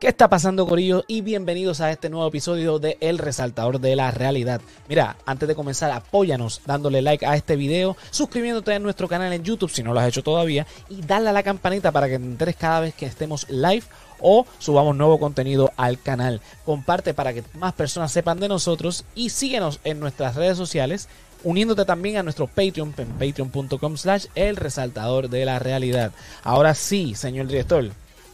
¿Qué 0.00 0.08
está 0.08 0.30
pasando, 0.30 0.66
Corillo? 0.66 1.04
Y 1.08 1.20
bienvenidos 1.20 1.82
a 1.82 1.90
este 1.90 2.08
nuevo 2.08 2.26
episodio 2.26 2.78
de 2.78 2.96
El 3.02 3.18
Resaltador 3.18 3.80
de 3.80 3.94
la 3.96 4.10
Realidad. 4.10 4.62
Mira, 4.88 5.18
antes 5.26 5.46
de 5.46 5.54
comenzar, 5.54 5.90
apóyanos 5.90 6.62
dándole 6.64 7.02
like 7.02 7.26
a 7.26 7.36
este 7.36 7.54
video, 7.54 7.98
suscribiéndote 8.10 8.72
a 8.72 8.78
nuestro 8.78 9.08
canal 9.08 9.30
en 9.30 9.44
YouTube 9.44 9.70
si 9.70 9.82
no 9.82 9.92
lo 9.92 10.00
has 10.00 10.08
hecho 10.08 10.22
todavía, 10.22 10.66
y 10.88 11.02
dale 11.02 11.28
a 11.28 11.34
la 11.34 11.42
campanita 11.42 11.92
para 11.92 12.08
que 12.08 12.18
te 12.18 12.24
enteres 12.24 12.56
cada 12.56 12.80
vez 12.80 12.94
que 12.94 13.04
estemos 13.04 13.46
live 13.50 13.84
o 14.20 14.46
subamos 14.58 14.96
nuevo 14.96 15.18
contenido 15.18 15.70
al 15.76 16.00
canal. 16.00 16.40
Comparte 16.64 17.12
para 17.12 17.34
que 17.34 17.44
más 17.58 17.74
personas 17.74 18.10
sepan 18.10 18.40
de 18.40 18.48
nosotros 18.48 19.04
y 19.14 19.28
síguenos 19.28 19.80
en 19.84 20.00
nuestras 20.00 20.34
redes 20.34 20.56
sociales 20.56 21.10
uniéndote 21.44 21.84
también 21.84 22.16
a 22.16 22.22
nuestro 22.22 22.46
Patreon 22.46 22.94
en 22.96 23.08
patreon.com 23.08 23.96
slash 23.98 24.26
el 24.34 24.56
resaltador 24.56 25.28
de 25.28 25.44
la 25.44 25.58
realidad. 25.58 26.12
Ahora 26.42 26.74
sí, 26.74 27.14
señor 27.14 27.48
director, 27.48 27.90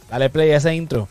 dale 0.09 0.29
play 0.29 0.51
a 0.51 0.57
ese 0.57 0.73
intro. 0.75 1.07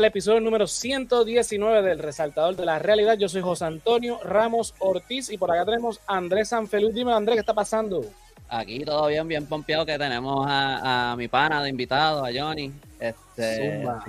Al 0.00 0.06
episodio 0.06 0.40
número 0.40 0.66
119 0.66 1.82
del 1.86 1.98
Resaltador 1.98 2.56
de 2.56 2.64
la 2.64 2.78
Realidad. 2.78 3.18
Yo 3.18 3.28
soy 3.28 3.42
José 3.42 3.66
Antonio 3.66 4.18
Ramos 4.24 4.74
Ortiz 4.78 5.28
y 5.28 5.36
por 5.36 5.50
acá 5.50 5.66
tenemos 5.66 6.00
a 6.06 6.16
Andrés 6.16 6.48
Sanfeluz. 6.48 6.94
Dime, 6.94 7.12
Andrés, 7.12 7.36
¿qué 7.36 7.40
está 7.40 7.52
pasando? 7.52 8.06
Aquí 8.48 8.82
todo 8.82 9.08
bien, 9.08 9.28
bien 9.28 9.44
pompeado 9.44 9.84
que 9.84 9.98
tenemos 9.98 10.46
a, 10.48 11.12
a 11.12 11.16
mi 11.16 11.28
pana 11.28 11.62
de 11.62 11.68
invitado, 11.68 12.24
a 12.24 12.30
Johnny. 12.34 12.72
Este, 12.98 13.76
Zumba. 13.76 14.02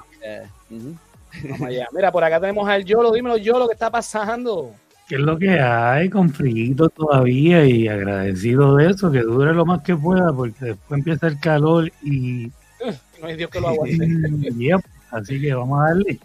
Vamos 1.44 1.62
allá. 1.62 1.88
Mira, 1.92 2.10
por 2.10 2.24
acá 2.24 2.40
tenemos 2.40 2.70
al 2.70 2.86
Yolo. 2.86 3.12
Dímelo, 3.12 3.36
Yolo, 3.36 3.68
¿qué 3.68 3.74
está 3.74 3.90
pasando? 3.90 4.72
¿Qué 5.10 5.16
es 5.16 5.22
lo 5.22 5.38
que 5.38 5.60
hay? 5.60 6.10
Con 6.10 6.30
frío 6.30 6.88
todavía 6.88 7.66
y 7.66 7.90
agradecido 7.90 8.78
de 8.78 8.92
eso, 8.92 9.12
que 9.12 9.20
dure 9.20 9.54
lo 9.54 9.66
más 9.66 9.82
que 9.84 9.98
pueda, 9.98 10.32
porque 10.32 10.68
después 10.68 11.00
empieza 11.00 11.28
el 11.28 11.38
calor 11.42 11.92
y, 12.02 12.50
No 13.22 13.28
hay 13.28 13.36
Dios 13.36 13.50
que 13.50 13.60
lo 13.60 13.68
aguante. 13.68 14.08
así 15.12 15.40
que 15.40 15.54
vamos 15.54 15.80
a 15.80 15.90
darle. 15.90 16.20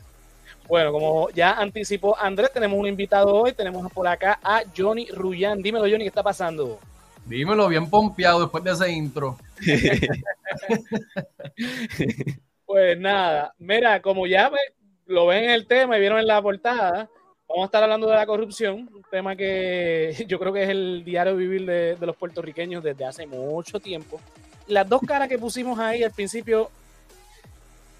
Bueno, 0.69 0.93
como 0.93 1.31
ya 1.31 1.53
anticipó 1.53 2.19
Andrés, 2.19 2.53
tenemos 2.53 2.79
un 2.79 2.87
invitado 2.87 3.35
hoy. 3.35 3.53
Tenemos 3.53 3.91
por 3.93 4.09
acá 4.09 4.39
a 4.43 4.63
Johnny 4.77 5.09
Rullán. 5.11 5.63
Dímelo, 5.63 5.85
Johnny, 5.85 6.05
¿qué 6.05 6.09
está 6.09 6.23
pasando? 6.23 6.79
Dímelo 7.25 7.69
bien 7.69 7.89
pompeado 7.89 8.41
después 8.41 8.65
de 8.65 8.73
ese 8.73 8.91
intro. 8.91 9.37
Pues 12.67 12.99
nada, 12.99 13.55
mira, 13.59 14.03
como 14.03 14.27
ya 14.27 14.51
lo 15.07 15.29
ven 15.29 15.45
en 15.45 15.51
el 15.51 15.69
tema 15.69 15.97
y 15.97 16.01
vieron 16.01 16.19
en 16.19 16.27
la 16.27 16.43
portada, 16.43 17.09
vamos 17.49 17.63
a 17.63 17.65
estar 17.67 17.81
hablando 17.81 18.09
de 18.09 18.17
la 18.17 18.27
corrupción, 18.27 18.91
un 18.93 19.05
tema 19.09 19.37
que 19.37 20.13
yo 20.29 20.37
creo 20.41 20.53
que 20.53 20.65
es 20.65 20.69
el 20.69 21.05
diario 21.05 21.37
vivir 21.37 21.65
de, 21.65 21.95
de 21.95 22.07
los 22.07 22.17
puertorriqueños 22.17 22.83
desde 22.83 23.05
hace 23.05 23.25
mucho 23.25 23.79
tiempo. 23.79 24.21
Las 24.67 24.89
dos 24.89 25.01
caras 25.07 25.29
que 25.29 25.39
pusimos 25.39 25.79
ahí 25.79 26.03
al 26.03 26.11
principio, 26.11 26.69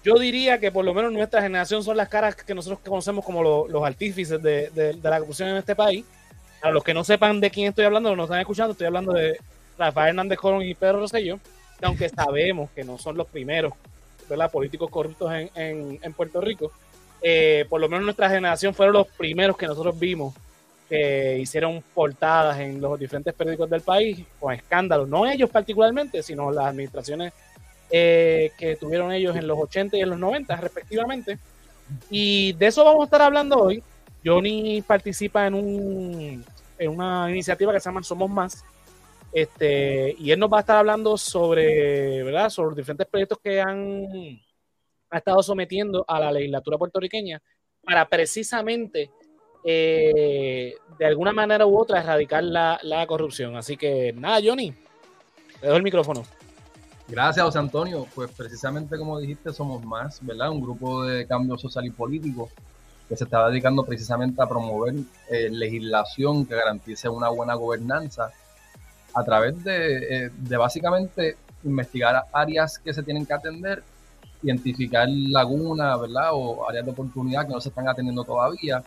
yo 0.07 0.17
diría 0.17 0.57
que 0.57 0.71
por 0.71 0.85
lo 0.85 0.93
menos 0.93 1.11
nuestra 1.11 1.41
generación 1.41 1.83
son 1.83 1.97
las 1.97 2.07
caras 2.07 2.33
que 2.33 2.55
nosotros 2.55 2.79
conocemos 2.79 3.25
como 3.25 3.43
lo- 3.43 3.67
los 3.67 3.83
artífices 3.83 4.41
de, 4.41 4.97
la 5.03 5.19
corrupción 5.19 5.49
en 5.49 5.57
este 5.57 5.75
país. 5.75 6.05
A 6.61 6.71
los 6.71 6.81
que 6.83 6.93
no 6.93 7.03
sepan 7.03 7.41
de 7.41 7.51
quién 7.51 7.67
estoy 7.67 7.85
hablando, 7.85 8.15
no 8.15 8.23
están 8.23 8.39
escuchando, 8.39 8.71
estoy 8.71 8.87
hablando 8.87 9.11
de 9.11 9.37
Rafael 9.77 10.09
Hernández 10.09 10.39
Colón 10.39 10.63
y 10.63 10.73
Pedro 10.73 11.01
Rosselló, 11.01 11.39
que 11.77 11.85
aunque 11.85 12.09
sabemos 12.09 12.71
que 12.71 12.83
no 12.85 12.97
son 12.97 13.17
los 13.17 13.27
primeros 13.27 13.73
¿verdad? 14.29 14.49
políticos 14.49 14.89
corruptos 14.89 15.29
en 15.53 16.13
Puerto 16.13 16.39
Rico, 16.41 16.71
eh, 17.21 17.65
por 17.69 17.81
lo 17.81 17.89
menos 17.89 18.05
nuestra 18.05 18.29
generación 18.29 18.73
fueron 18.73 18.93
los 18.93 19.07
primeros 19.07 19.57
que 19.57 19.67
nosotros 19.67 19.97
vimos 19.99 20.33
que 20.87 21.37
hicieron 21.39 21.83
portadas 21.93 22.59
en 22.59 22.79
los 22.79 22.97
diferentes 22.97 23.33
periódicos 23.33 23.69
del 23.69 23.81
país 23.81 24.23
con 24.39 24.53
escándalos, 24.53 25.09
no 25.09 25.25
ellos 25.29 25.49
particularmente, 25.49 26.23
sino 26.23 26.49
las 26.49 26.67
administraciones 26.67 27.33
eh, 27.89 28.51
que 28.57 28.75
tuvieron 28.75 29.11
ellos 29.11 29.35
en 29.35 29.47
los 29.47 29.57
80 29.57 29.97
y 29.97 30.01
en 30.01 30.09
los 30.09 30.19
90 30.19 30.55
respectivamente. 30.57 31.39
Y 32.09 32.53
de 32.53 32.67
eso 32.67 32.83
vamos 32.83 33.01
a 33.01 33.05
estar 33.05 33.21
hablando 33.21 33.57
hoy. 33.57 33.83
Johnny 34.23 34.81
participa 34.81 35.47
en, 35.47 35.53
un, 35.53 36.45
en 36.77 36.89
una 36.89 37.29
iniciativa 37.29 37.71
que 37.71 37.79
se 37.79 37.89
llama 37.89 38.03
Somos 38.03 38.29
Más, 38.29 38.65
este, 39.31 40.15
y 40.17 40.31
él 40.31 40.39
nos 40.39 40.51
va 40.51 40.57
a 40.57 40.59
estar 40.61 40.77
hablando 40.77 41.17
sobre, 41.17 42.23
¿verdad? 42.23 42.49
Sobre 42.49 42.75
diferentes 42.75 43.07
proyectos 43.07 43.39
que 43.41 43.61
han 43.61 44.41
ha 45.09 45.17
estado 45.19 45.41
sometiendo 45.41 46.03
a 46.07 46.19
la 46.19 46.31
legislatura 46.31 46.77
puertorriqueña 46.77 47.41
para 47.81 48.07
precisamente, 48.09 49.09
eh, 49.63 50.75
de 50.99 51.05
alguna 51.05 51.31
manera 51.31 51.65
u 51.65 51.77
otra, 51.77 52.01
erradicar 52.01 52.43
la, 52.43 52.79
la 52.83 53.07
corrupción. 53.07 53.55
Así 53.55 53.77
que 53.77 54.11
nada, 54.13 54.39
Johnny, 54.43 54.73
te 55.61 55.67
doy 55.67 55.77
el 55.77 55.83
micrófono. 55.83 56.25
Gracias, 57.07 57.45
José 57.45 57.59
Antonio. 57.59 58.05
Pues 58.13 58.31
precisamente 58.31 58.97
como 58.97 59.19
dijiste, 59.19 59.53
somos 59.53 59.83
más, 59.83 60.19
¿verdad? 60.25 60.49
Un 60.49 60.61
grupo 60.61 61.03
de 61.05 61.25
cambio 61.25 61.57
social 61.57 61.85
y 61.85 61.91
político 61.91 62.49
que 63.07 63.15
se 63.15 63.23
está 63.23 63.47
dedicando 63.47 63.83
precisamente 63.85 64.41
a 64.41 64.47
promover 64.47 64.95
eh, 65.29 65.49
legislación 65.49 66.45
que 66.45 66.55
garantice 66.55 67.07
una 67.07 67.29
buena 67.29 67.53
gobernanza 67.53 68.29
a 69.13 69.23
través 69.23 69.63
de, 69.63 70.25
eh, 70.25 70.31
de 70.35 70.57
básicamente 70.57 71.37
investigar 71.63 72.23
áreas 72.33 72.77
que 72.77 72.93
se 72.93 73.03
tienen 73.03 73.25
que 73.25 73.33
atender, 73.33 73.81
identificar 74.43 75.07
lagunas, 75.09 76.01
¿verdad? 76.01 76.31
O 76.33 76.69
áreas 76.69 76.85
de 76.85 76.91
oportunidad 76.91 77.47
que 77.47 77.53
no 77.53 77.61
se 77.61 77.69
están 77.69 77.87
atendiendo 77.87 78.25
todavía 78.25 78.83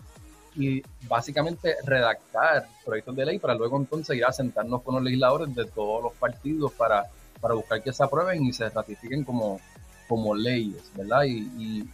y 0.54 0.82
básicamente 1.08 1.76
redactar 1.84 2.68
proyectos 2.84 3.16
de 3.16 3.24
ley 3.24 3.38
para 3.38 3.54
luego 3.54 3.78
entonces 3.78 4.16
ir 4.16 4.24
a 4.26 4.32
sentarnos 4.32 4.82
con 4.82 4.96
los 4.96 5.04
legisladores 5.04 5.54
de 5.54 5.64
todos 5.64 6.02
los 6.02 6.12
partidos 6.14 6.72
para, 6.72 7.06
para 7.40 7.54
buscar 7.54 7.82
que 7.82 7.92
se 7.92 8.02
aprueben 8.04 8.44
y 8.44 8.52
se 8.52 8.68
ratifiquen 8.68 9.24
como, 9.24 9.60
como 10.08 10.34
leyes, 10.34 10.90
¿verdad? 10.96 11.24
Y, 11.24 11.88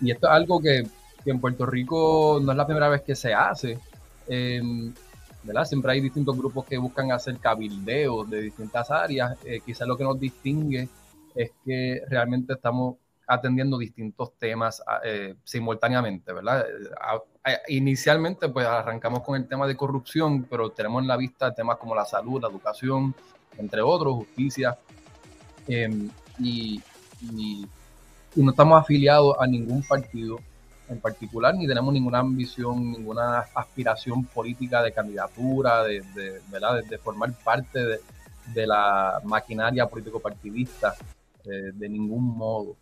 y, 0.00 0.10
esto 0.10 0.26
es 0.26 0.32
algo 0.32 0.60
que, 0.60 0.84
que 1.24 1.30
en 1.30 1.40
Puerto 1.40 1.64
Rico 1.64 2.40
no 2.42 2.50
es 2.50 2.58
la 2.58 2.66
primera 2.66 2.88
vez 2.88 3.02
que 3.02 3.14
se 3.14 3.32
hace. 3.32 3.78
eh, 4.28 4.60
¿verdad? 5.42 5.64
Siempre 5.64 5.92
hay 5.92 6.00
distintos 6.00 6.36
grupos 6.36 6.64
que 6.66 6.78
buscan 6.78 7.10
hacer 7.10 7.38
cabildeos 7.38 8.28
de 8.30 8.42
distintas 8.42 8.90
áreas. 8.90 9.36
Eh, 9.44 9.60
quizás 9.64 9.88
lo 9.88 9.96
que 9.96 10.04
nos 10.04 10.18
distingue 10.18 10.88
es 11.34 11.50
que 11.64 12.02
realmente 12.08 12.52
estamos 12.54 12.96
atendiendo 13.26 13.78
distintos 13.78 14.32
temas 14.38 14.82
eh, 15.04 15.34
simultáneamente, 15.42 16.32
¿verdad? 16.32 16.64
A- 17.44 17.60
inicialmente, 17.68 18.48
pues 18.48 18.66
arrancamos 18.66 19.22
con 19.22 19.36
el 19.36 19.48
tema 19.48 19.66
de 19.66 19.76
corrupción, 19.76 20.44
pero 20.44 20.70
tenemos 20.70 21.02
en 21.02 21.08
la 21.08 21.16
vista 21.16 21.52
temas 21.52 21.76
como 21.78 21.94
la 21.94 22.04
salud, 22.04 22.40
la 22.40 22.48
educación, 22.48 23.14
entre 23.58 23.80
otros, 23.82 24.14
justicia, 24.14 24.78
eh, 25.66 26.08
y, 26.38 26.80
y- 27.20 27.66
no 28.36 28.50
estamos 28.50 28.80
afiliados 28.80 29.36
a 29.38 29.46
ningún 29.46 29.82
partido 29.82 30.38
en 30.88 30.98
particular, 31.00 31.54
ni 31.54 31.66
tenemos 31.66 31.92
ninguna 31.92 32.18
ambición, 32.20 32.92
ninguna 32.92 33.40
aspiración 33.54 34.24
política 34.24 34.82
de 34.82 34.92
candidatura, 34.92 35.82
de, 35.82 36.00
de, 36.14 36.40
¿verdad? 36.50 36.82
de, 36.82 36.98
formar 36.98 37.32
parte 37.44 37.78
de, 37.84 38.00
de 38.54 38.66
la 38.66 39.20
maquinaria 39.24 39.86
político-partidista, 39.86 40.94
eh, 41.44 41.72
de 41.74 41.88
ningún 41.88 42.24
modo. 42.36 42.76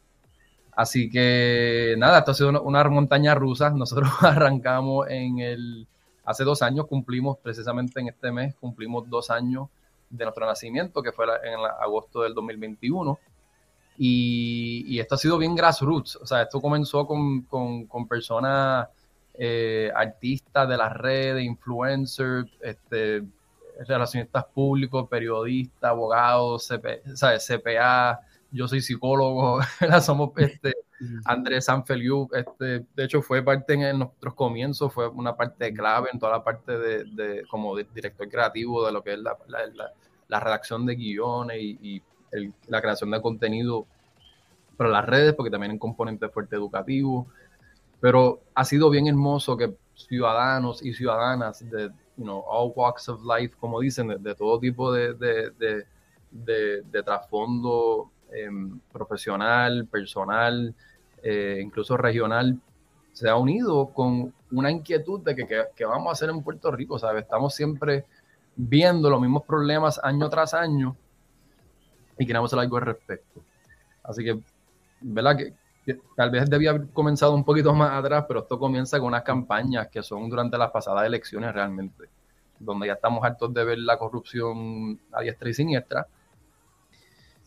Así 0.72 1.10
que 1.10 1.94
nada, 1.98 2.20
esto 2.20 2.30
ha 2.30 2.34
sido 2.34 2.62
una, 2.62 2.84
montaña 2.84 3.34
rusa. 3.34 3.70
Nosotros 3.74 4.10
arrancamos 4.20 5.08
en 5.08 5.38
el, 5.40 5.86
hace 6.24 6.44
dos 6.44 6.62
años, 6.62 6.86
cumplimos 6.86 7.38
precisamente 7.38 8.00
en 8.00 8.08
este 8.08 8.32
mes, 8.32 8.54
cumplimos 8.56 9.08
dos 9.08 9.30
años 9.30 9.68
de 10.08 10.24
nuestro 10.24 10.46
nacimiento, 10.46 11.02
que 11.02 11.12
fue 11.12 11.26
en 11.44 11.54
agosto 11.80 12.22
del 12.22 12.34
2021. 12.34 13.18
Y, 13.98 14.84
y 14.86 14.98
esto 14.98 15.14
ha 15.14 15.18
sido 15.18 15.36
bien 15.36 15.54
grassroots, 15.54 16.16
o 16.16 16.26
sea, 16.26 16.42
esto 16.42 16.58
comenzó 16.60 17.06
con, 17.06 17.42
con, 17.42 18.08
personas, 18.08 18.88
eh, 19.34 19.92
artistas 19.94 20.66
de 20.66 20.76
las 20.78 20.96
redes, 20.96 21.44
influencers, 21.44 22.50
este, 22.62 23.22
relacionistas 23.86 24.46
públicos, 24.46 25.08
periodistas, 25.08 25.90
abogados, 25.90 26.70
¿sabes? 27.14 27.46
CPA, 27.46 28.20
yo 28.52 28.68
soy 28.68 28.80
psicólogo, 28.80 29.60
somos 30.02 30.30
este, 30.36 30.74
Andrés 31.24 31.66
Sanfeliu, 31.66 32.28
este, 32.32 32.84
de 32.94 33.04
hecho 33.04 33.22
fue 33.22 33.42
parte 33.42 33.74
en, 33.74 33.98
nuestros 33.98 34.34
comienzos, 34.34 34.92
fue 34.92 35.08
una 35.08 35.36
parte 35.36 35.72
clave 35.72 36.08
en 36.12 36.18
toda 36.18 36.32
la 36.32 36.44
parte 36.44 36.78
de, 36.78 37.44
como 37.50 37.76
director 37.76 38.28
creativo 38.28 38.84
de 38.84 38.92
lo 38.92 39.02
que 39.02 39.14
es 39.14 39.18
la, 39.18 39.36
la, 40.28 40.40
redacción 40.40 40.86
de 40.86 40.94
guiones 40.96 41.58
y, 41.60 42.02
la 42.68 42.80
creación 42.80 43.10
de 43.10 43.20
contenido 43.20 43.86
para 44.76 44.88
las 44.88 45.04
redes, 45.04 45.34
porque 45.34 45.50
también 45.50 45.72
en 45.72 45.78
componente 45.80 46.28
fuerte 46.28 46.54
educativo, 46.54 47.26
pero 48.00 48.40
ha 48.54 48.64
sido 48.64 48.88
bien 48.88 49.08
hermoso 49.08 49.56
que 49.56 49.74
ciudadanos 49.94 50.80
y 50.84 50.94
ciudadanas 50.94 51.68
de 51.68 51.90
you 52.16 52.24
know, 52.24 52.44
all 52.46 52.72
walks 52.76 53.08
of 53.08 53.20
life, 53.24 53.56
como 53.58 53.80
dicen, 53.80 54.22
de, 54.22 54.34
todo 54.36 54.60
tipo 54.60 54.92
de, 54.92 55.14
de, 55.14 56.82
de 56.84 57.02
trasfondo 57.02 58.12
em, 58.32 58.78
profesional, 58.92 59.86
personal, 59.86 60.74
eh, 61.22 61.60
incluso 61.62 61.96
regional, 61.96 62.58
se 63.12 63.28
ha 63.28 63.36
unido 63.36 63.88
con 63.88 64.32
una 64.52 64.70
inquietud 64.70 65.20
de 65.20 65.36
que, 65.36 65.46
que, 65.74 65.84
vamos 65.84 66.08
a 66.08 66.12
hacer 66.12 66.30
en 66.30 66.42
Puerto 66.42 66.70
Rico, 66.70 66.98
¿sabes? 66.98 67.24
Estamos 67.24 67.54
siempre 67.54 68.04
viendo 68.56 69.10
los 69.10 69.20
mismos 69.20 69.44
problemas 69.44 70.00
año 70.02 70.28
tras 70.28 70.54
año 70.54 70.96
y 72.18 72.26
queremos 72.26 72.50
hacer 72.50 72.60
algo 72.60 72.76
al 72.76 72.84
respecto. 72.84 73.42
Así 74.02 74.24
que, 74.24 74.38
¿verdad? 75.00 75.36
Que, 75.36 75.54
tal 76.14 76.30
vez 76.30 76.48
debía 76.48 76.70
haber 76.70 76.88
comenzado 76.90 77.34
un 77.34 77.44
poquito 77.44 77.74
más 77.74 77.92
atrás, 77.92 78.26
pero 78.28 78.40
esto 78.40 78.58
comienza 78.58 78.98
con 78.98 79.08
unas 79.08 79.22
campañas 79.22 79.88
que 79.88 80.02
son 80.02 80.28
durante 80.28 80.56
las 80.56 80.70
pasadas 80.70 81.04
elecciones 81.04 81.52
realmente, 81.52 82.04
donde 82.58 82.86
ya 82.86 82.92
estamos 82.92 83.24
hartos 83.24 83.52
de 83.52 83.64
ver 83.64 83.78
la 83.78 83.98
corrupción 83.98 85.00
a 85.12 85.22
diestra 85.22 85.48
y 85.48 85.54
siniestra. 85.54 86.06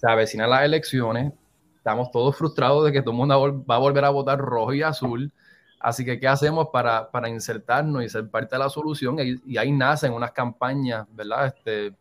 Se 0.03 0.11
avecinan 0.11 0.49
las 0.49 0.63
elecciones, 0.63 1.31
estamos 1.77 2.11
todos 2.11 2.35
frustrados 2.35 2.83
de 2.83 2.91
que 2.91 3.01
todo 3.01 3.11
el 3.11 3.17
mundo 3.19 3.63
va 3.63 3.75
a 3.75 3.79
volver 3.79 4.03
a 4.03 4.09
votar 4.09 4.37
rojo 4.37 4.73
y 4.73 4.83
azul. 4.83 5.31
Así 5.79 6.03
que, 6.03 6.19
¿qué 6.19 6.27
hacemos 6.27 6.67
para, 6.73 7.09
para 7.09 7.29
insertarnos 7.29 8.03
y 8.03 8.09
ser 8.09 8.29
parte 8.29 8.53
de 8.53 8.59
la 8.59 8.69
solución? 8.69 9.15
Y, 9.17 9.57
ahí 9.57 9.71
nacen 9.71 10.11
unas 10.11 10.33
campañas, 10.33 11.07
¿verdad? 11.15 11.45
Este, 11.55 11.95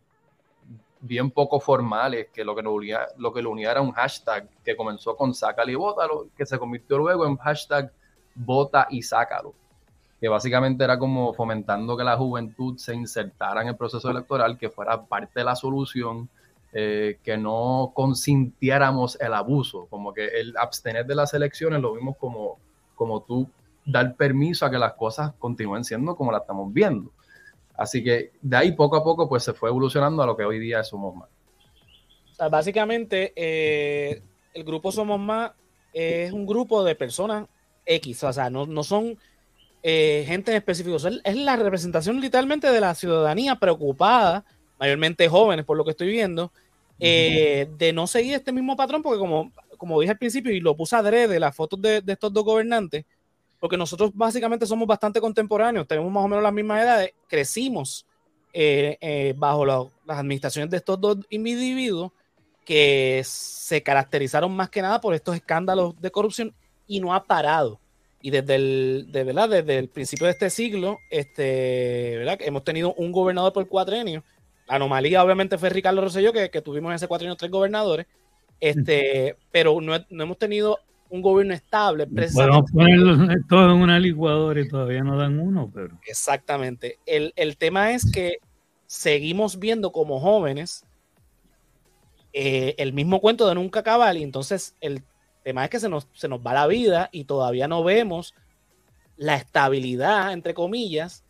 bien 0.99 1.31
poco 1.31 1.61
formales, 1.61 2.27
que 2.33 2.43
lo 2.43 2.53
que, 2.53 2.61
lo, 2.61 2.73
unía, 2.73 3.07
lo 3.15 3.31
que 3.31 3.41
lo 3.41 3.51
unía 3.51 3.71
era 3.71 3.79
un 3.79 3.93
hashtag 3.93 4.49
que 4.65 4.75
comenzó 4.75 5.15
con 5.15 5.33
sácalo 5.33 5.71
y 5.71 5.75
bótalo, 5.75 6.27
que 6.35 6.45
se 6.45 6.59
convirtió 6.59 6.97
luego 6.97 7.25
en 7.25 7.37
hashtag 7.37 7.89
vota 8.35 8.85
y 8.89 9.01
sácalo, 9.01 9.53
que 10.19 10.27
básicamente 10.27 10.83
era 10.83 10.99
como 10.99 11.33
fomentando 11.33 11.95
que 11.95 12.03
la 12.03 12.17
juventud 12.17 12.75
se 12.75 12.93
insertara 12.93 13.61
en 13.61 13.69
el 13.69 13.77
proceso 13.77 14.11
electoral, 14.11 14.57
que 14.57 14.69
fuera 14.69 15.05
parte 15.05 15.39
de 15.39 15.45
la 15.45 15.55
solución, 15.55 16.29
eh, 16.73 17.19
que 17.23 17.37
no 17.37 17.91
consintiéramos 17.93 19.19
el 19.21 19.33
abuso, 19.33 19.87
como 19.89 20.13
que 20.13 20.25
el 20.25 20.55
abstener 20.57 21.05
de 21.05 21.15
las 21.15 21.33
elecciones 21.33 21.79
lo 21.81 21.93
vimos 21.93 22.17
como, 22.17 22.57
como 22.95 23.21
tú 23.21 23.47
dar 23.85 24.15
permiso 24.15 24.65
a 24.65 24.71
que 24.71 24.79
las 24.79 24.93
cosas 24.93 25.33
continúen 25.37 25.83
siendo 25.83 26.15
como 26.15 26.31
las 26.31 26.41
estamos 26.41 26.73
viendo. 26.73 27.11
Así 27.75 28.03
que 28.03 28.31
de 28.41 28.57
ahí 28.57 28.71
poco 28.71 28.95
a 28.95 29.03
poco 29.03 29.29
pues 29.29 29.43
se 29.43 29.53
fue 29.53 29.69
evolucionando 29.69 30.23
a 30.23 30.25
lo 30.25 30.35
que 30.35 30.45
hoy 30.45 30.59
día 30.59 30.79
es 30.79 30.87
Somos 30.87 31.15
Más. 31.15 31.29
básicamente 32.49 33.33
eh, 33.35 34.21
el 34.53 34.63
grupo 34.63 34.91
Somos 34.91 35.19
Más 35.19 35.51
es 35.93 36.31
un 36.31 36.47
grupo 36.47 36.83
de 36.83 36.95
personas 36.95 37.47
X, 37.85 38.23
o 38.23 38.33
sea, 38.33 38.49
no, 38.49 38.65
no 38.65 38.83
son 38.83 39.17
eh, 39.83 40.23
gente 40.25 40.55
específica, 40.55 40.95
es 41.23 41.35
la 41.35 41.55
representación 41.55 42.19
literalmente 42.19 42.71
de 42.71 42.79
la 42.79 42.95
ciudadanía 42.95 43.57
preocupada, 43.57 44.45
mayormente 44.79 45.27
jóvenes 45.27 45.65
por 45.65 45.77
lo 45.77 45.83
que 45.83 45.91
estoy 45.91 46.07
viendo, 46.07 46.51
eh, 46.99 47.69
de 47.77 47.93
no 47.93 48.07
seguir 48.07 48.35
este 48.35 48.51
mismo 48.51 48.75
patrón, 48.75 49.01
porque 49.01 49.19
como, 49.19 49.51
como 49.77 49.99
dije 49.99 50.11
al 50.11 50.17
principio 50.17 50.51
y 50.51 50.59
lo 50.59 50.75
puse 50.75 50.95
adrede, 50.95 51.39
las 51.39 51.55
fotos 51.55 51.81
de, 51.81 52.01
de 52.01 52.13
estos 52.13 52.31
dos 52.31 52.43
gobernantes, 52.43 53.05
porque 53.59 53.77
nosotros 53.77 54.11
básicamente 54.13 54.65
somos 54.65 54.87
bastante 54.87 55.21
contemporáneos, 55.21 55.87
tenemos 55.87 56.11
más 56.11 56.25
o 56.25 56.27
menos 56.27 56.43
las 56.43 56.53
mismas 56.53 56.83
edades, 56.83 57.13
crecimos 57.27 58.05
eh, 58.55 58.97
eh, 59.01 59.33
bajo 59.35 59.65
las 59.65 59.87
administraciones 60.05 60.69
de 60.69 60.77
estos 60.77 61.01
dos 61.01 61.17
individuos 61.31 62.11
que 62.63 63.23
se 63.25 63.81
caracterizaron 63.81 64.55
más 64.55 64.69
que 64.69 64.81
nada 64.81 65.01
por 65.01 65.15
estos 65.15 65.35
escándalos 65.35 65.99
de 65.99 66.11
corrupción 66.11 66.53
y 66.85 66.99
no 66.99 67.15
ha 67.15 67.23
parado. 67.23 67.79
Y 68.21 68.29
desde 68.29 68.55
el, 68.55 69.07
de, 69.11 69.23
¿verdad? 69.23 69.49
desde 69.49 69.79
el 69.79 69.89
principio 69.89 70.27
de 70.27 70.33
este 70.33 70.51
siglo, 70.51 70.99
este, 71.09 72.17
¿verdad? 72.19 72.37
hemos 72.41 72.63
tenido 72.63 72.93
un 72.93 73.11
gobernador 73.11 73.53
por 73.53 73.67
cuatro 73.67 73.95
años 73.95 74.23
la 74.67 74.75
anomalía 74.75 75.23
obviamente 75.23 75.57
fue 75.57 75.69
Ricardo 75.69 76.01
Rosselló, 76.01 76.31
que, 76.33 76.49
que 76.49 76.61
tuvimos 76.61 76.91
en 76.91 76.95
ese 76.95 77.07
cuatro 77.07 77.27
años 77.27 77.37
tres 77.37 77.51
gobernadores, 77.51 78.07
este, 78.59 79.35
pero 79.51 79.79
no, 79.81 79.93
hemos 80.09 80.37
tenido 80.37 80.79
un 81.09 81.21
gobierno 81.21 81.53
estable. 81.53 82.07
Podemos 82.07 82.71
ponerlo 82.71 83.27
todo 83.49 83.71
en 83.71 83.81
una 83.81 83.99
licuadora 83.99 84.61
y 84.61 84.67
todavía 84.67 85.03
no 85.03 85.17
dan 85.17 85.37
uno, 85.39 85.69
pero. 85.73 85.99
Exactamente. 86.07 86.97
El, 87.05 87.57
tema 87.57 87.91
es 87.91 88.09
que 88.09 88.37
seguimos 88.85 89.59
viendo 89.59 89.91
como 89.91 90.19
jóvenes 90.19 90.85
eh, 92.31 92.73
el 92.77 92.93
mismo 92.93 93.19
cuento 93.19 93.47
de 93.47 93.55
nunca 93.55 93.81
acabar, 93.81 94.15
y 94.15 94.23
entonces 94.23 94.75
el 94.79 95.03
tema 95.43 95.65
es 95.65 95.69
que 95.69 95.79
se 95.81 95.89
nos, 95.89 96.07
se 96.13 96.29
nos 96.29 96.39
va 96.39 96.53
la 96.53 96.65
vida 96.65 97.09
y 97.11 97.25
todavía 97.25 97.67
no 97.67 97.83
vemos 97.83 98.33
la 99.17 99.35
estabilidad, 99.35 100.31
entre 100.31 100.53
comillas, 100.53 101.23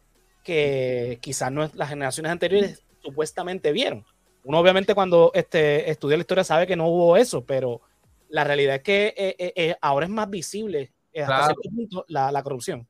que 0.43 1.17
quizás 1.21 1.51
no, 1.51 1.69
las 1.73 1.89
generaciones 1.89 2.31
anteriores 2.31 2.82
supuestamente 3.03 3.71
vieron. 3.71 4.05
Uno 4.43 4.59
obviamente 4.59 4.93
cuando 4.93 5.31
este, 5.33 5.89
estudia 5.89 6.17
la 6.17 6.21
historia 6.21 6.43
sabe 6.43 6.67
que 6.67 6.75
no 6.75 6.87
hubo 6.87 7.15
eso, 7.17 7.45
pero 7.45 7.81
la 8.29 8.43
realidad 8.43 8.75
es 8.75 8.81
que 8.81 9.13
eh, 9.15 9.35
eh, 9.37 9.53
eh, 9.55 9.75
ahora 9.81 10.05
es 10.05 10.11
más 10.11 10.29
visible 10.29 10.91
hasta 11.15 11.53
punto 11.53 12.05
la, 12.07 12.41
corrupción. 12.43 12.87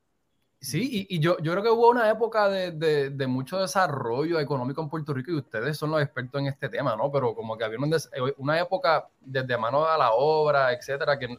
Sí, 0.61 1.05
y, 1.09 1.19
yo, 1.19 1.37
yo 1.39 1.51
creo 1.51 1.61
que 1.61 1.69
hubo 1.69 1.89
una 1.89 2.09
época 2.09 2.47
de, 2.47 2.71
de, 3.09 3.27
mucho 3.27 3.59
desarrollo 3.59 4.39
económico 4.39 4.81
en 4.81 4.87
Puerto 4.87 5.13
Rico 5.13 5.31
y 5.31 5.35
ustedes 5.35 5.77
son 5.77 5.91
los 5.91 6.01
expertos 6.01 6.39
en 6.39 6.47
este 6.47 6.69
tema, 6.69 6.95
¿no? 6.95 7.11
Pero 7.11 7.35
como 7.35 7.57
que 7.57 7.65
había 7.65 7.77
una 8.37 8.59
época 8.59 9.09
desde 9.19 9.57
mano 9.57 9.85
a 9.85 9.97
la 9.97 10.13
obra, 10.13 10.71
etcétera, 10.71 11.19
que 11.19 11.37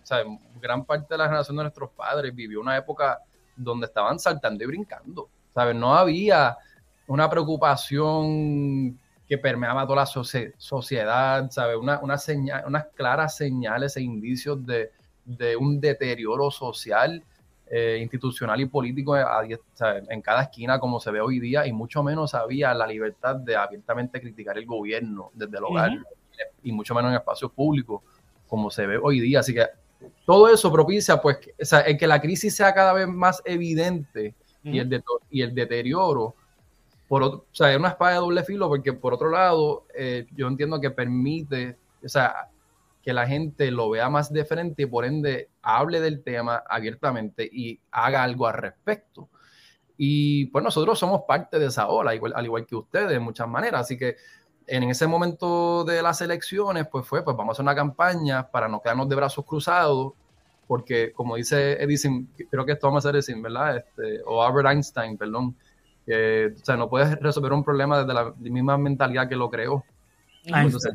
gran 0.60 0.84
parte 0.84 1.14
de 1.14 1.18
la 1.18 1.24
generación 1.24 1.56
de 1.56 1.62
nuestros 1.62 1.88
padres 1.90 2.34
vivió 2.34 2.60
una 2.60 2.76
época 2.76 3.18
donde 3.56 3.86
estaban 3.86 4.18
saltando 4.18 4.62
y 4.62 4.66
brincando, 4.66 5.30
¿sabes? 5.54 5.74
No 5.74 5.94
había 5.94 6.58
una 7.06 7.28
preocupación 7.28 8.98
que 9.28 9.38
permeaba 9.38 9.86
toda 9.86 10.02
la 10.02 10.06
sociedad, 10.58 11.50
¿sabes? 11.50 11.76
Una, 11.76 11.98
una 12.00 12.18
señal, 12.18 12.64
unas 12.66 12.86
claras 12.94 13.36
señales 13.36 13.96
e 13.96 14.02
indicios 14.02 14.58
de, 14.66 14.90
un 15.58 15.80
deterioro 15.80 16.50
social, 16.50 17.22
eh, 17.70 17.98
institucional 18.02 18.60
y 18.60 18.66
político 18.66 19.16
en 19.16 20.20
cada 20.20 20.42
esquina 20.42 20.78
como 20.78 21.00
se 21.00 21.10
ve 21.10 21.22
hoy 21.22 21.40
día 21.40 21.66
y 21.66 21.72
mucho 21.72 22.02
menos 22.02 22.34
había 22.34 22.74
la 22.74 22.86
libertad 22.86 23.36
de 23.36 23.56
abiertamente 23.56 24.20
criticar 24.20 24.58
el 24.58 24.66
gobierno 24.66 25.30
desde 25.32 25.56
el 25.56 25.64
hogar 25.64 25.92
y 26.62 26.72
mucho 26.72 26.94
menos 26.94 27.10
en 27.10 27.16
espacios 27.16 27.50
públicos 27.52 28.02
como 28.46 28.70
se 28.70 28.86
ve 28.86 28.98
hoy 29.02 29.18
día. 29.18 29.40
Así 29.40 29.54
que 29.54 29.66
todo 30.26 30.52
eso 30.52 30.70
propicia 30.70 31.20
pues 31.20 31.38
el 31.86 31.96
que 31.96 32.06
la 32.06 32.20
crisis 32.20 32.54
sea 32.54 32.74
cada 32.74 32.92
vez 32.92 33.08
más 33.08 33.40
evidente 33.46 34.34
y, 34.62 34.78
el 34.78 35.02
y 35.30 35.40
el 35.40 35.54
deterioro 35.54 36.34
por 37.08 37.22
o 37.22 37.46
sea, 37.52 37.72
es 37.72 37.78
una 37.78 37.90
espada 37.90 38.12
de 38.12 38.18
doble 38.18 38.44
filo 38.44 38.68
porque 38.68 38.92
por 38.92 39.14
otro 39.14 39.30
lado, 39.30 39.86
eh, 39.94 40.26
yo 40.34 40.48
entiendo 40.48 40.80
que 40.80 40.90
permite, 40.90 41.78
o 42.04 42.08
sea, 42.08 42.48
que 43.02 43.12
la 43.12 43.26
gente 43.26 43.70
lo 43.70 43.90
vea 43.90 44.08
más 44.08 44.32
de 44.32 44.44
frente 44.46 44.84
y 44.84 44.86
por 44.86 45.04
ende 45.04 45.50
hable 45.60 46.00
del 46.00 46.22
tema 46.22 46.62
abiertamente 46.66 47.48
y 47.50 47.78
haga 47.90 48.22
algo 48.22 48.46
al 48.46 48.54
respecto. 48.54 49.28
Y 49.96 50.46
pues 50.46 50.64
nosotros 50.64 50.98
somos 50.98 51.22
parte 51.28 51.58
de 51.58 51.66
esa 51.66 51.88
ola, 51.88 52.14
igual, 52.14 52.32
al 52.34 52.46
igual 52.46 52.66
que 52.66 52.74
ustedes, 52.74 53.10
de 53.10 53.20
muchas 53.20 53.46
maneras. 53.46 53.82
Así 53.82 53.98
que 53.98 54.16
en 54.66 54.84
ese 54.84 55.06
momento 55.06 55.84
de 55.84 56.02
las 56.02 56.20
elecciones, 56.22 56.86
pues 56.90 57.06
fue, 57.06 57.22
pues 57.22 57.36
vamos 57.36 57.52
a 57.52 57.54
hacer 57.54 57.62
una 57.64 57.74
campaña 57.74 58.50
para 58.50 58.68
no 58.68 58.80
quedarnos 58.80 59.08
de 59.08 59.16
brazos 59.16 59.44
cruzados, 59.44 60.14
porque 60.66 61.12
como 61.12 61.36
dice 61.36 61.74
Edison, 61.82 62.28
creo 62.50 62.64
que 62.64 62.72
esto 62.72 62.86
vamos 62.86 63.04
a 63.04 63.10
hacer 63.10 63.16
Edison, 63.16 63.42
¿verdad? 63.42 63.76
Este, 63.76 64.22
o 64.24 64.42
Albert 64.42 64.68
Einstein, 64.68 65.18
perdón, 65.18 65.54
que, 66.06 66.54
o 66.54 66.64
sea, 66.64 66.76
no 66.76 66.88
puedes 66.88 67.18
resolver 67.20 67.52
un 67.52 67.64
problema 67.64 68.00
desde 68.00 68.14
la 68.14 68.32
misma 68.38 68.76
mentalidad 68.78 69.28
que 69.28 69.36
lo 69.36 69.50
creó. 69.50 69.84
Entonces, 70.44 70.94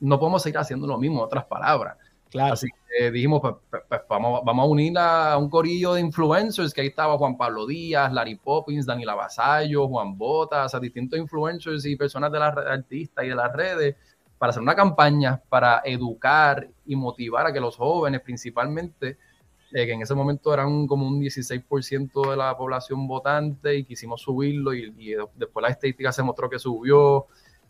no 0.00 0.18
podemos 0.18 0.42
seguir 0.42 0.58
haciendo 0.58 0.86
lo 0.86 0.98
mismo, 0.98 1.22
otras 1.22 1.44
palabras. 1.44 1.96
Claro. 2.30 2.54
Así 2.54 2.66
que 2.88 3.10
dijimos, 3.10 3.40
pues, 3.40 3.54
pues, 3.70 3.82
pues, 3.88 4.00
vamos, 4.08 4.42
vamos 4.44 4.64
a 4.64 4.68
unir 4.68 4.98
a 4.98 5.38
un 5.38 5.48
corillo 5.48 5.94
de 5.94 6.00
influencers, 6.00 6.74
que 6.74 6.80
ahí 6.82 6.88
estaba 6.88 7.16
Juan 7.16 7.36
Pablo 7.36 7.66
Díaz, 7.66 8.12
Larry 8.12 8.34
Poppins, 8.34 8.84
Daniela 8.84 9.14
Vasallo, 9.14 9.88
Juan 9.88 10.18
Botas, 10.18 10.74
o 10.74 10.80
distintos 10.80 11.18
influencers 11.18 11.86
y 11.86 11.96
personas 11.96 12.32
de 12.32 12.38
las 12.38 12.56
artistas 12.56 13.24
y 13.24 13.28
de 13.28 13.34
las 13.34 13.52
redes, 13.52 13.96
para 14.38 14.50
hacer 14.50 14.62
una 14.62 14.74
campaña 14.74 15.40
para 15.48 15.80
educar 15.84 16.68
y 16.84 16.94
motivar 16.96 17.46
a 17.46 17.52
que 17.52 17.60
los 17.60 17.76
jóvenes 17.76 18.20
principalmente 18.20 19.18
que 19.72 19.92
en 19.92 20.02
ese 20.02 20.14
momento 20.14 20.54
eran 20.54 20.86
como 20.86 21.06
un 21.06 21.20
16% 21.20 22.30
de 22.30 22.36
la 22.36 22.56
población 22.56 23.06
votante 23.06 23.76
y 23.76 23.84
quisimos 23.84 24.22
subirlo 24.22 24.72
y, 24.72 25.14
después 25.34 25.62
la 25.62 25.68
estadística 25.68 26.12
se 26.12 26.22
mostró 26.22 26.48
que 26.48 26.58
subió. 26.58 27.26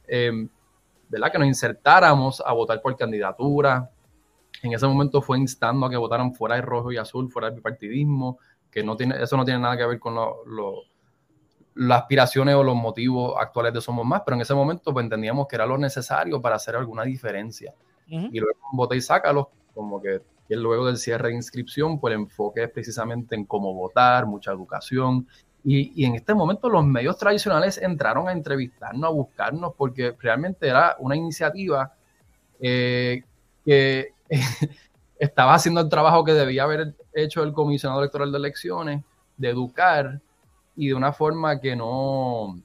Em, 0.06 0.48
¿verdad? 1.08 1.32
Que 1.32 1.38
nos 1.38 1.48
insertáramos 1.48 2.42
a 2.44 2.52
votar 2.52 2.80
por 2.80 2.96
candidatura. 2.96 3.90
En 4.62 4.72
ese 4.72 4.86
momento 4.86 5.22
fue 5.22 5.38
instando 5.38 5.86
a 5.86 5.90
que 5.90 5.96
votaran 5.96 6.34
fuera 6.34 6.56
de 6.56 6.62
rojo 6.62 6.92
y 6.92 6.96
azul, 6.96 7.30
fuera 7.30 7.48
del 7.48 7.56
bipartidismo, 7.56 8.38
que 8.70 8.82
no 8.82 8.96
tiene, 8.96 9.22
eso 9.22 9.36
no 9.36 9.44
tiene 9.44 9.60
nada 9.60 9.76
que 9.76 9.86
ver 9.86 9.98
con 9.98 10.16
las 11.74 12.00
aspiraciones 12.00 12.54
o 12.54 12.64
los 12.64 12.74
motivos 12.74 13.34
actuales 13.38 13.72
de 13.74 13.80
Somos 13.80 14.04
Más, 14.06 14.22
pero 14.24 14.34
en 14.34 14.40
ese 14.40 14.54
momento 14.54 14.92
pues, 14.92 15.04
entendíamos 15.04 15.46
que 15.46 15.56
era 15.56 15.66
lo 15.66 15.78
necesario 15.78 16.40
para 16.40 16.56
hacer 16.56 16.76
alguna 16.76 17.02
diferencia. 17.02 17.74
Y 18.08 18.38
luego 18.38 18.58
voté 18.72 18.96
y 18.96 19.00
sácalo, 19.00 19.50
como 19.74 20.00
que 20.00 20.22
luego 20.54 20.86
del 20.86 20.98
cierre 20.98 21.30
de 21.30 21.34
inscripción, 21.34 21.98
pues 21.98 22.14
el 22.14 22.20
enfoque 22.20 22.64
es 22.64 22.70
precisamente 22.70 23.34
en 23.34 23.44
cómo 23.44 23.74
votar, 23.74 24.26
mucha 24.26 24.52
educación, 24.52 25.26
y, 25.68 26.04
en 26.04 26.14
este 26.14 26.32
momento 26.32 26.70
los 26.70 26.84
medios 26.84 27.18
tradicionales 27.18 27.78
entraron 27.78 28.28
a 28.28 28.32
entrevistarnos, 28.32 29.02
a 29.02 29.12
buscarnos, 29.12 29.74
porque 29.76 30.14
realmente 30.16 30.68
era 30.68 30.94
una 31.00 31.16
iniciativa 31.16 31.92
eh, 32.60 33.24
que 33.64 34.12
estaba 35.18 35.54
haciendo 35.54 35.80
el 35.80 35.88
trabajo 35.88 36.22
que 36.22 36.34
debía 36.34 36.62
haber 36.62 36.94
hecho 37.12 37.42
el 37.42 37.52
comisionado 37.52 38.00
electoral 38.00 38.30
de 38.30 38.38
elecciones, 38.38 39.04
de 39.36 39.48
educar 39.48 40.20
y 40.76 40.86
de 40.86 40.94
una 40.94 41.12
forma 41.12 41.60
que 41.60 41.74
no, 41.74 42.60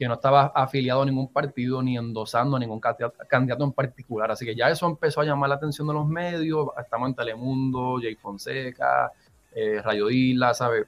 que 0.00 0.08
no 0.08 0.14
estaba 0.14 0.46
afiliado 0.54 1.02
a 1.02 1.04
ningún 1.04 1.30
partido 1.30 1.82
ni 1.82 1.98
endosando 1.98 2.56
a 2.56 2.58
ningún 2.58 2.80
candidato 2.80 3.64
en 3.64 3.72
particular. 3.72 4.30
Así 4.30 4.46
que 4.46 4.56
ya 4.56 4.70
eso 4.70 4.86
empezó 4.86 5.20
a 5.20 5.26
llamar 5.26 5.50
la 5.50 5.56
atención 5.56 5.86
de 5.86 5.92
los 5.92 6.08
medios. 6.08 6.68
Estamos 6.82 7.10
en 7.10 7.14
Telemundo, 7.14 7.98
Jay 8.00 8.14
Fonseca, 8.14 9.12
eh, 9.54 9.82
Rayo 9.82 10.08
Isla, 10.08 10.54
¿sabes? 10.54 10.86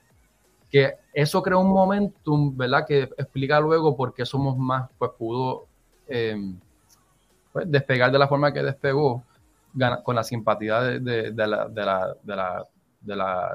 que 0.71 0.95
eso 1.13 1.43
creó 1.43 1.61
un 1.61 1.69
momentum, 1.69 2.57
¿verdad? 2.57 2.87
Que 2.87 3.03
explica 3.03 3.61
luego 3.61 3.95
por 3.95 4.15
qué 4.15 4.25
Somos 4.25 4.57
Más, 4.57 4.89
pues 4.97 5.11
pudo 5.19 5.67
eh, 6.09 6.35
pues, 7.53 7.71
despegar 7.71 8.11
de 8.11 8.19
la 8.19 8.27
forma 8.27 8.51
que 8.51 8.63
despegó 8.63 9.23
con 10.03 10.17
la 10.17 10.25
simpatía 10.25 10.81
de, 10.81 11.35
la, 11.35 11.69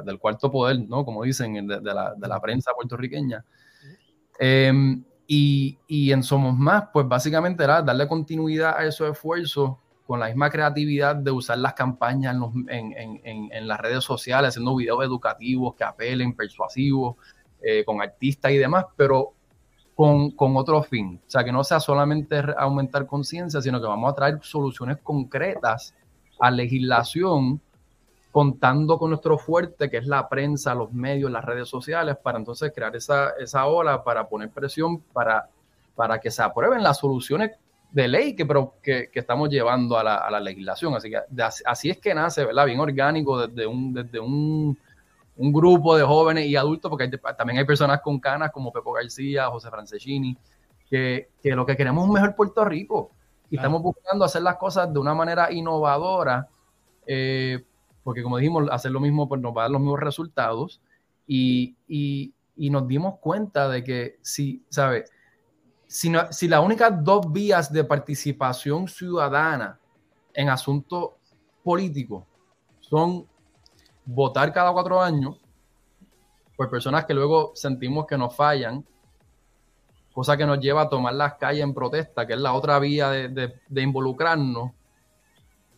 del 0.04 0.20
cuarto 0.20 0.52
poder, 0.52 0.88
¿no? 0.88 1.04
Como 1.04 1.24
dicen, 1.24 1.66
de, 1.66 1.82
la, 1.82 2.40
prensa 2.40 2.74
puertorriqueña. 2.76 3.44
Em, 4.38 5.04
y, 5.28 5.78
y, 5.88 6.12
en 6.12 6.24
Somos 6.24 6.56
Más, 6.56 6.86
pues 6.94 7.08
básicamente 7.08 7.64
era 7.64 7.82
darle 7.82 8.08
continuidad 8.08 8.78
a 8.78 8.86
esos 8.86 9.12
esfuerzos 9.12 9.76
con 10.08 10.22
la 10.22 10.28
misma 10.28 10.50
creatividad 10.50 11.18
de 11.18 11.32
usar 11.32 11.58
las 11.58 11.74
campañas 11.74 12.34
en, 12.70 13.68
las 13.68 13.80
redes 13.80 14.06
sociales, 14.06 14.50
haciendo 14.50 14.74
videos 14.74 15.04
educativos 15.04 15.76
que 15.76 15.84
apelen, 15.84 16.34
persuasivos, 16.34 17.18
eh, 17.62 17.84
con 17.84 18.02
artistas 18.02 18.54
y 18.54 18.58
demás, 18.58 18.86
pero 18.96 19.34
con, 19.94 20.34
otro 20.38 20.82
fin. 20.82 21.20
O 21.28 21.30
sea, 21.30 21.44
que 21.44 21.52
no 21.52 21.62
sea 21.66 21.82
solamente 21.82 22.42
aumentar 22.58 23.06
conciencia, 23.06 23.62
sino 23.62 23.82
que 23.82 23.88
vamos 23.88 24.10
a 24.10 24.16
traer 24.16 24.40
soluciones 24.42 24.98
concretas 25.04 25.94
a 26.40 26.52
legislación 26.52 27.60
contando 28.38 29.00
con 29.00 29.10
nuestro 29.10 29.40
fuerte, 29.40 29.90
que 29.90 29.98
es 29.98 30.06
la 30.06 30.30
prensa, 30.30 30.76
los 30.76 30.94
medios, 30.94 31.32
las 31.32 31.44
redes 31.44 31.68
sociales, 31.68 32.18
para 32.22 32.38
entonces 32.38 32.72
crear 32.72 32.96
esa, 32.96 33.32
esa 33.32 33.66
ola, 33.66 34.04
para 34.04 34.30
poner 34.30 34.52
presión, 34.52 35.00
para, 35.02 35.50
para 35.96 36.20
que 36.20 36.30
se 36.30 36.44
aprueben 36.44 36.84
las 36.84 37.00
soluciones 37.00 37.54
de 37.92 38.08
ley 38.08 38.36
que, 38.36 38.46
pero, 38.46 38.76
que, 38.84 39.10
estamos 39.12 39.50
llevando 39.50 39.98
a 39.98 40.04
la, 40.04 40.40
legislación. 40.40 40.94
Así 40.94 41.10
que 41.10 41.20
así 41.66 41.90
es 41.90 41.98
que 41.98 42.14
nace, 42.14 42.46
¿verdad? 42.46 42.68
Bien 42.68 42.80
orgánico 42.80 43.48
desde 43.48 43.66
un, 43.66 43.92
desde 43.92 44.20
un, 44.20 44.78
grupo 45.36 45.98
de 45.98 46.04
jóvenes 46.04 46.46
y 46.46 46.56
adultos, 46.56 46.92
porque 46.92 47.10
también 47.36 47.58
hay 47.58 47.66
personas 47.66 48.02
con 48.02 48.20
canas 48.20 48.52
como 48.52 48.72
Pepo 48.72 48.92
García, 48.92 49.48
José 49.48 49.72
Francescini, 49.72 50.38
que, 50.88 51.30
lo 51.42 51.66
que 51.66 51.76
queremos 51.76 52.04
es 52.04 52.08
un 52.10 52.14
mejor 52.14 52.36
Puerto 52.36 52.64
Rico. 52.64 53.10
Y 53.50 53.56
estamos 53.56 53.82
buscando 53.82 54.26
hacer 54.26 54.44
las 54.44 54.58
cosas 54.58 54.94
de 54.94 55.00
una 55.00 55.16
manera 55.16 55.52
innovadora, 55.52 56.48
eh, 57.08 57.64
porque 58.08 58.24
como 58.24 58.38
dijimos, 58.38 58.70
hacer 58.72 58.94
lo 58.94 59.02
mismo 59.02 59.28
pues 59.28 59.42
nos 59.42 59.52
va 59.52 59.64
a 59.64 59.66
dar 59.66 59.72
los 59.72 59.82
mismos 59.82 60.00
resultados. 60.00 60.82
Y, 61.28 61.76
y, 61.90 62.34
nos 62.70 62.88
dimos 62.88 63.20
cuenta 63.20 63.68
de 63.68 63.84
que 63.84 64.18
si, 64.22 64.64
¿sabes? 64.70 65.12
si, 65.88 66.14
si 66.32 66.48
las 66.48 66.64
únicas 66.64 67.04
dos 67.04 67.30
vías 67.30 67.70
de 67.70 67.84
participación 67.84 68.88
ciudadana 68.88 69.78
en 70.34 70.48
asuntos 70.48 71.16
políticos 71.62 72.24
son 72.80 73.28
votar 74.06 74.54
cada 74.54 74.72
cuatro 74.72 75.02
años 75.02 75.42
por 76.56 76.70
personas 76.70 77.04
que 77.04 77.14
luego 77.14 77.52
sentimos 77.56 78.08
que 78.08 78.18
nos 78.18 78.34
fallan, 78.34 78.86
cosa 80.14 80.38
que 80.38 80.46
nos 80.46 80.62
lleva 80.62 80.84
a 80.84 80.90
tomar 80.90 81.14
las 81.14 81.34
calles 81.34 81.62
en 81.62 81.74
protesta, 81.74 82.26
que 82.26 82.36
es 82.36 82.40
la 82.40 82.54
otra 82.54 82.80
vía 82.80 83.10
de, 83.10 83.60
involucrarnos, 83.76 84.72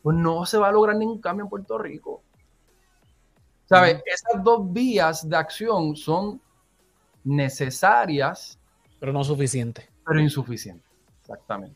pues 0.02 0.18
no 0.18 0.46
se 0.46 0.58
va 0.58 0.70
a 0.70 0.72
lograr 0.72 0.96
ningún 0.96 1.20
cambio 1.20 1.46
en 1.46 1.50
Puerto 1.50 1.78
Rico. 1.78 2.22
¿Sabes? 3.66 4.02
Esas 4.06 4.44
dos 4.44 4.72
vías 4.74 5.28
de 5.28 5.36
acción 5.36 5.96
son 5.96 6.42
necesarias. 7.24 8.60
Pero 9.00 9.14
no 9.14 9.24
suficientes 9.24 9.90
pero 10.10 10.22
insuficiente. 10.22 10.84
Exactamente. 11.22 11.76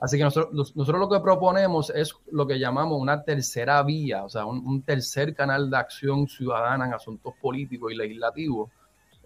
Así 0.00 0.16
que 0.16 0.24
nosotros, 0.24 0.74
nosotros 0.74 1.00
lo 1.00 1.08
que 1.08 1.20
proponemos 1.20 1.90
es 1.90 2.14
lo 2.30 2.46
que 2.46 2.58
llamamos 2.58 2.98
una 2.98 3.22
tercera 3.24 3.82
vía, 3.82 4.24
o 4.24 4.28
sea, 4.28 4.46
un, 4.46 4.82
tercer 4.82 5.34
canal 5.34 5.68
de 5.68 5.76
acción 5.76 6.26
ciudadana 6.28 6.86
en 6.86 6.94
asuntos 6.94 7.34
políticos 7.40 7.92
y 7.92 7.96
legislativos, 7.96 8.70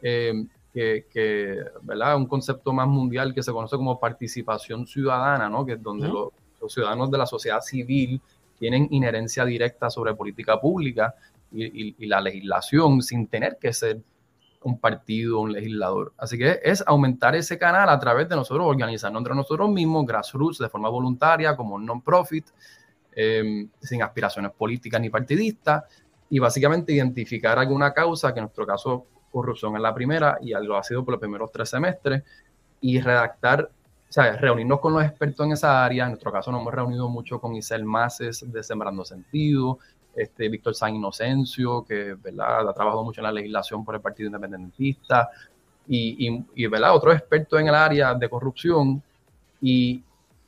eh, 0.03 0.47
que, 0.73 1.63
¿verdad? 1.83 2.17
Un 2.17 2.27
concepto 2.27 2.73
más 2.73 2.89
mundial 2.89 3.33
que 3.33 3.43
se 3.43 3.53
conoce 3.53 3.77
como 3.77 4.01
participación 4.01 4.87
ciudadana, 4.87 5.49
¿no? 5.49 5.65
Que 5.65 5.75
es 5.75 5.83
donde 5.83 6.09
los, 6.09 6.31
ciudadanos 6.69 7.11
de 7.11 7.19
la 7.19 7.27
sociedad 7.27 7.61
civil 7.61 8.21
tienen 8.59 8.89
inherencia 8.91 9.45
directa 9.45 9.91
sobre 9.91 10.15
política 10.15 10.61
pública 10.61 11.15
y 11.51 12.07
la 12.07 12.21
legislación 12.21 13.03
sin 13.03 13.27
tener 13.27 13.59
que 13.61 13.73
ser 13.73 14.01
un 14.65 14.79
partido, 14.79 15.41
un 15.41 15.53
legislador. 15.53 16.13
Así 16.17 16.39
que 16.39 16.61
es 16.63 16.83
aumentar 16.87 17.35
ese 17.35 17.59
canal 17.59 17.89
a 17.89 17.99
través 17.99 18.29
de 18.29 18.37
nosotros 18.37 18.67
organizarnos 18.67 19.21
entre 19.21 19.35
nosotros 19.35 19.69
mismos, 19.71 20.07
grassroots, 20.07 20.59
de 20.59 20.69
forma 20.69 20.89
voluntaria, 20.89 21.57
como 21.57 21.79
non-profit, 21.79 22.47
em, 23.15 23.69
sin 23.81 24.03
aspiraciones 24.03 24.53
políticas 24.53 25.01
ni 25.01 25.11
partidistas, 25.11 25.85
y 26.31 26.39
básicamente 26.39 26.93
identificar 26.93 27.59
alguna 27.59 27.93
causa, 27.93 28.33
que 28.33 28.41
en 28.41 28.45
nuestro 28.45 28.67
caso 28.67 29.07
corrupción 29.31 29.77
es 29.77 29.83
la 29.83 29.95
primera, 29.95 30.39
y 30.41 30.53
algo 30.53 30.77
ha 30.77 30.83
sido 30.83 31.05
por 31.05 31.13
los 31.13 31.21
primeros 31.21 31.51
tres 31.53 31.69
semestres, 31.69 32.23
y 32.81 33.01
redactar, 33.01 33.71
sea, 34.13 34.37
reunirnos 34.37 34.79
con 34.81 34.93
los 34.93 35.03
expertos 35.03 35.47
en 35.47 35.53
esa 35.53 35.85
área. 35.85 36.05
En 36.05 36.11
nuestro 36.11 36.31
caso 36.31 36.53
nos 36.53 36.61
hemos 36.61 36.75
reunido 36.75 37.09
mucho 37.09 37.41
con 37.41 37.55
Isel 37.55 37.85
Maces 37.85 38.45
de 38.53 38.63
Sembrando 38.63 39.05
Sentido, 39.05 39.79
este, 40.15 40.51
Víctor 40.51 40.75
San 40.75 40.95
Inocencio, 40.95 41.83
que 41.85 42.15
¿verdad? 42.15 42.69
ha 42.69 42.75
trabajado 42.75 43.05
mucho 43.05 43.21
en 43.21 43.25
la 43.25 43.33
legislación 43.33 43.85
por 43.85 43.95
el 43.95 44.03
Partido 44.03 44.27
Independentista, 44.27 45.31
y, 45.89 46.45
y, 46.55 46.67
otros 46.67 47.15
expertos 47.15 47.59
en 47.59 47.69
el 47.69 47.75
área 47.75 48.15
de 48.15 48.29
corrupción, 48.29 49.03
y, 49.61 50.03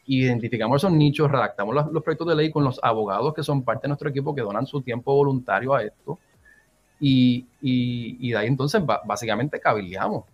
identificamos 0.06 0.82
esos 0.82 0.92
nichos, 0.92 1.30
redactamos 1.30 1.74
los, 1.74 2.02
proyectos 2.02 2.28
de 2.28 2.34
ley 2.34 2.50
con 2.50 2.62
los 2.62 2.78
abogados 2.82 3.32
que 3.32 3.42
son 3.42 3.62
parte 3.62 3.84
de 3.84 3.88
nuestro 3.88 4.10
equipo, 4.10 4.34
que 4.34 4.42
donan 4.42 4.66
su 4.66 4.82
tiempo 4.82 5.14
voluntario 5.14 5.74
a 5.74 5.82
esto, 5.82 6.18
y, 7.00 7.46
y 7.62 8.30
de 8.30 8.36
ahí 8.36 8.46
entonces 8.46 8.82
básicamente 9.06 9.58
cabildeamos 9.58 10.24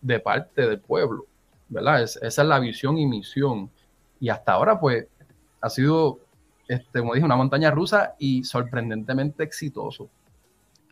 de 0.00 0.18
parte 0.18 0.62
del 0.62 0.80
pueblo, 0.80 1.26
¿verdad? 1.68 2.02
esa 2.02 2.26
es 2.26 2.38
la 2.38 2.58
visión 2.58 2.98
y 2.98 3.06
misión. 3.06 3.70
Y 4.20 4.28
hasta 4.28 4.52
ahora, 4.52 4.80
pues, 4.80 5.06
ha 5.60 5.70
sido 5.70 6.20
este, 6.68 6.98
como 6.98 7.14
dije, 7.14 7.24
una 7.24 7.36
montaña 7.36 7.70
rusa 7.70 8.14
y 8.18 8.44
sorprendentemente 8.44 9.44
exitoso. 9.44 10.08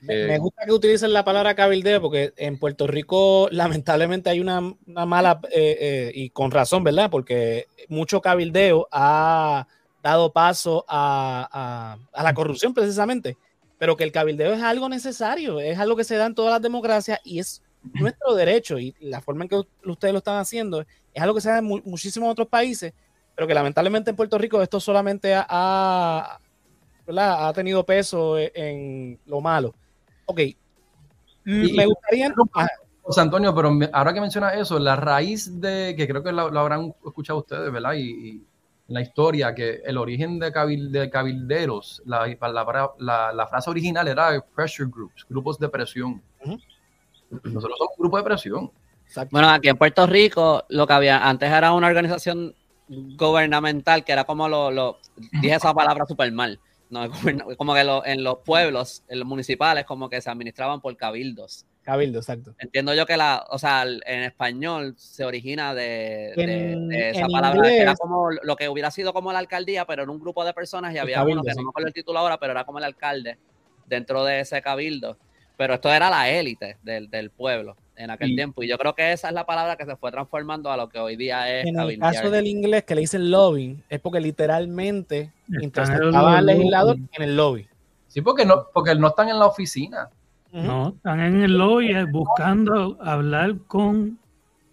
Me, 0.01 0.35
eh, 0.35 0.39
gusta 0.39 0.65
que 0.67 0.73
utilicen 0.73 1.13
la 1.13 1.25
palabra 1.25 1.55
cabildeo 1.55 2.01
porque 2.01 2.33
en 2.37 2.59
Puerto 2.59 2.87
Rico 2.87 3.49
lamentablemente 3.53 4.31
hay 4.31 4.41
una, 4.41 4.61
mala, 4.87 5.41
eh, 5.51 5.77
eh, 5.81 6.13
y 6.15 6.31
con 6.31 6.51
razón, 6.51 6.85
¿verdad? 6.85 7.11
Porque 7.11 7.67
mucho 7.89 8.21
cabildeo 8.21 8.87
ha 8.93 9.67
dado 10.03 10.33
paso 10.33 10.85
a, 10.87 11.97
la 12.15 12.35
corrupción 12.35 12.75
precisamente, 12.75 13.37
pero 13.79 13.97
que 13.97 14.05
el 14.05 14.13
cabildeo 14.13 14.53
es 14.53 14.63
algo 14.63 14.89
necesario, 14.89 15.61
es 15.61 15.79
algo 15.79 15.97
que 15.97 16.05
se 16.05 16.17
da 16.17 16.27
en 16.27 16.35
todas 16.35 16.53
las 16.53 16.63
democracias 16.63 17.21
y 17.25 17.39
es 17.39 17.63
nuestro 17.93 18.35
derecho 18.35 18.79
y 18.79 18.95
la 19.01 19.21
forma 19.21 19.45
en 19.45 19.49
que 19.51 19.63
ustedes 19.85 20.13
lo 20.13 20.19
están 20.19 20.39
haciendo 20.39 20.81
es 20.81 21.23
algo 21.23 21.35
que 21.35 21.41
se 21.41 21.51
da 21.51 21.59
en 21.59 21.65
muchísimos 21.65 22.31
otros 22.31 22.49
países 22.49 22.93
pero 23.35 23.49
que 23.49 23.55
lamentablemente 23.55 24.11
en 24.11 24.17
Puerto 24.17 24.39
Rico 24.39 24.63
esto 24.63 24.81
solamente 24.81 25.35
ha, 25.35 26.39
ha 27.09 27.53
tenido 27.55 27.85
peso 27.85 28.39
e, 28.39 28.53
en, 28.55 29.19
lo 29.27 29.41
malo. 29.41 29.75
Ok. 30.27 30.41
me 31.45 31.87
gustaría... 31.87 32.33
José 33.03 33.21
Antonio, 33.21 33.55
pero 33.55 33.71
ahora 33.93 34.15
que 34.15 34.21
mencionas 34.21 34.55
eso, 34.57 34.79
la 34.79 34.97
raíz 34.97 35.61
de, 35.61 35.95
que 35.95 36.09
creo 36.09 36.23
que 36.23 36.33
lo, 36.33 36.59
habrán 36.59 36.95
escuchado 37.05 37.41
ustedes, 37.41 37.71
¿verdad? 37.71 37.95
Y, 37.97 38.43
la 38.87 39.01
historia, 39.01 39.55
que 39.55 39.81
el 39.83 39.97
origen 39.97 40.39
de, 40.39 40.53
cabilderos, 40.53 42.03
la, 42.05 42.27
la, 42.99 43.47
frase 43.47 43.71
original 43.71 44.07
era 44.09 44.45
pressure 44.55 44.91
groups, 44.91 45.25
grupos 45.27 45.59
de 45.59 45.71
presión. 45.71 46.23
Nosotros 47.43 47.79
somos 47.79 47.95
un 47.97 48.03
grupo 48.03 48.19
de 48.19 48.25
presión. 48.25 48.71
Bueno, 49.31 49.51
aquí 49.51 49.69
en 49.69 49.77
Puerto 49.77 50.07
Rico 50.07 50.65
lo 50.69 50.87
que 50.87 50.93
había 50.93 51.29
antes 51.29 51.51
era 51.51 51.73
una 51.73 51.87
organización 51.87 52.55
gubernamental, 52.89 54.05
que 54.05 54.13
era 54.13 54.25
como 54.25 54.49
lo, 54.49 54.71
lo 54.71 54.99
dije 55.41 55.55
esa 55.55 55.73
palabra 55.73 56.05
súper 56.07 56.33
mal, 56.33 56.59
no, 56.91 57.09
como 57.57 57.75
que 57.75 57.81
en 57.81 58.25
los 58.25 58.39
pueblos, 58.45 59.05
en 59.09 59.21
los 59.21 59.29
municipales, 59.29 59.85
como 59.85 60.09
que 60.09 60.21
se 60.21 60.31
administraban 60.31 60.81
por 60.81 60.97
cabildos. 60.97 61.67
Cabildo, 61.83 62.19
exacto. 62.19 62.55
Entiendo 62.59 62.95
yo 62.95 63.05
que 63.05 63.17
la, 63.17 63.45
o 63.51 63.59
sea, 63.59 63.83
en 63.83 64.23
español 64.23 64.95
se 64.97 65.25
origina 65.25 65.75
de, 65.75 66.33
esa 67.11 67.27
palabra, 67.27 67.71
era 67.71 67.95
como 67.95 68.31
lo 68.31 68.57
que 68.57 68.69
hubiera 68.69 68.91
sido 68.91 69.13
como 69.13 69.33
la 69.33 69.39
alcaldía, 69.39 69.85
pero 69.87 70.03
en 70.03 70.09
un 70.09 70.19
grupo 70.19 70.45
de 70.45 70.55
personas 70.55 70.95
y 70.95 70.99
había 70.99 71.23
uno 71.23 71.43
que 71.43 71.53
no 71.55 71.63
me 71.63 71.69
acuerdo 71.69 71.89
el 71.89 71.95
título 71.95 72.19
ahora, 72.19 72.39
pero 72.39 72.53
era 72.53 72.65
como 72.65 72.79
el 72.79 72.85
alcalde 72.85 73.39
dentro 73.87 74.25
de 74.25 74.41
ese 74.41 74.63
cabildo. 74.63 75.19
Pero 75.57 75.75
esto 75.75 75.93
era 75.93 76.11
la 76.11 76.29
élite 76.29 76.79
del, 76.83 77.09
del 77.11 77.31
pueblo 77.31 77.77
en 77.97 78.11
aquel 78.11 78.35
tiempo. 78.35 78.63
Y 78.63 78.69
yo 78.69 78.77
creo 78.79 78.95
que 78.95 79.13
esa 79.13 79.29
es 79.29 79.35
la 79.35 79.47
palabra 79.47 79.77
que 79.77 79.85
se 79.85 79.97
fue 79.97 80.11
transformando 80.11 80.71
a 80.71 80.77
lo 80.77 80.89
que 80.89 80.99
hoy 80.99 81.17
día 81.17 81.61
es. 81.61 81.67
En 81.67 81.79
el 81.79 81.99
caso 81.99 82.31
del 82.31 82.47
inglés 82.47 82.85
que 82.85 82.95
le 82.95 83.03
dicen 83.03 83.31
lobbying, 83.31 83.83
es 83.89 84.01
porque 84.01 84.21
literalmente 84.21 85.33
interceptaban 85.61 86.35
al 86.35 86.47
legislador 86.47 86.97
en 87.13 87.23
el 87.23 87.37
lobby. 87.37 87.69
Sí, 88.09 88.21
porque 88.21 88.45
no, 88.45 88.67
porque 88.73 88.95
no 88.95 89.09
están 89.09 89.29
en 89.29 89.39
la 89.39 89.47
oficina. 89.47 90.09
No, 90.53 90.91
están 90.91 91.21
en 91.21 91.43
el 91.43 91.59
lobby 91.59 91.91
eh, 91.91 92.05
buscando 92.05 92.97
hablar 93.01 93.57
con 93.67 94.19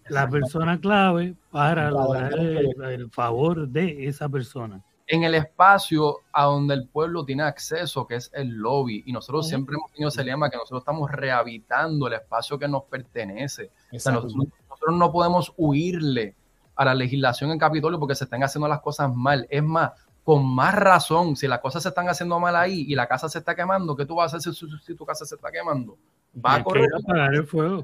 la 0.08 0.28
persona 0.28 0.80
clave 0.80 1.34
para 1.50 1.90
lograr 1.90 2.38
el 2.38 3.10
favor 3.10 3.66
de 3.66 4.06
esa 4.06 4.28
persona 4.28 4.80
en 5.12 5.24
el 5.24 5.34
espacio 5.34 6.20
a 6.32 6.44
donde 6.44 6.72
el 6.72 6.88
pueblo 6.88 7.22
tiene 7.22 7.42
acceso, 7.42 8.06
que 8.06 8.14
es 8.14 8.30
el 8.32 8.48
lobby. 8.48 9.02
Y 9.04 9.12
nosotros 9.12 9.46
siempre 9.46 9.76
hemos 9.76 9.92
tenido 9.92 10.08
ese 10.08 10.24
lema 10.24 10.48
que 10.48 10.56
nosotros 10.56 10.80
estamos 10.80 11.10
rehabilitando 11.10 12.06
el 12.06 12.14
espacio 12.14 12.58
que 12.58 12.66
nos 12.66 12.84
pertenece. 12.84 13.70
nosotros, 13.92 14.34
no 14.34 15.12
podemos 15.12 15.52
huirle 15.58 16.34
a 16.74 16.86
la 16.86 16.94
legislación 16.94 17.50
en 17.50 17.58
Capitolio 17.58 17.98
porque 17.98 18.14
se 18.14 18.24
están 18.24 18.42
haciendo 18.42 18.66
las 18.68 18.80
cosas 18.80 19.14
mal. 19.14 19.46
Es 19.50 19.62
más, 19.62 19.92
con 20.24 20.46
más 20.46 20.74
razón, 20.74 21.36
si 21.36 21.46
las 21.46 21.60
cosas 21.60 21.82
se 21.82 21.90
están 21.90 22.08
haciendo 22.08 22.40
mal 22.40 22.56
ahí 22.56 22.86
y 22.88 22.94
la 22.94 23.06
casa 23.06 23.28
se 23.28 23.40
está 23.40 23.54
quemando, 23.54 23.94
¿qué 23.94 24.06
tú 24.06 24.14
vas 24.14 24.32
a 24.32 24.38
hacer 24.38 24.54
si, 24.54 24.94
tu 24.94 25.04
casa 25.04 25.26
se 25.26 25.34
está 25.34 25.52
quemando? 25.52 25.98
Va 26.34 26.54
a 26.54 26.64
correr. 26.64 26.88
el 27.34 27.46
fuego 27.46 27.82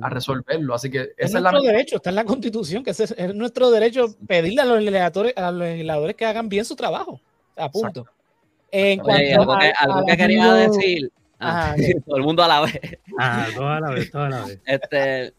a 0.00 0.08
resolverlo. 0.08 0.74
Así 0.74 0.90
que 0.90 1.10
es 1.16 1.32
nuestro 1.32 1.60
derecho, 1.62 1.96
está 1.96 2.10
en 2.10 2.16
la 2.16 2.24
constitución, 2.24 2.82
que 2.82 2.90
es, 2.90 3.34
nuestro 3.34 3.70
derecho 3.70 4.14
pedirle 4.26 4.62
a 4.62 4.64
los 4.64 4.78
legisladores, 4.78 5.36
a 5.36 5.50
los 5.50 5.60
legisladores 5.60 6.16
que 6.16 6.24
hagan 6.24 6.48
bien 6.48 6.64
su 6.64 6.76
trabajo. 6.76 7.20
A 7.56 7.70
punto. 7.70 8.06
En 8.70 9.00
cuanto 9.00 9.52
a, 9.52 9.60
algo 9.78 10.06
que 10.06 10.16
quería 10.16 10.54
decir, 10.54 11.12
ah, 11.38 11.74
todo 12.06 12.16
el 12.16 12.22
mundo 12.22 12.42
a 12.42 12.48
la 12.48 12.60
vez. 12.62 12.80
Ah, 13.18 13.46
a 13.54 13.80
la 13.80 13.90
vez, 13.90 14.14
a 14.14 14.28
la 14.28 14.44
vez. 14.46 14.60
Este, 14.64 15.34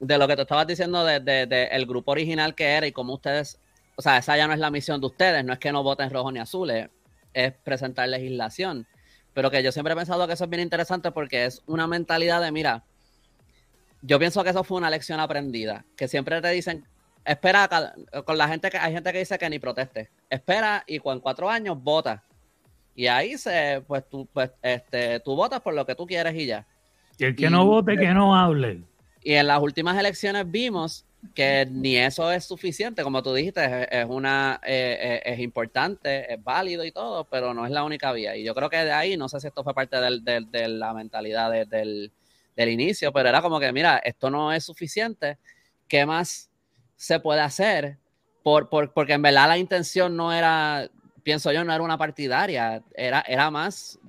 de 0.00 0.18
lo 0.18 0.28
que 0.28 0.36
te 0.36 0.42
estabas 0.42 0.66
diciendo 0.66 1.04
del 1.04 1.24
de, 1.24 1.68
el 1.72 1.86
grupo 1.86 2.12
original 2.12 2.54
que 2.54 2.66
era 2.66 2.86
y 2.86 2.92
cómo 2.92 3.14
ustedes, 3.14 3.58
o 3.96 4.02
sea, 4.02 4.18
esa 4.18 4.36
ya 4.36 4.46
no 4.46 4.52
es 4.52 4.60
la 4.60 4.70
misión 4.70 5.00
de 5.00 5.08
ustedes, 5.08 5.44
no 5.44 5.52
es 5.52 5.58
que 5.58 5.72
no 5.72 5.82
voten 5.82 6.10
rojo 6.10 6.30
ni 6.30 6.38
azules, 6.38 6.88
es 7.34 7.52
presentar 7.64 8.08
legislación. 8.08 8.86
Pero 9.34 9.50
que 9.50 9.62
yo 9.62 9.72
siempre 9.72 9.92
he 9.92 9.96
pensado 9.96 10.26
que 10.26 10.32
eso 10.34 10.44
es 10.44 10.50
bien 10.50 10.62
interesante 10.62 11.10
porque 11.10 11.46
es 11.46 11.62
una 11.66 11.86
mentalidad 11.86 12.40
de, 12.40 12.50
mira, 12.52 12.84
yo 14.02 14.18
pienso 14.18 14.42
que 14.44 14.50
eso 14.50 14.64
fue 14.64 14.78
una 14.78 14.90
lección 14.90 15.20
aprendida, 15.20 15.84
que 15.96 16.08
siempre 16.08 16.40
te 16.40 16.50
dicen, 16.50 16.84
espera, 17.24 17.68
con 18.24 18.38
la 18.38 18.48
gente 18.48 18.70
que 18.70 18.78
hay 18.78 18.92
gente 18.92 19.12
que 19.12 19.18
dice 19.18 19.38
que 19.38 19.50
ni 19.50 19.58
proteste, 19.58 20.10
espera 20.30 20.84
y 20.86 20.98
con 20.98 21.20
cuatro 21.20 21.50
años 21.50 21.82
vota. 21.82 22.22
Y 22.94 23.06
ahí 23.06 23.38
se, 23.38 23.82
pues 23.86 24.08
tú, 24.08 24.28
pues, 24.32 24.50
este, 24.62 25.20
tú 25.20 25.36
votas 25.36 25.60
por 25.60 25.74
lo 25.74 25.86
que 25.86 25.94
tú 25.94 26.06
quieres 26.06 26.34
y 26.34 26.46
ya. 26.46 26.66
Y 27.16 27.24
el 27.24 27.36
que 27.36 27.50
no 27.50 27.64
vote, 27.64 27.96
que 27.96 28.12
no 28.12 28.34
hable. 28.34 28.82
Y 29.22 29.34
en 29.34 29.46
las 29.46 29.60
últimas 29.60 29.98
elecciones 29.98 30.50
vimos 30.50 31.04
que 31.34 31.66
ni 31.70 31.96
eso 31.96 32.30
es 32.30 32.44
suficiente, 32.44 33.02
como 33.02 33.22
tú 33.22 33.34
dijiste, 33.34 33.88
es, 33.90 34.06
una 34.08 34.60
eh, 34.64 34.98
eh, 35.00 35.32
es 35.32 35.40
importante, 35.40 36.32
es 36.32 36.42
válido 36.42 36.84
y 36.84 36.92
todo, 36.92 37.24
pero 37.24 37.52
no 37.54 37.66
es 37.66 37.72
la 37.72 37.84
única 37.84 38.12
vía. 38.12 38.36
Y 38.36 38.44
yo 38.44 38.54
creo 38.54 38.70
que 38.70 38.78
de 38.78 38.92
ahí, 38.92 39.16
no 39.16 39.28
sé 39.28 39.40
si 39.40 39.48
esto 39.48 39.64
fue 39.64 39.74
parte 39.74 39.96
de 40.00 40.68
la 40.68 40.94
mentalidad 40.94 41.50
del, 41.66 42.12
del 42.58 42.70
inicio, 42.70 43.12
pero 43.12 43.28
era 43.28 43.40
como 43.40 43.60
que, 43.60 43.72
mira, 43.72 43.98
esto 43.98 44.30
no 44.30 44.52
es 44.52 44.64
suficiente, 44.64 45.38
¿qué 45.86 46.04
más 46.04 46.50
se 46.96 47.20
puede 47.20 47.40
hacer? 47.40 47.98
Por, 48.42 48.68
porque 48.68 49.12
en 49.12 49.22
verdad 49.22 49.46
la 49.46 49.58
intención 49.58 50.16
no 50.16 50.32
era, 50.32 50.90
pienso 51.22 51.52
yo, 51.52 51.62
no 51.62 51.72
era 51.72 51.84
una 51.84 51.96
partidaria, 51.96 52.82
era, 52.96 53.20
era 53.28 53.50
más 53.52 54.00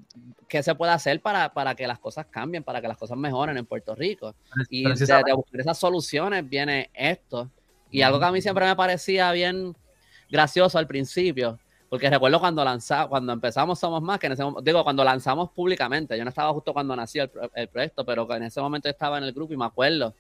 qué 0.47 0.63
se 0.63 0.73
puede 0.73 0.91
hacer 0.91 1.21
para, 1.21 1.53
para 1.53 1.75
que 1.75 1.85
las 1.85 1.99
cosas 1.99 2.25
cambien, 2.25 2.63
para 2.63 2.81
que 2.81 2.88
las 2.88 2.97
cosas 2.97 3.17
mejoren 3.19 3.55
en 3.55 3.67
Puerto 3.67 3.93
Rico. 3.93 4.33
Y 4.67 4.83
de, 4.83 4.95
de 4.95 5.33
buscar 5.33 5.62
esas 5.62 5.77
soluciones 5.77 6.49
viene 6.49 6.89
esto. 6.95 7.51
Y 7.91 8.01
algo 8.01 8.19
que 8.19 8.25
a 8.25 8.31
mí 8.31 8.41
siempre 8.41 8.65
me 8.65 8.75
parecía 8.75 9.31
bien 9.31 9.75
gracioso 10.31 10.79
al 10.79 10.88
principio, 10.88 11.59
porque 11.89 12.10
recuerdo 12.10 12.39
cuando 12.39 12.63
lanzamos, 12.63 13.08
cuando 13.10 13.34
empezamos 13.34 13.80
Somos 13.80 14.02
Más, 14.02 14.19
que 14.19 14.28
en 14.28 14.34
ese 14.34 14.43
digo, 14.62 14.84
cuando 14.84 15.04
lanzamos 15.04 15.49
públicamente, 15.49 16.17
yo 16.17 16.23
no 16.23 16.30
estaba 16.30 16.54
justo 16.54 16.71
cuando 16.71 16.95
nació 16.95 17.30
el, 17.56 17.67
proyecto, 17.67 18.06
pero 18.06 18.32
en 18.36 18.43
ese 18.43 18.62
momento 18.62 18.88
estaba 18.88 19.17
en 19.17 19.23
el 19.23 19.34
grupo 19.34 19.54
y 19.54 19.58
me 19.58 19.65
acuerdo 19.65 20.13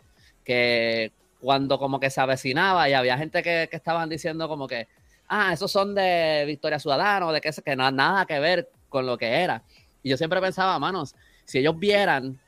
que 0.43 1.11
cuando 1.39 1.77
como 1.77 1.99
que 1.99 2.09
se 2.09 2.19
avecinaba 2.19 2.89
y 2.89 2.93
había 2.93 3.17
gente 3.17 3.43
que, 3.43 3.67
que 3.69 3.77
estaban 3.77 4.09
diciendo 4.09 4.47
como 4.47 4.67
que, 4.67 4.87
ah, 5.27 5.53
esos 5.53 5.71
son 5.71 5.93
de 5.93 6.43
Victoria 6.47 6.79
Ciudadana, 6.79 7.31
de 7.31 7.39
que, 7.39 7.51
que 7.51 7.75
no 7.75 7.89
nada 7.91 8.25
que 8.25 8.39
ver 8.39 8.69
con 8.89 9.05
lo 9.05 9.17
que 9.17 9.27
era. 9.27 9.61
Y 10.01 10.09
yo 10.09 10.17
siempre 10.17 10.41
pensaba, 10.41 10.79
manos, 10.79 11.15
si 11.45 11.59
ellos 11.59 11.77
vieran 11.77 12.39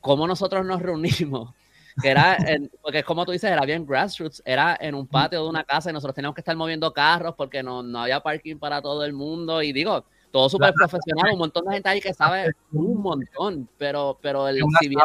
cómo 0.00 0.26
nosotros 0.26 0.64
nos 0.64 0.80
reunimos 0.80 1.50
que 2.00 2.08
era, 2.08 2.36
porque 2.82 3.02
como 3.02 3.24
tú 3.24 3.32
dices, 3.32 3.50
era 3.50 3.64
bien 3.64 3.86
grassroots, 3.86 4.42
era 4.44 4.76
en 4.80 4.94
un 4.94 5.06
patio 5.06 5.42
de 5.42 5.48
una 5.48 5.64
casa 5.64 5.90
y 5.90 5.92
nosotros 5.92 6.14
teníamos 6.14 6.34
que 6.34 6.40
estar 6.40 6.56
moviendo 6.56 6.92
carros 6.92 7.34
porque 7.36 7.62
no, 7.62 7.82
no 7.82 8.00
había 8.00 8.20
parking 8.20 8.56
para 8.58 8.80
todo 8.80 9.04
el 9.04 9.12
mundo. 9.12 9.62
Y 9.62 9.72
digo, 9.72 10.04
todo 10.30 10.48
súper 10.48 10.72
profesional, 10.74 11.32
un 11.32 11.38
montón 11.38 11.64
de 11.66 11.74
gente 11.74 11.88
ahí 11.88 12.00
que 12.00 12.14
sabe 12.14 12.52
un 12.72 13.00
montón, 13.00 13.68
pero, 13.76 14.18
pero 14.20 14.48
el, 14.48 14.62
si 14.80 14.88
bien, 14.88 15.00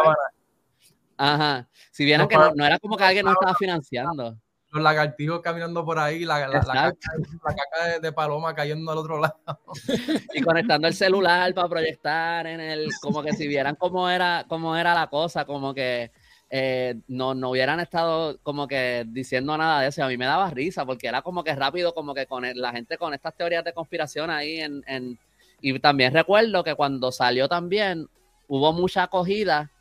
ajá, 1.17 1.67
si 1.91 2.05
bien 2.05 2.27
que 2.27 2.35
no, 2.35 2.65
era 2.65 2.79
como 2.79 2.97
que 2.97 3.03
alguien 3.03 3.25
no 3.25 3.31
estaba 3.31 3.55
financiando. 3.55 4.37
Los 4.71 4.83
lagartijos 4.83 5.41
caminando 5.41 5.85
por 5.85 5.97
ahí, 5.97 6.25
la, 6.25 6.47
la, 6.49 6.59
caca, 6.59 7.93
de, 7.93 7.99
de, 8.01 8.11
paloma 8.11 8.53
cayendo 8.53 8.91
al 8.91 8.97
otro 8.97 9.19
lado. 9.19 9.39
Y 10.33 10.41
conectando 10.41 10.87
el 10.87 10.93
celular 10.93 11.53
para 11.53 11.69
proyectar 11.69 12.45
en 12.45 12.59
el, 12.59 12.89
como 13.01 13.23
que 13.23 13.31
si 13.31 13.47
vieran 13.47 13.75
cómo 13.75 14.09
era, 14.09 14.45
cómo 14.49 14.75
era 14.75 14.93
la 14.93 15.07
cosa, 15.07 15.45
como 15.45 15.73
que 15.73 16.11
eh, 16.49 16.95
no, 17.07 17.33
no 17.33 17.49
hubieran 17.49 17.79
estado 17.79 18.37
como 18.43 18.67
que 18.67 19.03
diciendo 19.07 19.57
nada 19.57 19.81
de 19.81 19.87
eso. 19.87 20.03
a 20.03 20.07
mí 20.07 20.17
me 20.17 20.25
daba 20.25 20.49
risa 20.51 20.85
porque 20.85 21.07
era 21.07 21.21
como 21.21 21.43
que 21.43 21.55
rápido, 21.55 21.93
como 21.93 22.13
que 22.13 22.27
con 22.27 22.45
la 22.55 22.71
gente 22.71 22.97
con 22.97 23.13
estas 23.13 23.35
teorías 23.35 23.63
de 23.63 23.73
conspiración 23.73 24.29
ahí 24.29 24.59
en, 24.59 24.83
en, 24.87 25.19
Y 25.61 25.77
también 25.79 26.13
recuerdo 26.13 26.63
que 26.63 26.75
cuando 26.75 27.11
salió 27.11 27.47
también 27.47 28.07
hubo 28.47 28.71
mucha 28.73 29.03
acogida 29.03 29.71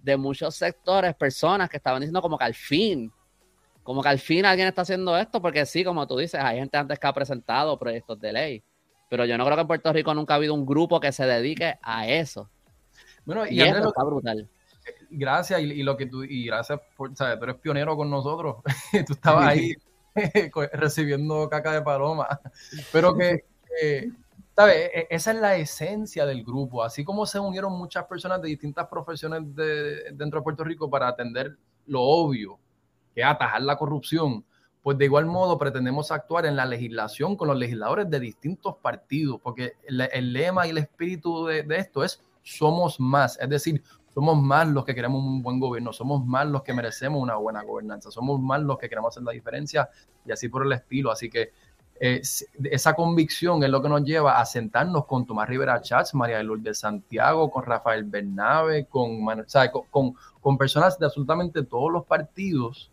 de 0.00 0.16
muchos 0.16 0.54
sectores, 0.54 1.14
personas 1.14 1.68
que 1.68 1.76
estaban 1.76 2.00
diciendo 2.00 2.22
como 2.22 2.38
que 2.38 2.44
al 2.44 2.54
fin, 2.54 3.12
como 3.82 4.02
que 4.02 4.08
al 4.08 4.18
fin 4.18 4.44
alguien 4.44 4.68
está 4.68 4.82
haciendo 4.82 5.16
esto, 5.16 5.40
porque 5.40 5.66
sí, 5.66 5.84
como 5.84 6.06
tú 6.06 6.16
dices, 6.16 6.40
hay 6.40 6.58
gente 6.58 6.76
antes 6.76 6.98
que 6.98 7.06
ha 7.06 7.12
presentado 7.12 7.78
proyectos 7.78 8.18
de 8.20 8.32
ley, 8.32 8.62
pero 9.08 9.24
yo 9.24 9.36
no 9.36 9.44
creo 9.44 9.56
que 9.56 9.62
en 9.62 9.66
Puerto 9.66 9.92
Rico 9.92 10.14
nunca 10.14 10.34
ha 10.34 10.36
habido 10.36 10.54
un 10.54 10.66
grupo 10.66 10.98
que 10.98 11.12
se 11.12 11.26
dedique 11.26 11.78
a 11.82 12.08
eso. 12.08 12.48
Bueno, 13.24 13.46
y, 13.46 13.60
eso 13.60 13.88
está 13.88 14.02
brutal 14.02 14.48
gracias 15.12 15.60
y, 15.60 15.82
lo 15.82 15.96
que 15.96 16.06
tú, 16.06 16.24
y 16.24 16.46
gracias 16.46 16.80
por, 16.96 17.14
¿sabes? 17.16 17.38
Tú 17.38 17.44
eres 17.44 17.56
pionero 17.56 17.96
con 17.96 18.10
nosotros. 18.10 18.56
tú 19.06 19.12
estabas 19.12 19.46
ahí 19.46 19.74
recibiendo 20.72 21.48
caca 21.48 21.72
de 21.72 21.82
paloma. 21.82 22.40
Pero 22.92 23.14
que, 23.16 23.44
¿sabes? 24.54 24.90
E, 24.94 25.06
esa 25.10 25.32
es 25.32 25.36
la 25.38 25.56
esencia 25.56 26.26
del 26.26 26.44
grupo. 26.44 26.82
Así 26.82 27.04
como 27.04 27.26
se 27.26 27.38
unieron 27.38 27.72
muchas 27.72 28.04
personas 28.04 28.40
de 28.42 28.48
distintas 28.48 28.88
profesiones 28.88 29.54
de, 29.54 30.12
dentro 30.12 30.40
de 30.40 30.44
Puerto 30.44 30.64
Rico 30.64 30.90
para 30.90 31.08
atender 31.08 31.56
lo 31.86 32.02
obvio, 32.02 32.58
que 33.14 33.20
es 33.20 33.26
atajar 33.26 33.62
la 33.62 33.76
corrupción. 33.76 34.44
Pues 34.82 34.98
de 34.98 35.04
igual 35.04 35.26
modo 35.26 35.58
pretendemos 35.58 36.10
actuar 36.10 36.44
en 36.44 36.56
la 36.56 36.66
legislación 36.66 37.36
con 37.36 37.46
los 37.46 37.56
legisladores 37.56 38.10
de 38.10 38.18
distintos 38.18 38.76
partidos, 38.82 39.40
porque 39.40 39.74
el, 39.84 40.32
lema 40.32 40.66
y 40.66 40.70
el 40.70 40.78
espíritu 40.78 41.46
de, 41.46 41.62
de 41.62 41.76
esto 41.76 42.02
es 42.02 42.20
somos 42.42 42.98
más, 42.98 43.38
es 43.40 43.48
decir, 43.48 43.82
somos 44.14 44.40
más 44.40 44.68
los 44.68 44.84
que 44.84 44.94
queremos 44.94 45.22
un 45.22 45.42
buen 45.42 45.58
gobierno, 45.58 45.92
somos 45.92 46.24
más 46.24 46.46
los 46.46 46.62
que 46.62 46.74
merecemos 46.74 47.20
una 47.22 47.36
buena 47.36 47.62
gobernanza, 47.62 48.10
somos 48.10 48.40
más 48.40 48.60
los 48.60 48.78
que 48.78 48.88
queremos 48.88 49.14
hacer 49.14 49.22
la 49.22 49.32
diferencia 49.32 49.88
y 50.26 50.32
así 50.32 50.48
por 50.48 50.66
el 50.66 50.72
estilo. 50.72 51.10
Así 51.10 51.30
que 51.30 51.52
eh, 51.98 52.20
esa 52.64 52.94
convicción 52.94 53.62
es 53.62 53.70
lo 53.70 53.80
que 53.80 53.88
nos 53.88 54.04
lleva 54.04 54.40
a 54.40 54.44
sentarnos 54.44 55.06
con 55.06 55.24
Tomás 55.24 55.48
Rivera 55.48 55.80
Chats, 55.80 56.14
María 56.14 56.42
de 56.42 56.74
Santiago, 56.74 57.50
con 57.50 57.64
Rafael 57.64 58.04
Bernabe, 58.04 58.86
con, 58.86 59.24
con, 59.90 60.14
con, 60.40 60.58
personas 60.58 60.98
de 60.98 61.06
absolutamente 61.06 61.62
todos 61.62 61.92
los 61.92 62.04
partidos, 62.04 62.90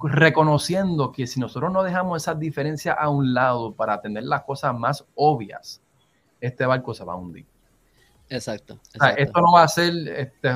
reconociendo 0.00 1.12
que 1.12 1.26
si 1.26 1.40
nosotros 1.40 1.72
no 1.72 1.82
dejamos 1.82 2.22
esas 2.22 2.38
diferencias 2.38 2.96
a 2.98 3.08
un 3.08 3.34
lado 3.34 3.72
para 3.72 3.94
atender 3.94 4.24
las 4.24 4.42
cosas 4.44 4.78
más 4.78 5.04
obvias, 5.14 5.82
este 6.40 6.64
barco 6.66 6.94
se 6.94 7.04
va 7.04 7.14
a 7.14 7.16
hundir. 7.16 7.46
Exacto. 8.28 8.78
esto 9.16 9.40
no 9.40 9.52
va 9.52 9.62
a 9.62 9.68
ser 9.68 9.94
este, 10.08 10.50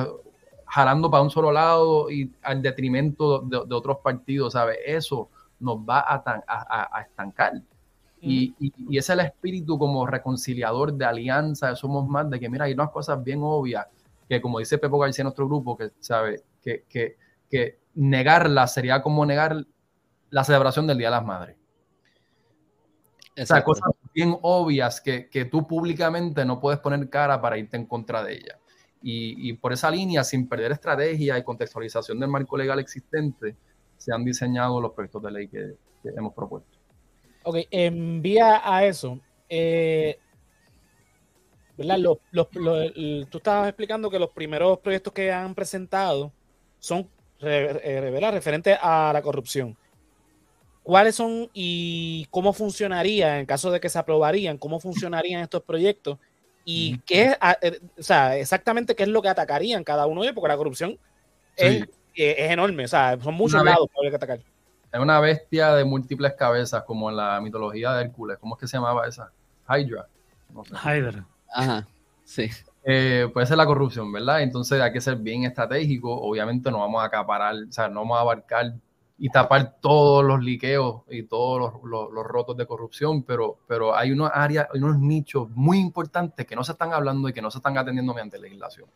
jalando 0.67 1.09
para 1.09 1.23
un 1.23 1.29
solo 1.29 1.51
lado 1.51 2.09
y 2.09 2.31
al 2.41 2.61
detrimento 2.61 3.39
de, 3.41 3.75
otros 3.75 3.97
partidos, 3.97 4.53
¿sabes? 4.53 4.77
Eso 4.85 5.29
nos 5.59 5.77
va 5.77 6.03
a, 6.07 7.01
estancar. 7.01 7.53
Y, 8.21 8.55
y, 8.59 8.97
ese 8.97 9.13
es 9.13 9.19
el 9.19 9.25
espíritu 9.25 9.77
como 9.77 10.05
reconciliador 10.07 10.93
de 10.93 11.05
alianza 11.05 11.69
de 11.69 11.75
Somos 11.75 12.07
Más, 12.07 12.29
de 12.29 12.39
que 12.39 12.49
mira, 12.49 12.65
hay 12.65 12.73
unas 12.73 12.89
cosas 12.89 13.23
bien 13.23 13.39
obvias, 13.43 13.85
que 14.29 14.41
como 14.41 14.59
dice 14.59 14.77
Pepo 14.77 14.97
García 14.97 15.23
en 15.23 15.25
nuestro 15.25 15.47
grupo, 15.47 15.77
que 15.77 15.91
sabe, 15.99 16.41
que, 16.61 16.85
que, 16.87 17.17
que 17.49 17.79
negarla 17.95 18.65
sería 18.67 19.01
como 19.01 19.25
negar 19.25 19.65
la 20.29 20.43
celebración 20.43 20.87
del 20.87 20.97
Día 20.97 21.07
de 21.07 21.11
las 21.11 21.25
Madres. 21.25 21.57
O 23.39 23.45
sea, 23.45 23.63
cosas 23.63 23.89
bien 24.13 24.37
obvias 24.41 25.01
que, 25.01 25.29
que, 25.29 25.45
tú 25.45 25.67
públicamente 25.67 26.45
no 26.45 26.59
puedes 26.59 26.79
poner 26.79 27.09
cara 27.09 27.41
para 27.41 27.57
irte 27.57 27.77
en 27.77 27.85
contra 27.85 28.23
de 28.23 28.33
ella. 28.33 28.59
Y, 29.01 29.49
y, 29.49 29.53
por 29.53 29.73
esa 29.73 29.91
línea, 29.91 30.23
sin 30.23 30.47
perder 30.47 30.71
estrategia 30.71 31.37
y 31.37 31.43
contextualización 31.43 32.19
del 32.19 32.29
marco 32.29 32.55
legal 32.55 32.79
existente, 32.79 33.55
se 33.97 34.13
han 34.13 34.25
diseñado 34.25 34.81
los 34.81 34.91
proyectos 34.91 35.23
de 35.23 35.31
ley 35.31 35.47
que, 35.47 35.75
hemos 36.03 36.33
propuesto. 36.33 36.77
Ok, 37.43 37.57
envía 37.71 38.61
a 38.63 38.85
eso. 38.85 39.19
Eh, 39.47 40.17
¿verdad? 41.77 41.97
tú 43.29 43.37
estabas 43.37 43.69
explicando 43.69 44.09
que 44.09 44.19
los 44.19 44.29
primeros 44.31 44.79
proyectos 44.79 45.13
que 45.13 45.31
han 45.31 45.55
presentado 45.55 46.33
son 46.79 47.09
eh, 47.39 48.29
referentes 48.31 48.77
a 48.81 49.11
la 49.13 49.21
corrupción. 49.21 49.77
¿Cuáles 50.83 51.15
son 51.15 51.49
y 51.53 52.27
cómo 52.29 52.51
funcionaría 52.51 53.39
en 53.39 53.45
caso 53.45 53.71
de 53.71 53.79
que 53.79 53.89
se 53.89 53.97
aprobarían? 53.97 54.57
¿Cómo 54.57 54.81
funcionarían 54.81 55.41
estos 55.41 55.63
proyectos? 55.63 56.19
¿Y 56.65 56.99
qué, 56.99 57.37
eh, 57.61 57.79
o 57.97 58.03
sea, 58.03 58.37
exactamente 58.37 58.95
qué 58.95 59.03
es 59.03 59.09
lo 59.09 59.21
que 59.21 59.29
atacarían 59.29 59.83
cada 59.83 60.05
uno 60.05 60.21
de 60.21 60.27
ellos? 60.27 60.35
Porque 60.35 60.49
la 60.49 60.57
corrupción 60.57 60.97
es, 61.55 61.87
enorme, 62.15 62.85
o 62.85 62.87
sea, 62.87 63.17
son 63.21 63.33
muchos 63.33 63.63
lados 63.63 63.87
que 64.01 64.09
que 64.09 64.15
atacar. 64.15 64.39
Es 64.91 64.99
una 64.99 65.19
bestia 65.19 65.73
de 65.73 65.83
múltiples 65.85 66.33
cabezas, 66.33 66.83
como 66.83 67.09
en 67.09 67.15
la 67.15 67.41
mitología 67.41 67.93
de 67.93 68.03
Hércules. 68.03 68.37
¿Cómo 68.39 68.55
es 68.55 68.61
que 68.61 68.67
se 68.67 68.77
llamaba 68.77 69.07
esa? 69.07 69.31
Hydra. 69.67 70.07
Hydra. 70.85 71.25
Ajá, 71.51 71.87
sí. 72.23 72.49
Eh, 72.83 73.29
puede 73.33 73.47
ser 73.47 73.57
la 73.57 73.65
corrupción, 73.65 74.11
¿verdad? 74.11 74.41
Entonces 74.41 74.79
hay 74.79 74.91
que 74.91 75.01
ser 75.01 75.15
bien 75.15 75.45
estratégico. 75.45 76.13
Obviamente 76.13 76.69
no 76.69 76.79
vamos 76.79 77.01
a 77.01 77.05
acaparar, 77.05 77.55
o 77.55 77.71
sea, 77.71 77.87
no 77.87 78.01
vamos 78.01 78.17
a 78.17 78.21
abarcar 78.21 78.73
y 79.17 79.29
tapar 79.29 79.75
todos 79.79 80.23
los 80.23 80.43
liqueos 80.43 81.03
y 81.09 81.23
todos 81.23 81.73
los, 81.83 82.11
los, 82.11 82.25
rotos 82.25 82.57
de 82.57 82.65
corrupción, 82.65 83.23
pero, 83.23 83.59
pero 83.67 83.95
hay 83.95 84.11
unos 84.11 84.31
áreas, 84.33 84.67
hay 84.73 84.81
unos 84.81 84.97
nichos 84.97 85.49
muy 85.51 85.79
importantes 85.79 86.45
que 86.45 86.55
no 86.55 86.63
se 86.63 86.71
están 86.71 86.93
hablando 86.93 87.29
y 87.29 87.33
que 87.33 87.41
no 87.41 87.51
se 87.51 87.59
están 87.59 87.77
atendiendo 87.77 88.13
mediante 88.13 88.39
legislación. 88.39 88.87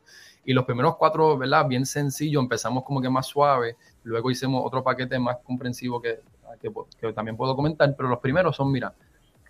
Y 0.44 0.54
los 0.54 0.66
primeros 0.66 0.96
cuatro, 0.98 1.38
¿verdad? 1.38 1.68
Bien 1.68 1.86
sencillo, 1.86 2.40
empezamos 2.40 2.84
como 2.84 3.02
que 3.02 3.10
más 3.10 3.28
suave, 3.28 3.78
luego 4.04 4.32
hicimos 4.32 4.64
otro 4.66 4.84
paquete 4.84 5.20
más 5.20 5.38
comprensivo 5.44 6.02
que, 6.02 6.20
que, 6.62 6.72
que 7.00 7.14
también 7.14 7.38
puedo 7.38 7.56
comentar, 7.56 7.96
pero 7.96 8.10
los 8.10 8.20
primeros 8.20 8.56
son, 8.56 8.72
mira, 8.72 8.94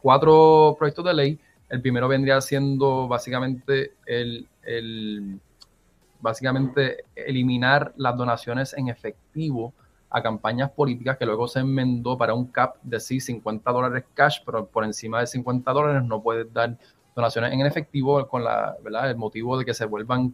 cuatro 0.01 0.75
proyectos 0.77 1.05
de 1.05 1.13
ley 1.13 1.39
el 1.69 1.81
primero 1.81 2.07
vendría 2.07 2.39
siendo 2.41 3.07
básicamente 3.07 3.93
el, 4.05 4.47
básicamente 6.21 7.03
eliminar 7.15 7.93
las 7.97 8.15
donaciones 8.15 8.73
en 8.73 8.87
efectivo 8.87 9.73
a 10.09 10.21
campañas 10.21 10.71
políticas 10.71 11.17
que 11.17 11.25
luego 11.25 11.47
se 11.47 11.59
enmendó 11.59 12.17
para 12.17 12.33
un 12.33 12.47
cap 12.47 12.75
de 12.83 12.99
sí 12.99 13.19
50 13.19 13.71
dólares 13.71 14.05
cash, 14.13 14.39
pero 14.45 14.65
por 14.65 14.83
encima 14.83 15.19
de 15.19 15.27
50 15.27 15.71
dólares 15.71 16.03
no 16.03 16.21
puedes 16.21 16.51
dar 16.53 16.77
donaciones 17.15 17.51
en 17.51 17.61
efectivo 17.61 18.25
con 18.27 18.43
la, 18.43 18.75
¿verdad? 18.83 19.09
el 19.09 19.17
motivo 19.17 19.57
de 19.57 19.65
que 19.65 19.73
se 19.73 19.85
vuelvan 19.85 20.33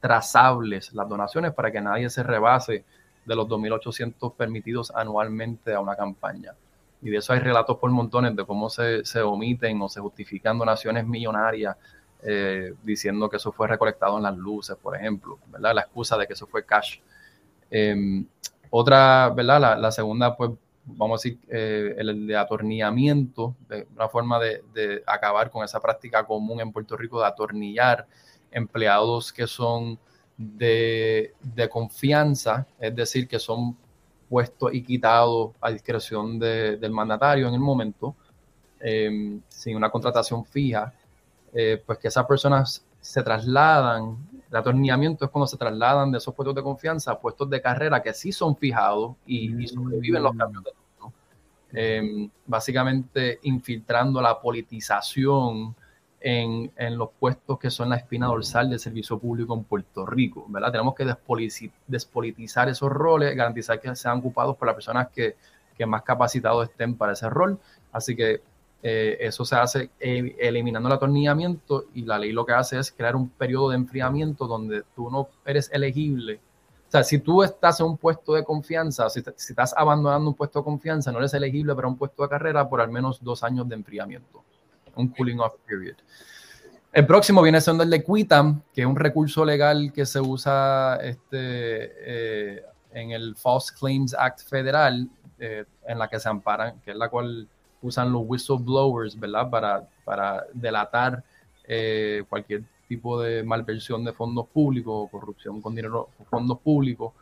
trazables 0.00 0.92
las 0.92 1.08
donaciones 1.08 1.52
para 1.52 1.70
que 1.72 1.80
nadie 1.80 2.10
se 2.10 2.22
rebase 2.22 2.84
de 3.24 3.34
los 3.34 3.48
2.800 3.48 4.34
permitidos 4.34 4.92
anualmente 4.94 5.72
a 5.72 5.80
una 5.80 5.96
campaña 5.96 6.52
y 7.02 7.10
de 7.10 7.18
eso 7.18 7.32
hay 7.32 7.40
relatos 7.40 7.78
por 7.78 7.90
montones 7.90 8.34
de 8.34 8.44
cómo 8.44 8.70
se, 8.70 9.04
se 9.04 9.20
omiten 9.20 9.80
o 9.82 9.88
se 9.88 10.00
justifican 10.00 10.58
donaciones 10.58 11.06
millonarias 11.06 11.76
eh, 12.22 12.74
diciendo 12.82 13.28
que 13.28 13.36
eso 13.36 13.52
fue 13.52 13.68
recolectado 13.68 14.16
en 14.16 14.22
las 14.24 14.36
luces, 14.36 14.76
por 14.76 14.96
ejemplo, 14.96 15.38
¿verdad? 15.46 15.74
La 15.74 15.82
excusa 15.82 16.16
de 16.16 16.26
que 16.26 16.32
eso 16.32 16.46
fue 16.46 16.64
cash. 16.64 16.98
Em, 17.70 18.26
otra, 18.70 19.30
¿verdad? 19.30 19.78
La, 19.78 19.92
segunda, 19.92 20.36
pues, 20.36 20.50
vamos 20.84 21.20
a 21.20 21.22
decir, 21.22 21.40
eh, 21.48 21.94
el 21.98 22.26
de 22.26 22.36
atornillamiento, 22.36 23.56
una 23.94 24.08
forma 24.08 24.38
de, 24.38 24.62
de, 24.72 25.02
acabar 25.06 25.50
con 25.50 25.64
esa 25.64 25.80
práctica 25.80 26.24
común 26.24 26.60
en 26.60 26.72
Puerto 26.72 26.96
Rico 26.96 27.20
de 27.20 27.26
atornillar 27.26 28.06
empleados 28.50 29.32
que 29.32 29.46
son 29.46 29.98
de, 30.36 31.34
de 31.40 31.68
confianza, 31.68 32.66
es 32.78 32.94
decir, 32.94 33.26
que 33.26 33.38
son 33.38 33.76
puesto 34.28 34.70
y 34.70 34.82
quitado 34.82 35.54
a 35.60 35.70
discreción 35.70 36.38
del 36.38 36.90
mandatario 36.90 37.48
en 37.48 37.54
el 37.54 37.60
momento, 37.60 38.16
em, 38.80 39.40
sin 39.48 39.76
una 39.76 39.90
contratación 39.90 40.44
fija, 40.44 40.92
eh, 41.52 41.82
pues 41.84 41.98
que 41.98 42.08
esas 42.08 42.26
personas 42.26 42.84
se 43.00 43.22
trasladan, 43.22 44.16
el 44.50 44.56
atornillamiento 44.56 45.24
es 45.24 45.30
cuando 45.30 45.46
se 45.46 45.56
trasladan 45.56 46.12
de 46.12 46.18
esos 46.18 46.34
puestos 46.34 46.54
de 46.54 46.62
confianza 46.62 47.12
a 47.12 47.18
puestos 47.18 47.50
de 47.50 47.60
carrera 47.60 48.02
que 48.02 48.14
sí 48.14 48.32
son 48.32 48.56
fijados 48.56 49.16
y, 49.26 49.66
sobreviven 49.66 50.22
los 50.22 50.36
cambios 50.36 50.64
de 50.64 50.70
turno. 50.70 51.12
Em, 51.72 52.30
básicamente 52.46 53.40
infiltrando 53.42 54.22
la 54.22 54.40
politización 54.40 55.74
en, 56.20 56.98
los 56.98 57.10
puestos 57.18 57.58
que 57.58 57.70
son 57.70 57.90
la 57.90 57.96
espina 57.96 58.26
dorsal 58.26 58.70
del 58.70 58.80
servicio 58.80 59.18
público 59.18 59.54
en 59.54 59.64
Puerto 59.64 60.06
Rico, 60.06 60.46
¿verdad? 60.48 60.72
Tenemos 60.72 60.94
que 60.94 61.06
despolitizar 61.86 62.68
esos 62.68 62.90
roles, 62.90 63.36
garantizar 63.36 63.80
que 63.80 63.94
sean 63.94 64.18
ocupados 64.18 64.56
por 64.56 64.66
las 64.66 64.74
personas 64.74 65.08
que, 65.08 65.36
más 65.86 66.02
capacitados 66.02 66.70
estén 66.70 66.96
para 66.96 67.12
ese 67.12 67.28
rol. 67.28 67.58
Así 67.92 68.16
que 68.16 68.40
eh, 68.88 69.16
eso 69.26 69.44
se 69.44 69.56
hace 69.56 69.90
eh, 69.98 70.36
eliminando 70.38 70.88
el 70.88 70.94
atornillamiento 70.94 71.86
y 71.92 72.02
la 72.02 72.20
ley 72.20 72.30
lo 72.30 72.46
que 72.46 72.52
hace 72.52 72.78
es 72.78 72.92
crear 72.92 73.16
un 73.16 73.28
periodo 73.30 73.70
de 73.70 73.74
enfriamiento 73.74 74.46
donde 74.46 74.84
tú 74.94 75.10
no 75.10 75.28
eres 75.44 75.68
elegible. 75.72 76.38
O 76.86 76.90
sea, 76.92 77.02
si 77.02 77.18
tú 77.18 77.42
estás 77.42 77.80
en 77.80 77.86
un 77.86 77.96
puesto 77.96 78.34
de 78.34 78.44
confianza, 78.44 79.10
si, 79.10 79.24
si 79.34 79.54
estás 79.54 79.74
abandonando 79.76 80.30
un 80.30 80.36
puesto 80.36 80.60
de 80.60 80.66
confianza, 80.66 81.10
no 81.10 81.18
eres 81.18 81.34
elegible 81.34 81.74
para 81.74 81.88
un 81.88 81.96
puesto 81.96 82.22
de 82.22 82.28
carrera 82.28 82.68
por 82.68 82.80
al 82.80 82.88
menos 82.88 83.18
dos 83.24 83.42
años 83.42 83.68
de 83.68 83.74
enfriamiento 83.74 84.44
un 84.94 85.08
cooling 85.08 85.40
off 85.40 85.54
period. 85.66 85.96
El 86.92 87.06
próximo 87.06 87.42
viene 87.42 87.60
siendo 87.60 87.82
el 87.82 87.90
de 87.90 88.04
Quitam, 88.04 88.62
que 88.72 88.82
es 88.82 88.86
un 88.86 88.94
recurso 88.94 89.44
legal 89.44 89.92
que 89.92 90.06
se 90.06 90.20
usa 90.20 91.00
este, 91.02 91.34
eh, 91.40 92.62
en 92.92 93.10
el 93.10 93.34
False 93.34 93.74
Claims 93.76 94.14
Act 94.14 94.48
federal, 94.48 95.10
en 95.38 95.98
la 95.98 96.08
que 96.08 96.18
se 96.20 96.28
amparan, 96.28 96.80
que 96.80 96.92
es 96.92 96.96
la 96.96 97.10
cual 97.10 97.46
usan 97.86 98.12
los 98.12 98.22
whistleblowers, 98.26 99.18
¿verdad? 99.18 99.48
Para, 99.50 99.88
para 100.04 100.44
delatar 100.52 101.22
eh, 101.66 102.24
cualquier 102.28 102.62
tipo 102.88 103.20
de 103.20 103.42
malversión 103.42 104.04
de 104.04 104.12
fondos 104.12 104.46
públicos 104.48 104.92
o 104.94 105.08
corrupción 105.08 105.60
con 105.60 105.74
dinero, 105.74 106.08
fondos 106.30 106.58
públicos. 106.60 107.12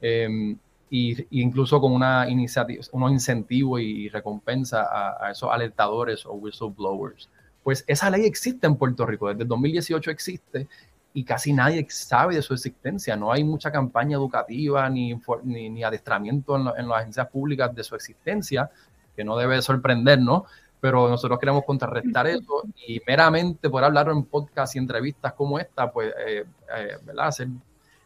Em, 0.00 0.56
y, 0.90 1.40
incluso 1.40 1.80
con 1.80 1.92
una 1.92 2.28
iniciativa, 2.28 2.82
unos 2.92 3.12
incentivos 3.12 3.80
y 3.80 4.08
recompensa 4.08 4.86
a, 5.26 5.30
esos 5.30 5.50
alertadores 5.50 6.26
o 6.26 6.32
whistleblowers. 6.34 7.30
Pues 7.62 7.84
esa 7.86 8.10
ley 8.10 8.24
existe 8.26 8.66
en 8.66 8.76
Puerto 8.76 9.06
Rico, 9.06 9.28
desde 9.28 9.42
el 9.42 9.48
2018 9.48 10.10
existe 10.10 10.68
y 11.14 11.24
casi 11.24 11.52
nadie 11.52 11.86
sabe 11.88 12.34
de 12.34 12.42
su 12.42 12.52
existencia. 12.52 13.16
No 13.16 13.32
hay 13.32 13.44
mucha 13.44 13.70
campaña 13.70 14.16
educativa 14.16 14.88
ni, 14.90 15.18
ni, 15.44 15.84
adiestramiento 15.84 16.56
en, 16.56 16.66
en, 16.76 16.88
las 16.88 17.00
agencias 17.00 17.28
públicas 17.28 17.74
de 17.74 17.84
su 17.84 17.94
existencia, 17.94 18.70
que 19.16 19.24
no 19.24 19.36
debe 19.36 19.60
sorprendernos, 19.62 20.44
pero 20.80 21.08
nosotros 21.08 21.38
queremos 21.38 21.64
contrarrestar 21.64 22.26
eso 22.26 22.64
y 22.86 23.00
meramente 23.06 23.70
por 23.70 23.84
hablar 23.84 24.08
en 24.08 24.24
podcast 24.24 24.74
y 24.74 24.78
entrevistas 24.78 25.32
como 25.34 25.58
esta, 25.58 25.92
pues, 25.92 26.12
eh, 26.26 26.44
eh, 26.76 26.96
¿verdad? 27.04 27.28
Hacer 27.28 27.48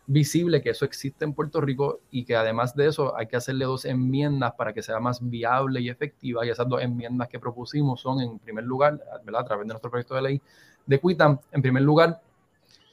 visible 0.06 0.62
que 0.62 0.70
eso 0.70 0.84
existe 0.84 1.24
en 1.24 1.32
Puerto 1.32 1.60
Rico 1.60 2.00
y 2.10 2.24
que 2.24 2.36
además 2.36 2.76
de 2.76 2.88
eso 2.88 3.16
hay 3.16 3.26
que 3.26 3.36
hacerle 3.36 3.64
dos 3.64 3.84
enmiendas 3.84 4.52
para 4.54 4.72
que 4.72 4.82
sea 4.82 5.00
más 5.00 5.18
viable 5.20 5.80
y 5.80 5.88
efectiva. 5.88 6.46
Y 6.46 6.50
esas 6.50 6.68
dos 6.68 6.82
enmiendas 6.82 7.28
que 7.28 7.40
propusimos 7.40 8.00
son, 8.00 8.20
en 8.20 8.38
primer 8.38 8.64
lugar, 8.64 9.00
¿verdad? 9.24 9.42
a 9.42 9.44
través 9.44 9.66
de 9.66 9.72
nuestro 9.72 9.90
proyecto 9.90 10.14
de 10.14 10.22
ley 10.22 10.42
de 10.84 11.00
Quitam, 11.00 11.38
en 11.52 11.62
primer 11.62 11.82
lugar, 11.82 12.20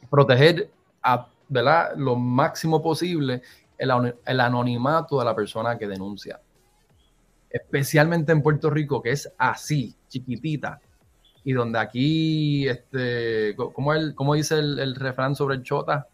proteger 0.09 0.69
a, 1.03 1.27
¿verdad? 1.47 1.91
lo 1.95 2.15
máximo 2.15 2.81
posible 2.81 3.41
el, 3.77 4.15
el 4.25 4.39
anonimato 4.39 5.19
de 5.19 5.25
la 5.25 5.35
persona 5.35 5.77
que 5.77 5.87
denuncia. 5.87 6.39
Especialmente 7.53 8.33
en 8.33 8.41
Puerto 8.41 8.69
Rico, 8.69 9.01
que 9.01 9.11
es 9.11 9.31
así, 9.37 9.95
chiquitita, 10.09 10.81
y 11.45 11.53
donde 11.53 11.79
aquí, 11.79 12.67
este, 12.67 13.55
¿cómo, 13.55 13.93
el, 13.93 14.13
cómo 14.13 14.33
dice 14.33 14.59
el, 14.59 14.79
el 14.79 14.95
refrán 14.95 15.35
sobre 15.35 15.55
el 15.55 15.63
chota? 15.63 16.09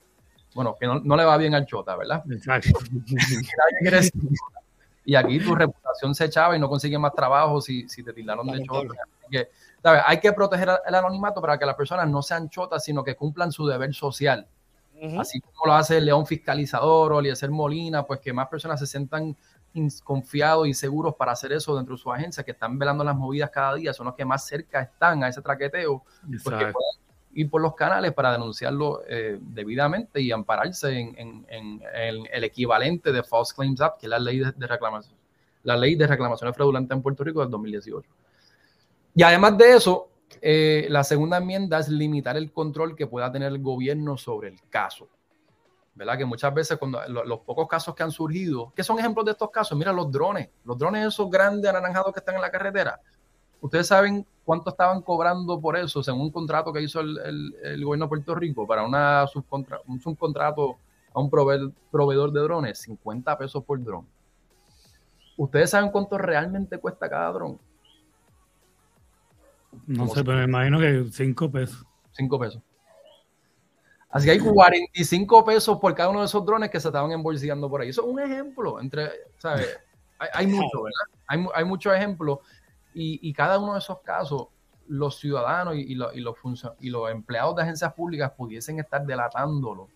bueno, 0.56 0.76
que 0.80 0.88
no, 0.88 1.16
le 1.16 1.24
va 1.24 1.38
bien 1.38 1.54
al 1.56 1.66
Chota, 1.66 1.96
¿verdad? 1.96 2.24
Exacto. 2.30 2.80
y 5.06 5.16
aquí 5.16 5.40
tu 5.40 5.56
reputación 5.56 6.16
se 6.16 6.26
echaba 6.26 6.56
y 6.56 6.60
no 6.60 6.68
consigues 6.68 7.00
más 7.00 7.14
trabajo 7.14 7.62
si, 7.62 7.88
si 7.88 8.04
te 8.04 8.14
tildaron 8.14 8.48
de 8.48 8.64
Chota. 8.64 8.96
Que, 9.30 9.50
Hay 9.84 10.20
que 10.20 10.34
proteger 10.34 10.70
el 10.86 10.96
anonimato 10.96 11.40
para 11.40 11.58
que 11.58 11.66
las 11.66 11.76
personas 11.76 12.08
no 12.10 12.22
sean 12.22 12.50
chotas, 12.50 12.84
sino 12.84 13.04
que 13.04 13.16
cumplan 13.16 13.52
su 13.52 13.68
deber 13.68 13.94
social. 13.94 14.48
Así 15.18 15.40
como 15.40 15.68
lo 15.68 15.74
hace 15.76 15.98
el 15.98 16.06
León 16.06 16.26
Fiscalizador 16.26 17.14
o 17.14 17.20
Eliezer 17.22 17.50
Molina, 17.50 18.04
pues 18.04 18.20
que 18.20 18.34
más 18.34 18.50
personas 18.50 18.82
se 18.82 18.88
sientan 18.88 19.38
confiados 20.04 20.68
y 20.68 20.74
seguros 20.74 21.16
para 21.16 21.32
hacer 21.32 21.52
eso 21.52 21.76
dentro 21.76 21.96
de 21.96 22.02
su 22.02 22.12
agencia, 22.12 22.44
que 22.44 22.52
están 22.52 22.78
velando 22.78 23.04
las 23.04 23.16
movidas 23.16 23.50
cada 23.50 23.76
día, 23.76 23.94
son 23.94 24.08
los 24.08 24.16
que 24.16 24.26
más 24.26 24.46
cerca 24.46 24.82
están 24.82 25.24
a 25.24 25.28
ese 25.28 25.42
traqueteo, 25.42 26.04
porque 26.44 26.66
pueden 26.68 26.74
ir 27.34 27.50
por 27.50 27.62
los 27.62 27.76
canales 27.76 28.14
para 28.14 28.32
denunciarlo 28.32 29.04
eh, 29.08 29.38
debidamente 29.40 30.22
y 30.22 30.32
ampararse 30.32 31.00
en, 31.00 31.46
el 31.50 32.44
equivalente 32.44 33.12
de 33.12 33.24
False 33.24 33.54
Claims 33.56 33.82
Act, 33.82 34.00
que 34.00 34.06
es 34.08 34.10
la 34.10 34.20
ley 34.20 34.40
de, 34.40 34.68
reclamación, 34.68 35.16
la 35.64 35.78
ley 35.78 35.96
de 35.96 36.08
reclamaciones 36.08 36.56
fraudulentas 36.56 36.96
en 36.96 37.02
Puerto 37.02 37.24
Rico 37.24 37.42
del 37.42 37.50
2018. 37.50 38.10
Y 39.16 39.24
además 39.24 39.58
de 39.58 39.76
eso, 39.76 40.10
eh, 40.42 40.88
la 40.90 41.04
segunda 41.04 41.38
enmienda 41.38 41.80
es 41.80 41.90
limitar 41.90 42.38
el 42.38 42.52
control 42.52 42.96
que 42.96 43.08
pueda 43.08 43.32
tener 43.32 43.50
el 43.50 43.60
gobierno 43.60 44.18
sobre 44.18 44.50
el 44.50 44.60
caso. 44.70 45.08
¿Verdad? 45.96 46.18
Que 46.18 46.26
muchas 46.26 46.54
veces 46.54 46.78
cuando 46.78 47.02
los 47.08 47.40
pocos 47.42 47.68
casos 47.68 47.94
que 47.94 48.04
han 48.04 48.12
surgido, 48.12 48.72
¿qué 48.76 48.84
son 48.84 49.00
ejemplos 49.00 49.26
de 49.26 49.32
estos 49.32 49.50
casos? 49.50 49.78
Mira 49.78 49.92
los 49.92 50.12
drones, 50.12 50.50
los 50.64 50.78
drones 50.78 51.08
esos 51.08 51.30
grandes 51.30 51.70
anaranjados 51.70 52.14
que 52.14 52.20
están 52.20 52.36
en 52.36 52.42
la 52.42 52.52
carretera. 52.52 53.00
Ustedes 53.62 53.88
saben 53.88 54.26
cuánto 54.46 54.70
estaban 54.70 55.02
cobrando 55.02 55.60
por 55.60 55.76
eso, 55.76 56.02
según 56.02 56.22
un 56.22 56.32
contrato 56.32 56.72
que 56.72 56.82
hizo 56.82 57.02
el, 57.02 57.84
gobierno 57.84 58.06
de 58.06 58.10
Puerto 58.10 58.36
Rico 58.36 58.66
para 58.66 58.84
una 58.84 59.26
un 59.86 60.00
subcontrato 60.00 60.78
a 61.14 61.20
un 61.20 61.30
proveedor, 61.30 62.32
de 62.32 62.40
drones, 62.40 62.80
50 62.80 63.38
pesos 63.38 63.64
por 63.64 63.84
dron. 63.84 64.08
¿Ustedes 65.38 65.70
saben 65.72 65.92
cuánto 65.92 66.18
realmente 66.18 66.78
cuesta 66.78 67.10
cada 67.10 67.32
dron? 67.32 67.60
No 69.86 70.08
sé, 70.08 70.24
pero 70.24 70.38
me 70.38 70.44
imagino 70.46 70.80
que 70.80 71.06
5 71.12 71.52
pesos. 71.52 71.86
5 72.12 72.40
pesos. 72.40 72.62
Así 74.10 74.26
que 74.26 74.32
hay 74.32 74.40
45 74.40 75.46
pesos 75.46 75.78
por 75.78 75.94
cada 75.94 76.10
uno 76.10 76.20
de 76.22 76.26
esos 76.26 76.44
drones 76.46 76.70
que 76.72 76.80
se 76.80 76.88
estaban 76.88 77.12
embolsillando 77.12 77.70
por 77.70 77.82
ahí. 77.82 77.90
Eso 77.90 78.02
es 78.02 78.08
un 78.08 78.20
ejemplo. 78.20 78.80
Entre, 78.80 79.10
¿sabes? 79.38 79.80
Hay, 80.18 80.30
hay 80.34 80.48
mucho, 80.48 80.82
¿verdad? 80.82 81.20
Hay, 81.28 81.46
hay 81.54 81.66
muchos 81.66 81.94
ejemplos. 81.94 82.40
Y, 82.94 83.34
cada 83.34 83.60
uno 83.60 83.74
de 83.74 83.80
esos 83.80 84.00
casos, 84.02 84.48
los 84.88 85.20
ciudadanos 85.20 85.76
y, 85.76 85.96
los, 85.96 86.12
y, 86.16 86.90
los 86.90 87.12
empleados 87.12 87.56
de 87.56 87.62
agencias 87.62 87.94
públicas 87.94 88.32
pudiesen 88.36 88.80
estar 88.80 89.06
delatándolo 89.06 89.88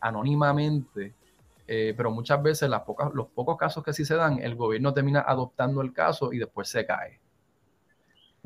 anónimamente, 0.00 1.14
eh, 1.66 1.94
pero 1.96 2.10
muchas 2.10 2.42
veces 2.42 2.68
las 2.68 2.82
pocas, 2.82 3.12
los 3.14 3.28
pocos 3.28 3.56
casos 3.56 3.84
que 3.84 3.92
sí 3.92 4.04
se 4.04 4.16
dan, 4.16 4.38
el 4.40 4.56
gobierno 4.56 4.92
termina 4.92 5.20
adoptando 5.20 5.80
el 5.80 5.92
caso 5.92 6.32
y 6.32 6.38
después 6.38 6.68
se 6.68 6.84
cae. 6.84 7.20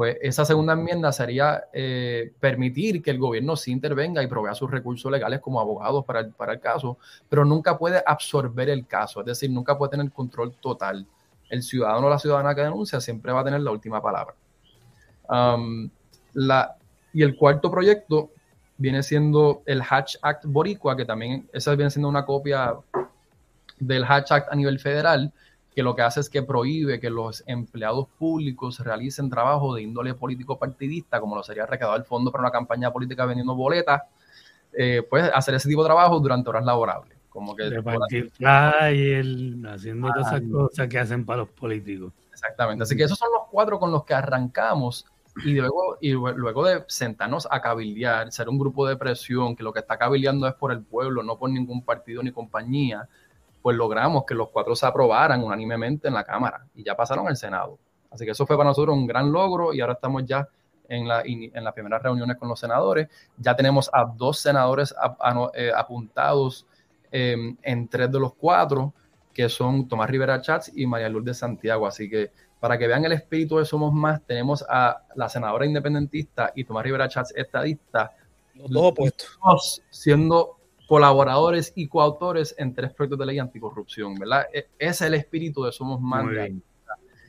Pues 0.03 0.19
esa 0.21 0.45
segunda 0.45 0.73
enmienda 0.73 1.13
sería 1.13 1.67
eh, 1.73 2.33
permitir 2.41 3.01
que 3.05 3.13
el 3.13 3.19
gobierno 3.19 3.55
sí 3.55 3.71
intervenga 3.71 4.21
y 4.21 4.27
provea 4.27 4.53
sus 4.53 4.69
recursos 4.69 5.13
legales 5.13 5.39
como 5.39 5.61
abogados 5.61 6.05
para 6.05 6.19
el, 6.19 6.33
para 6.33 6.55
el 6.55 6.59
caso, 6.59 6.99
pero 7.29 7.45
nunca 7.45 7.79
puede 7.79 8.03
absorber 8.05 8.69
el 8.71 8.85
caso, 8.85 9.21
es 9.21 9.27
decir, 9.27 9.49
nunca 9.53 9.79
puede 9.79 9.93
tener 9.93 10.11
control 10.11 10.57
total 10.61 11.07
el 11.49 11.63
ciudadano 11.63 12.09
o 12.09 12.11
la 12.11 12.19
ciudadana 12.19 12.53
que 12.53 12.63
denuncia 12.63 13.01
siempre 13.01 13.31
va 13.31 13.43
a 13.43 13.45
tener 13.45 13.61
la 13.61 13.71
última 13.71 14.03
palabra. 14.03 14.35
Um, 15.29 15.89
la, 16.33 16.75
y 17.13 17.23
el 17.23 17.37
cuarto 17.37 17.71
proyecto 17.71 18.31
viene 18.79 19.05
siendo 19.05 19.63
el 19.67 19.83
Hatch 19.89 20.17
Act 20.21 20.47
Boricua, 20.47 20.97
que 20.97 21.05
también 21.05 21.49
esa 21.53 21.77
viene 21.77 21.93
siendo 21.93 22.09
una 22.09 22.25
copia 22.25 22.75
del 23.79 24.03
Hatch 24.03 24.33
Act 24.33 24.49
a 24.51 24.57
nivel 24.57 24.81
federal, 24.81 25.33
que 25.75 25.83
lo 25.83 25.95
que 25.95 26.03
hace 26.03 26.21
es 26.21 26.29
que 26.29 26.43
prohíbe 26.43 27.01
que 27.01 27.11
los 27.11 27.43
empleados 27.47 28.07
públicos 28.19 28.79
realicen 28.81 29.31
trabajo 29.31 29.75
de 29.75 29.83
índole 29.83 30.15
político 30.15 30.59
partidista, 30.59 31.21
como 31.21 31.37
lo 31.37 31.43
sería 31.43 31.67
recaudar 31.67 31.99
el 31.99 32.05
fondo 32.05 32.31
para 32.31 32.43
una 32.43 32.51
campaña 32.51 32.93
política 32.93 33.25
vendiendo 33.25 33.55
boletas, 33.55 34.03
eh, 34.73 35.03
pues 35.09 35.31
hacer 35.35 35.55
ese 35.55 35.69
tipo 35.69 35.83
de 35.83 35.89
trabajo 35.89 36.21
durante 36.21 36.51
horas 36.51 36.65
laborables. 36.65 37.19
Como 37.29 37.57
que 37.57 37.71
repartir 37.71 38.31
el 38.39 39.67
haciendo 39.67 40.09
todas 40.13 40.35
esas 40.35 40.43
cosas 40.51 40.89
que 40.89 40.99
hacen 40.99 41.25
para 41.25 41.39
los 41.39 41.49
políticos. 41.49 42.13
Exactamente. 42.31 42.83
Así 42.83 42.95
que 42.95 43.05
esos 43.05 43.19
son 43.19 43.31
los 43.33 43.49
cuatro 43.51 43.79
con 43.79 43.91
los 43.91 44.05
que 44.05 44.13
arrancamos 44.13 45.07
y 45.45 45.55
luego, 45.55 45.97
y 46.01 46.11
luego 46.13 46.65
de 46.65 46.85
sentarnos 46.89 47.49
a 47.51 47.63
cabildear, 47.63 48.31
ser 48.33 48.51
un 48.51 48.59
grupo 48.59 48.87
de 48.87 48.97
presión 48.97 49.57
que 49.57 49.63
lo 49.63 49.73
que 49.73 49.81
está 49.81 49.97
cabildeando 49.97 50.47
es 50.47 50.55
por 50.55 50.73
el 50.73 50.83
pueblo, 50.83 51.23
no 51.23 51.39
por 51.39 51.49
ningún 51.49 51.83
partido 51.83 52.23
ni 52.23 52.33
compañía, 52.33 53.09
pues 53.63 53.77
logramos 53.77 54.25
que 54.25 54.35
los 54.35 54.49
cuatro 54.51 54.75
se 54.75 54.85
aprobaran 54.87 55.43
unánimemente 55.43 56.09
en 56.09 56.15
la 56.15 56.25
Cámara 56.25 56.67
y 56.75 56.83
ya 56.83 56.97
pasaron 56.97 57.29
al 57.29 57.37
Senado. 57.37 57.79
Así 58.11 58.25
que 58.25 58.33
eso 58.33 58.47
fue 58.47 58.57
para 58.57 58.69
nosotros 58.69 58.95
un 58.97 59.07
gran 59.07 59.33
logro 59.33 59.73
y 59.73 59.81
ahora 59.81 59.95
estamos 59.95 60.25
ya 60.27 60.47
en, 60.89 61.09
la, 61.09 61.23
en 61.25 61.65
las 61.65 61.73
primeras 61.73 62.03
reuniones 62.03 62.37
con 62.37 62.49
los 62.49 62.61
senadores. 62.61 63.09
Ya 63.39 63.57
tenemos 63.57 63.89
a 63.93 64.05
dos 64.05 64.39
senadores 64.39 64.95
eh, 65.55 65.71
apuntados 65.75 66.67
Em, 67.15 67.59
en 67.63 67.89
tres 67.89 68.11
de 68.11 68.19
los 68.19 68.33
cuatro, 68.33 68.95
que 69.35 69.47
son 69.51 69.87
Tomás 69.87 70.09
Rivera 70.09 70.41
Chats 70.41 70.73
y 70.75 70.87
María 70.87 71.11
Lourdes 71.11 71.37
Santiago. 71.37 71.87
Así 71.87 72.09
que 72.09 72.31
para 72.59 72.79
que 72.79 72.87
vean 72.87 73.05
el 73.05 73.13
espíritu 73.13 73.59
de 73.59 73.67
Somos 73.67 73.93
Más, 73.93 74.23
tenemos 74.23 74.65
a 74.67 75.03
la 75.15 75.29
senadora 75.29 75.67
independentista 75.67 76.53
y 76.57 76.65
Tomás 76.65 76.85
Rivera 76.85 77.09
Chats 77.09 77.35
estadista. 77.37 78.13
Los 78.55 78.71
dos 78.71 78.83
opuestos. 78.93 79.83
Siendo 79.91 80.57
colaboradores 80.93 81.73
y 81.75 81.89
coautores 81.89 82.55
en 82.59 82.75
tres 82.75 82.93
proyectos 82.93 83.19
de 83.19 83.25
ley 83.25 83.39
anticorrupción, 83.39 84.15
¿verdad? 84.15 84.45
E, 84.53 84.67
ese 84.79 84.91
es 84.91 85.01
el 85.01 85.15
espíritu 85.15 85.65
de 85.65 85.73
Somos 85.73 86.03
Más. 86.03 86.23
Muy 86.23 86.35
bien. 86.35 86.63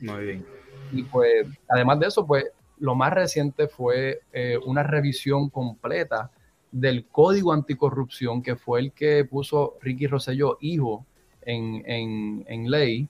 Muy 0.02 0.22
bien. 0.22 0.46
Y 0.92 1.02
pues, 1.04 1.46
además 1.66 1.98
de 1.98 2.08
eso, 2.08 2.26
pues, 2.26 2.44
lo 2.78 2.94
más 2.94 3.14
reciente 3.14 3.66
fue 3.66 4.20
eh, 4.34 4.58
una 4.66 4.82
revisión 4.82 5.48
completa 5.48 6.30
del 6.70 7.06
Código 7.06 7.54
Anticorrupción, 7.54 8.42
que 8.42 8.54
fue 8.54 8.80
el 8.80 8.92
que 8.92 9.24
puso 9.24 9.78
Ricky 9.80 10.08
Rosselló, 10.08 10.58
hijo, 10.60 11.06
en, 11.46 12.70
ley, 12.70 13.08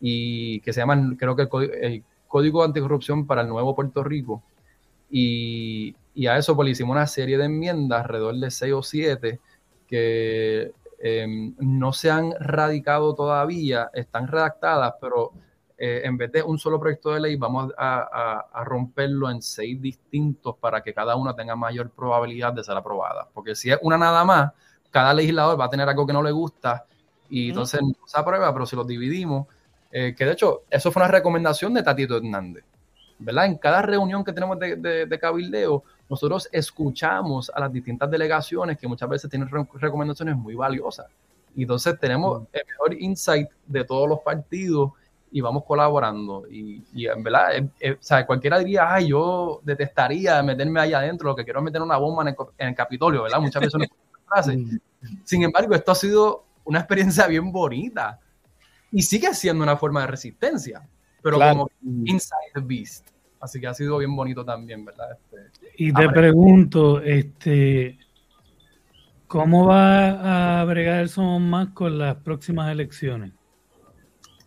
y 0.00 0.58
que 0.62 0.72
se 0.72 0.80
llama, 0.80 1.14
creo 1.16 1.36
que 1.36 1.42
el 1.80 2.02
Código, 2.26 2.64
Anticorrupción 2.64 3.24
para 3.24 3.42
el 3.42 3.48
Nuevo 3.48 3.76
Puerto 3.76 4.02
Rico. 4.02 4.42
Y, 5.08 5.94
a 6.26 6.36
eso 6.36 6.56
pues 6.56 6.66
le 6.66 6.72
hicimos 6.72 6.96
una 6.96 7.06
serie 7.06 7.38
de 7.38 7.44
enmiendas, 7.44 8.02
alrededor 8.02 8.34
de 8.34 8.50
seis 8.50 8.72
o 8.72 8.82
siete, 8.82 9.38
que 9.86 10.72
em, 10.98 11.54
no 11.58 11.92
se 11.92 12.10
han 12.10 12.32
radicado 12.38 13.14
todavía, 13.14 13.90
están 13.94 14.28
redactadas, 14.28 14.94
pero 15.00 15.32
eh, 15.78 16.02
en 16.04 16.16
vez 16.16 16.32
de 16.32 16.42
un 16.42 16.58
solo 16.58 16.80
proyecto 16.80 17.12
de 17.12 17.20
ley, 17.20 17.36
vamos 17.36 17.72
a, 17.76 18.64
romperlo 18.64 19.30
en 19.30 19.42
seis 19.42 19.80
distintos 19.80 20.56
para 20.58 20.82
que 20.82 20.94
cada 20.94 21.16
una 21.16 21.34
tenga 21.34 21.54
mayor 21.54 21.90
probabilidad 21.90 22.52
de 22.52 22.64
ser 22.64 22.76
aprobada. 22.76 23.28
Porque 23.34 23.54
si 23.54 23.70
es 23.70 23.78
una 23.82 23.98
nada 23.98 24.24
más, 24.24 24.52
cada 24.90 25.12
legislador 25.12 25.60
va 25.60 25.66
a 25.66 25.70
tener 25.70 25.88
algo 25.88 26.06
que 26.06 26.12
no 26.12 26.22
le 26.22 26.30
gusta 26.30 26.86
y 27.28 27.50
entonces 27.50 27.82
no 27.82 28.06
se 28.06 28.18
aprueba, 28.18 28.52
pero 28.52 28.64
si 28.64 28.76
los 28.76 28.86
dividimos, 28.86 29.46
eh, 29.92 30.14
que 30.16 30.24
de 30.24 30.32
hecho, 30.32 30.62
eso 30.70 30.90
fue 30.90 31.02
una 31.02 31.12
recomendación 31.12 31.74
de 31.74 31.82
Tatito 31.82 32.16
Hernández. 32.16 32.64
¿verdad? 33.18 33.46
En 33.46 33.56
cada 33.56 33.82
reunión 33.82 34.24
que 34.24 34.32
tenemos 34.32 34.58
de, 34.58 35.06
de, 35.06 35.18
cabildeo, 35.18 35.84
nosotros 36.08 36.48
escuchamos 36.52 37.50
a 37.54 37.60
las 37.60 37.72
distintas 37.72 38.10
delegaciones 38.10 38.78
que 38.78 38.86
muchas 38.86 39.08
veces 39.08 39.30
tienen 39.30 39.48
recomendaciones 39.48 40.36
muy 40.36 40.54
valiosas. 40.54 41.06
Y 41.54 41.62
entonces 41.62 41.98
tenemos 41.98 42.42
el 42.52 42.62
mejor 42.66 42.94
insight 42.94 43.48
de 43.66 43.84
todos 43.84 44.08
los 44.08 44.20
partidos 44.20 44.92
y 45.32 45.40
vamos 45.40 45.64
colaborando. 45.64 46.44
Y, 46.50 47.06
en 47.06 47.22
verdad, 47.22 47.56
eh, 47.56 47.68
eh, 47.80 47.92
o 47.92 48.02
sea, 48.02 48.26
cualquiera 48.26 48.58
diría, 48.58 48.92
ay, 48.92 49.08
yo 49.08 49.60
detestaría 49.64 50.42
meterme 50.42 50.80
ahí 50.80 50.92
adentro, 50.92 51.30
lo 51.30 51.36
que 51.36 51.44
quiero 51.44 51.60
es 51.60 51.64
meter 51.64 51.82
una 51.82 51.96
bomba 51.96 52.22
en 52.22 52.68
el, 52.68 52.74
Capitolio, 52.74 53.22
¿verdad? 53.22 53.40
Muchas 53.40 53.62
veces 53.62 53.80
no. 53.80 54.52
Mm. 54.52 54.78
Sin 55.24 55.42
embargo, 55.42 55.74
esto 55.74 55.92
ha 55.92 55.94
sido 55.94 56.44
una 56.64 56.80
experiencia 56.80 57.26
bien 57.26 57.50
bonita 57.50 58.20
y 58.90 59.02
sigue 59.02 59.34
siendo 59.34 59.62
una 59.62 59.76
forma 59.76 60.02
de 60.02 60.08
resistencia, 60.08 60.86
pero 61.22 61.38
como 61.38 61.70
inside 61.82 62.52
the 62.54 62.60
beast. 62.60 63.08
Así 63.40 63.60
que 63.60 63.66
ha 63.66 63.74
sido 63.74 63.98
bien 63.98 64.14
bonito 64.16 64.44
también, 64.44 64.84
¿verdad? 64.84 65.12
Este, 65.12 65.72
y 65.76 65.92
te 65.92 66.08
pregunto, 66.08 67.00
este, 67.00 67.98
¿cómo 69.26 69.66
va 69.66 70.60
a 70.60 70.64
bregar 70.64 71.08
Somos 71.08 71.40
Más 71.40 71.68
con 71.68 71.98
las 71.98 72.16
próximas 72.16 72.72
elecciones? 72.72 73.32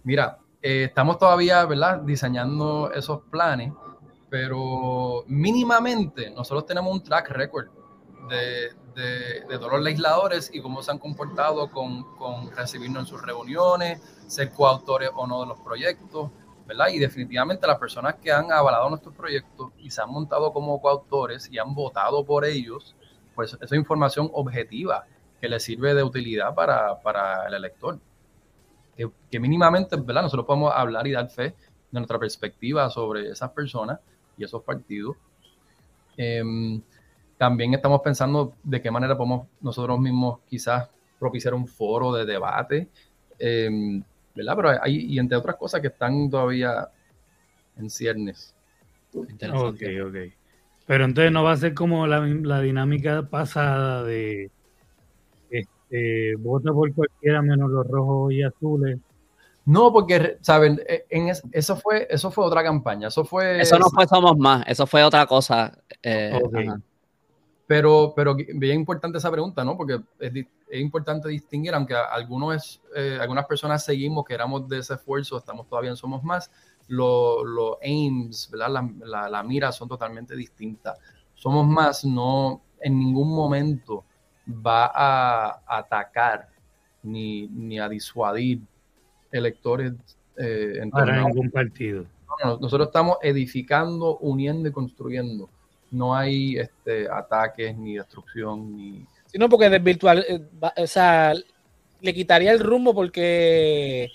Mira, 0.04 0.40
eh, 0.62 0.86
estamos 0.86 1.18
todavía, 1.18 1.66
¿verdad?, 1.66 2.02
diseñando 2.02 2.92
esos 2.92 3.22
planes, 3.30 3.72
pero 4.30 5.24
mínimamente 5.28 6.30
nosotros 6.32 6.66
tenemos 6.66 6.92
un 6.92 7.04
track 7.04 7.30
record 7.30 7.68
de, 8.30 8.70
de, 8.96 9.58
todos 9.58 9.72
los 9.72 9.82
legisladores 9.82 10.52
y 10.54 10.62
cómo 10.62 10.82
se 10.82 10.92
han 10.92 11.00
comportado 11.00 11.72
con, 11.72 12.04
con, 12.16 12.52
recibirnos 12.52 13.04
en 13.04 13.08
sus 13.08 13.22
reuniones, 13.22 14.02
ser 14.28 14.52
coautores 14.52 15.10
o 15.16 15.26
no 15.26 15.42
de 15.42 15.48
los 15.48 15.60
proyectos, 15.60 16.32
Y 16.92 17.00
definitivamente 17.00 17.68
las 17.68 17.80
personas 17.80 18.16
que 18.16 18.32
han 18.32 18.52
avalado 18.52 18.90
nuestros 18.90 19.16
proyectos 19.16 19.72
y 19.80 19.90
se 19.90 20.02
han 20.02 20.10
montado 20.10 20.52
como 20.54 20.82
coautores 20.82 21.50
y 21.52 21.58
han 21.58 21.74
votado 21.74 22.24
por 22.26 22.46
ellos, 22.46 22.96
pues 23.36 23.54
eso 23.54 23.66
es 23.66 23.74
información 23.74 24.30
objetiva 24.34 25.06
que 25.40 25.50
le 25.50 25.60
sirve 25.60 25.94
de 25.94 26.04
utilidad 26.04 26.54
para, 26.54 27.00
para 27.02 27.48
el 27.48 27.54
elector 27.54 28.00
que, 29.30 29.40
mínimamente, 29.40 29.96
¿verdad? 29.96 30.24
Nosotros 30.24 30.46
podemos 30.46 30.74
hablar 30.76 31.08
y 31.08 31.12
dar 31.12 31.30
fe 31.30 31.44
de 31.44 32.00
nuestra 32.00 32.20
perspectiva 32.20 32.90
sobre 32.90 33.30
esas 33.30 33.52
personas 33.52 34.00
y 34.38 34.44
esos 34.44 34.62
partidos. 34.64 35.16
Em, 36.18 36.82
también 37.38 37.74
estamos 37.74 38.02
pensando 38.02 38.54
de 38.64 38.82
qué 38.82 38.92
manera 38.92 39.16
podemos 39.16 39.48
nosotros 39.62 40.00
mismos 40.00 40.40
quizás 40.50 40.90
propiciar 41.18 41.54
un 41.54 41.68
foro 41.68 42.12
de 42.12 42.26
debate. 42.26 42.90
Em, 43.38 44.04
¿verdad? 44.40 44.56
Pero 44.56 44.84
hay, 44.84 44.98
y 44.98 45.20
entre 45.20 45.38
otras 45.38 45.56
cosas 45.56 45.82
que 45.82 45.88
están 45.88 46.30
todavía 46.30 46.90
en 47.78 47.90
ciernes. 47.90 48.56
Ok, 49.14 49.82
ok. 50.06 50.16
Pero 50.86 51.06
entonces 51.06 51.32
no 51.32 51.44
va 51.44 51.52
a 51.52 51.58
ser 51.58 51.74
como 51.74 52.08
la, 52.08 52.20
la 52.20 52.62
dinámica 52.62 53.28
pasada 53.30 54.04
de 54.04 54.50
este, 55.50 56.36
vota 56.38 56.72
por 56.72 56.94
cualquiera 56.94 57.42
menos 57.42 57.70
los 57.70 57.88
rojos 57.88 58.34
y 58.34 58.44
azules. 58.44 59.00
No, 59.66 59.92
porque, 59.92 60.38
¿saben? 60.42 60.82
E, 60.88 61.06
en 61.10 61.30
eso, 61.30 61.76
fue, 61.76 62.08
eso 62.10 62.32
fue 62.32 62.46
otra 62.46 62.64
campaña. 62.64 63.10
Eso 63.10 63.24
fue. 63.24 63.62
Eso 63.62 63.78
no 63.78 63.90
fue 63.90 64.08
Somos 64.08 64.38
Más, 64.38 64.64
eso 64.68 64.88
fue 64.88 65.04
otra 65.04 65.26
cosa. 65.26 65.78
Eh, 66.02 66.40
pero, 67.70 68.14
pero 68.16 68.34
bien 68.34 68.80
importante 68.80 69.20
esa 69.20 69.30
pregunta, 69.30 69.64
¿no? 69.64 69.78
Porque 69.78 70.02
es, 70.18 70.34
importante 70.72 71.30
distinguir, 71.30 71.72
aunque 71.76 71.94
algunos, 71.94 72.82
eh, 72.96 73.20
algunas 73.22 73.46
personas 73.46 73.86
seguimos 73.86 74.26
que 74.26 74.34
éramos 74.34 74.68
de 74.68 74.80
ese 74.80 74.96
esfuerzo, 74.96 75.38
estamos 75.38 75.68
todavía 75.68 75.92
en 75.92 75.96
Somos 75.96 76.24
Más, 76.24 76.50
los 76.88 77.78
aims, 77.84 78.50
¿verdad? 78.50 78.82
La, 79.04 79.30
la, 79.30 79.44
mira 79.44 79.72
son 79.72 79.88
totalmente 79.88 80.36
distintas. 80.36 80.98
Somos 81.36 81.68
Más 81.68 82.04
no 82.04 82.60
en 82.82 82.98
ningún 82.98 83.36
momento 83.36 84.04
va 84.48 84.92
a 84.92 85.62
atacar 85.68 86.50
ni, 87.04 87.50
ni 87.50 87.80
a 87.80 87.88
disuadir 87.88 88.62
electores 89.32 89.94
eh, 90.38 90.80
en 90.82 90.90
para 90.90 91.22
ningún 91.22 91.52
partido. 91.52 92.08
nosotros 92.44 92.88
estamos 92.88 93.20
edificando, 93.22 94.18
uniendo 94.18 94.70
y 94.70 94.72
construyendo 94.72 95.52
no 95.92 96.16
hay 96.16 96.58
este, 96.58 97.08
ataques 97.10 97.76
ni 97.78 97.96
destrucción 97.96 98.76
ni... 98.76 99.06
Sino 99.28 99.48
porque 99.48 99.70
desvirtual, 99.70 100.26
eh, 100.28 100.42
o 100.78 100.88
sea, 100.88 101.34
le 102.02 102.14
quitaría 102.14 102.52
el 102.52 102.60
rumbo 102.60 102.94
porque 102.94 104.10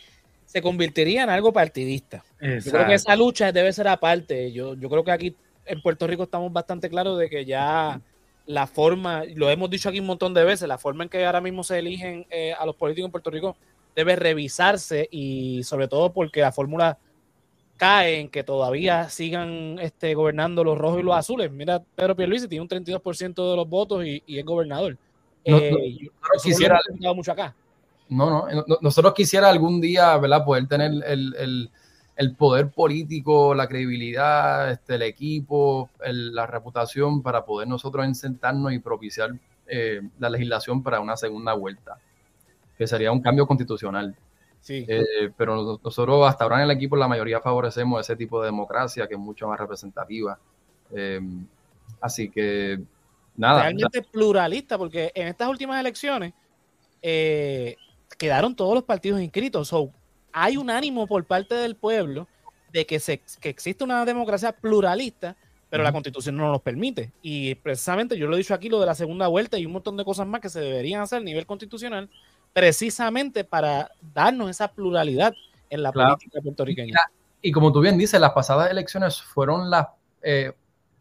se 0.44 0.62
convertiría 0.62 1.24
en 1.24 1.30
algo 1.30 1.52
partidista. 1.52 2.24
Yo 2.40 2.70
creo 2.70 2.86
que 2.86 2.94
esa 2.94 3.16
lucha 3.16 3.52
debe 3.52 3.72
ser 3.72 3.88
aparte. 3.88 4.52
Yo, 4.52 4.74
yo 4.74 4.88
creo 4.88 5.04
que 5.04 5.10
aquí 5.12 5.36
en 5.66 5.82
Puerto 5.82 6.06
Rico 6.06 6.24
estamos 6.24 6.52
bastante 6.52 6.88
claros 6.88 7.18
de 7.18 7.28
que 7.28 7.44
ya 7.44 8.00
la 8.46 8.66
forma, 8.66 9.24
lo 9.34 9.50
hemos 9.50 9.70
dicho 9.70 9.88
aquí 9.88 10.00
un 10.00 10.06
montón 10.06 10.34
de 10.34 10.44
veces, 10.44 10.68
la 10.68 10.78
forma 10.78 11.04
en 11.04 11.10
que 11.10 11.24
ahora 11.24 11.40
mismo 11.40 11.64
se 11.64 11.78
eligen 11.78 12.26
eh, 12.30 12.52
a 12.58 12.66
los 12.66 12.76
políticos 12.76 13.08
en 13.08 13.12
Puerto 13.12 13.30
Rico 13.30 13.56
debe 13.96 14.16
revisarse 14.16 15.08
y 15.10 15.62
sobre 15.62 15.88
todo 15.88 16.12
porque 16.12 16.40
la 16.40 16.52
fórmula 16.52 16.98
cae 17.76 18.20
en 18.20 18.28
que 18.28 18.44
todavía 18.44 19.08
sigan 19.08 19.78
este, 19.80 20.14
gobernando 20.14 20.64
los 20.64 20.78
rojos 20.78 21.00
y 21.00 21.02
los 21.02 21.16
azules. 21.16 21.50
Mira, 21.50 21.82
Pedro 21.94 22.16
Pierluisi 22.16 22.48
tiene 22.48 22.62
un 22.62 22.68
32% 22.68 23.50
de 23.50 23.56
los 23.56 23.68
votos 23.68 24.04
y, 24.04 24.22
es 24.26 24.44
gobernador. 24.44 24.96
No, 25.46 25.58
eh, 25.58 25.96
quisiera 26.42 26.80
mucho 27.14 27.32
acá. 27.32 27.54
No, 28.08 28.48
no, 28.48 28.64
nosotros 28.80 29.14
quisiera 29.14 29.48
algún 29.48 29.80
día, 29.80 30.16
¿verdad? 30.18 30.44
Poder 30.44 30.66
tener 30.68 30.92
el, 31.06 31.70
poder 32.36 32.70
político, 32.70 33.54
la 33.54 33.66
credibilidad, 33.66 34.70
este, 34.70 34.94
el 34.94 35.02
equipo, 35.02 35.90
la 36.04 36.46
reputación 36.46 37.22
para 37.22 37.44
poder 37.44 37.66
nosotros 37.66 38.06
sentarnos 38.16 38.72
y 38.72 38.78
propiciar 38.78 39.32
eh, 39.66 40.00
la 40.18 40.30
legislación 40.30 40.82
para 40.82 41.00
una 41.00 41.16
segunda 41.16 41.54
vuelta, 41.54 41.98
que 42.76 42.86
sería 42.86 43.10
un 43.10 43.20
cambio 43.20 43.46
constitucional. 43.46 44.14
Eh, 44.68 45.30
pero 45.36 45.78
nosotros 45.82 46.28
hasta 46.28 46.44
ahora 46.44 46.56
en 46.56 46.62
el 46.62 46.70
equipo 46.70 46.96
la 46.96 47.08
mayoría 47.08 47.40
favorecemos 47.40 48.00
ese 48.00 48.16
tipo 48.16 48.40
de 48.40 48.46
democracia 48.46 49.06
que 49.06 49.14
es 49.14 49.20
mucho 49.20 49.46
más 49.46 49.58
representativa. 49.58 50.38
Em, 50.92 51.46
así 52.00 52.30
que 52.30 52.80
nada. 53.36 53.62
Realmente 53.62 54.02
pluralista, 54.02 54.78
porque 54.78 55.12
en 55.14 55.28
estas 55.28 55.48
últimas 55.48 55.78
elecciones 55.80 56.32
eh, 57.02 57.76
quedaron 58.16 58.54
todos 58.56 58.74
los 58.74 58.84
partidos 58.84 59.20
inscritos. 59.20 59.68
So, 59.68 59.90
hay 60.32 60.56
un 60.56 60.70
ánimo 60.70 61.06
por 61.06 61.24
parte 61.24 61.54
del 61.54 61.76
pueblo 61.76 62.26
de 62.72 62.86
que, 62.86 62.98
se, 63.00 63.20
que 63.40 63.50
existe 63.50 63.84
una 63.84 64.04
democracia 64.04 64.52
pluralista, 64.52 65.36
pero 65.68 65.82
la 65.82 65.92
constitución 65.92 66.36
no 66.36 66.50
nos 66.50 66.62
permite. 66.62 67.12
Y 67.20 67.54
precisamente 67.56 68.16
yo 68.16 68.26
lo 68.26 68.34
he 68.34 68.38
dicho 68.38 68.54
aquí, 68.54 68.68
lo 68.68 68.80
de 68.80 68.86
la 68.86 68.94
segunda 68.94 69.26
vuelta 69.28 69.58
y 69.58 69.66
un 69.66 69.72
montón 69.72 69.96
de 69.96 70.04
cosas 70.04 70.26
más 70.26 70.40
que 70.40 70.48
se 70.48 70.60
deberían 70.60 71.02
hacer 71.02 71.18
a 71.18 71.24
nivel 71.24 71.46
constitucional 71.46 72.08
precisamente 72.54 73.44
para 73.44 73.90
darnos 74.14 74.48
esa 74.48 74.68
pluralidad 74.68 75.34
en 75.68 75.82
la 75.82 75.92
política 75.92 76.40
puertorriqueña. 76.40 76.96
Y 77.42 77.52
como 77.52 77.72
tú 77.72 77.80
bien 77.80 77.98
dices, 77.98 78.18
las 78.18 78.32
pasadas 78.32 78.70
elecciones 78.70 79.20
fueron 79.20 79.68
las, 79.68 79.88
eh, 80.22 80.52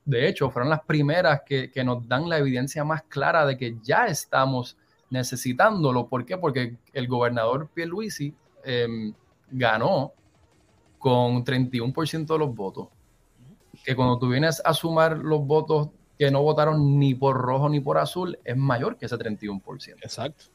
de 0.04 0.28
hecho, 0.28 0.50
fueron 0.50 0.70
las 0.70 0.82
primeras 0.84 1.44
que, 1.46 1.72
nos 1.86 2.06
dan 2.08 2.28
la 2.28 2.40
evidencia 2.40 2.84
más 2.84 3.04
clara 3.04 3.46
de 3.46 3.56
que 3.56 3.78
ya 3.82 4.08
estamos 4.08 4.76
necesitándolo. 5.10 6.08
¿Por 6.08 6.26
qué? 6.26 6.38
Porque 6.38 6.76
el 6.92 7.08
gobernador 7.08 7.70
Pierluisi 7.74 8.36
eh, 8.66 9.14
ganó 9.52 10.12
con 10.98 11.46
31% 11.46 12.34
de 12.34 12.40
los 12.40 12.54
votos. 12.54 12.88
Que 13.86 13.96
cuando 13.96 14.18
tú 14.18 14.30
vienes 14.30 14.62
a 14.66 14.74
sumar 14.74 15.18
los 15.18 15.46
votos 15.46 15.90
que 16.18 16.32
no 16.32 16.42
votaron 16.42 17.00
ni 17.00 17.14
por 17.14 17.38
rojo 17.38 17.70
ni 17.70 17.80
por 17.80 17.98
azul, 18.00 18.40
es 18.44 18.58
mayor 18.58 18.98
que 18.98 19.06
ese 19.06 19.18
31%. 19.18 19.98
Exacto. 20.02 20.46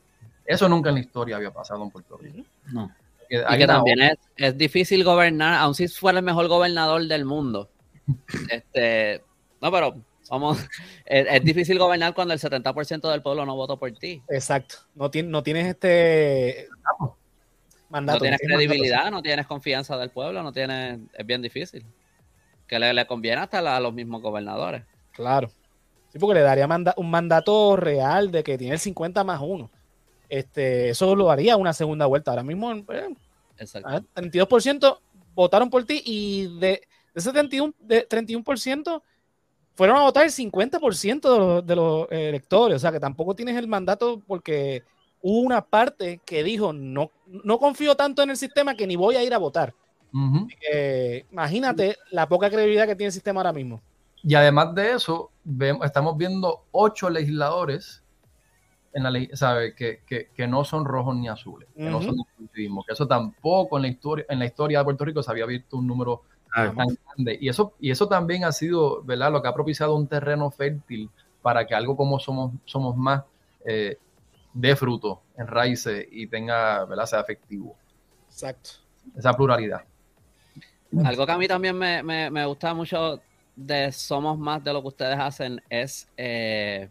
Eso 0.48 0.66
nunca 0.66 0.88
en 0.88 0.94
la 0.94 1.00
historia 1.02 1.36
había 1.36 1.50
pasado 1.50 1.84
en 1.84 1.90
Puerto 1.90 2.16
Rico. 2.16 2.42
No. 2.72 2.90
y 3.28 3.58
que 3.58 3.66
también 3.66 3.98
es, 4.34 4.56
difícil 4.56 5.04
gobernar, 5.04 5.60
aun 5.60 5.74
si 5.74 5.88
fuera 5.88 6.20
el 6.20 6.24
mejor 6.24 6.48
gobernador 6.48 7.06
del 7.06 7.26
mundo. 7.26 7.68
este, 8.50 9.22
no, 9.60 9.70
pero 9.70 9.94
somos, 10.22 10.58
es, 11.04 11.44
difícil 11.44 11.78
gobernar 11.78 12.14
cuando 12.14 12.32
el 12.32 12.40
70% 12.40 13.10
del 13.10 13.20
pueblo 13.20 13.44
no 13.44 13.56
votó 13.56 13.78
por 13.78 13.92
ti. 13.92 14.22
Exacto. 14.30 14.76
No, 14.94 15.10
no 15.24 15.42
tienes 15.42 15.66
este 15.66 16.66
mandato. 17.90 18.16
No 18.16 18.22
tienes 18.22 18.40
credibilidad, 18.40 19.10
no 19.10 19.20
tienes 19.20 19.46
confianza 19.46 19.98
del 19.98 20.08
pueblo, 20.08 20.42
no 20.42 20.50
tienes, 20.54 20.98
es 21.12 21.26
bien 21.26 21.42
difícil. 21.42 21.84
Que 22.66 22.78
le, 22.78 23.06
conviene 23.06 23.42
hasta 23.42 23.58
a 23.76 23.80
los 23.80 23.92
mismos 23.92 24.22
gobernadores. 24.22 24.82
Claro. 25.12 25.50
Sí, 26.10 26.18
porque 26.18 26.36
le 26.36 26.40
daría 26.40 26.66
un 26.96 27.10
mandato 27.10 27.76
real 27.76 28.30
de 28.30 28.42
que 28.42 28.56
tiene 28.56 28.74
el 28.74 28.80
50 28.80 29.24
más 29.24 29.40
uno 29.42 29.70
este, 30.28 30.90
eso 30.90 31.14
lo 31.16 31.30
haría 31.30 31.56
una 31.56 31.72
segunda 31.72 32.06
vuelta. 32.06 32.30
Ahora 32.30 32.42
mismo, 32.42 32.72
eh, 32.72 33.14
32% 33.58 34.98
votaron 35.34 35.70
por 35.70 35.84
ti 35.84 36.02
y 36.04 36.58
de, 36.58 36.82
ese 37.14 37.32
31%, 37.32 37.74
de 37.80 38.08
31% 38.08 39.02
fueron 39.74 39.96
a 39.96 40.02
votar 40.02 40.24
el 40.24 40.32
50% 40.32 41.20
de 41.20 41.38
los, 41.38 41.66
de 41.66 41.76
los 41.76 42.06
electores. 42.10 42.76
O 42.76 42.78
sea 42.78 42.92
que 42.92 43.00
tampoco 43.00 43.34
tienes 43.34 43.56
el 43.56 43.68
mandato 43.68 44.20
porque 44.26 44.82
hubo 45.22 45.40
una 45.40 45.62
parte 45.62 46.20
que 46.24 46.42
dijo 46.42 46.72
no, 46.72 47.10
no 47.26 47.58
confío 47.58 47.94
tanto 47.94 48.22
en 48.22 48.30
el 48.30 48.36
sistema 48.36 48.74
que 48.74 48.86
ni 48.86 48.96
voy 48.96 49.16
a 49.16 49.24
ir 49.24 49.34
a 49.34 49.38
votar. 49.38 49.74
imagínate 51.30 51.96
la 52.10 52.28
poca 52.28 52.50
credibilidad 52.50 52.86
que 52.86 52.96
tiene 52.96 53.08
el 53.08 53.12
sistema 53.12 53.40
ahora 53.40 53.52
mismo. 53.52 53.80
Y 54.22 54.34
además 54.34 54.74
de 54.74 54.92
eso, 54.92 55.30
vemos, 55.44 55.86
estamos 55.86 56.16
viendo 56.16 56.64
ocho 56.72 57.08
legisladores 57.08 58.02
en 58.92 59.02
la 59.02 59.10
ley, 59.10 59.28
sabe 59.34 59.74
que, 59.74 60.00
que, 60.06 60.46
no 60.46 60.64
son 60.64 60.84
rojos 60.84 61.14
ni 61.16 61.28
azules, 61.28 61.68
que 61.76 61.84
no 61.84 62.00
son 62.02 62.16
que 62.54 62.92
eso 62.92 63.06
tampoco 63.06 63.76
en 63.76 63.82
la 63.82 63.88
historia, 63.88 64.24
en 64.28 64.38
la 64.38 64.46
historia 64.46 64.78
de 64.78 64.84
Puerto 64.84 65.04
Rico 65.04 65.22
se 65.22 65.30
había 65.30 65.46
visto 65.46 65.76
un 65.76 65.86
número 65.86 66.22
tan 66.52 66.74
grande. 66.74 67.38
Y 67.40 67.48
eso, 67.48 67.74
y 67.78 67.90
eso 67.90 68.08
también 68.08 68.44
ha 68.44 68.52
sido, 68.52 69.02
¿verdad? 69.02 69.30
Lo 69.30 69.42
que 69.42 69.48
ha 69.48 69.54
propiciado 69.54 69.94
un 69.94 70.06
terreno 70.08 70.50
fértil 70.50 71.10
para 71.42 71.66
que 71.66 71.74
algo 71.74 71.96
como 71.96 72.18
somos, 72.18 72.52
somos 72.64 72.96
más 72.96 73.22
eh, 73.64 73.98
dé 74.52 74.74
fruto, 74.74 75.22
enraice 75.36 76.08
y 76.10 76.26
tenga, 76.26 76.84
¿verdad? 76.84 77.06
Sea 77.06 77.20
efectivo. 77.20 77.76
Exacto. 78.26 78.70
Esa 79.16 79.32
pluralidad. 79.34 79.82
Algo 81.04 81.26
que 81.26 81.32
a 81.32 81.38
mí 81.38 81.46
también 81.46 81.76
me, 81.76 82.02
me, 82.02 82.30
me 82.30 82.46
gusta 82.46 82.72
mucho 82.72 83.20
de 83.54 83.92
Somos 83.92 84.38
Más 84.38 84.62
de 84.62 84.72
lo 84.72 84.80
que 84.80 84.88
ustedes 84.88 85.18
hacen 85.18 85.60
es 85.68 86.08
eh, 86.16 86.88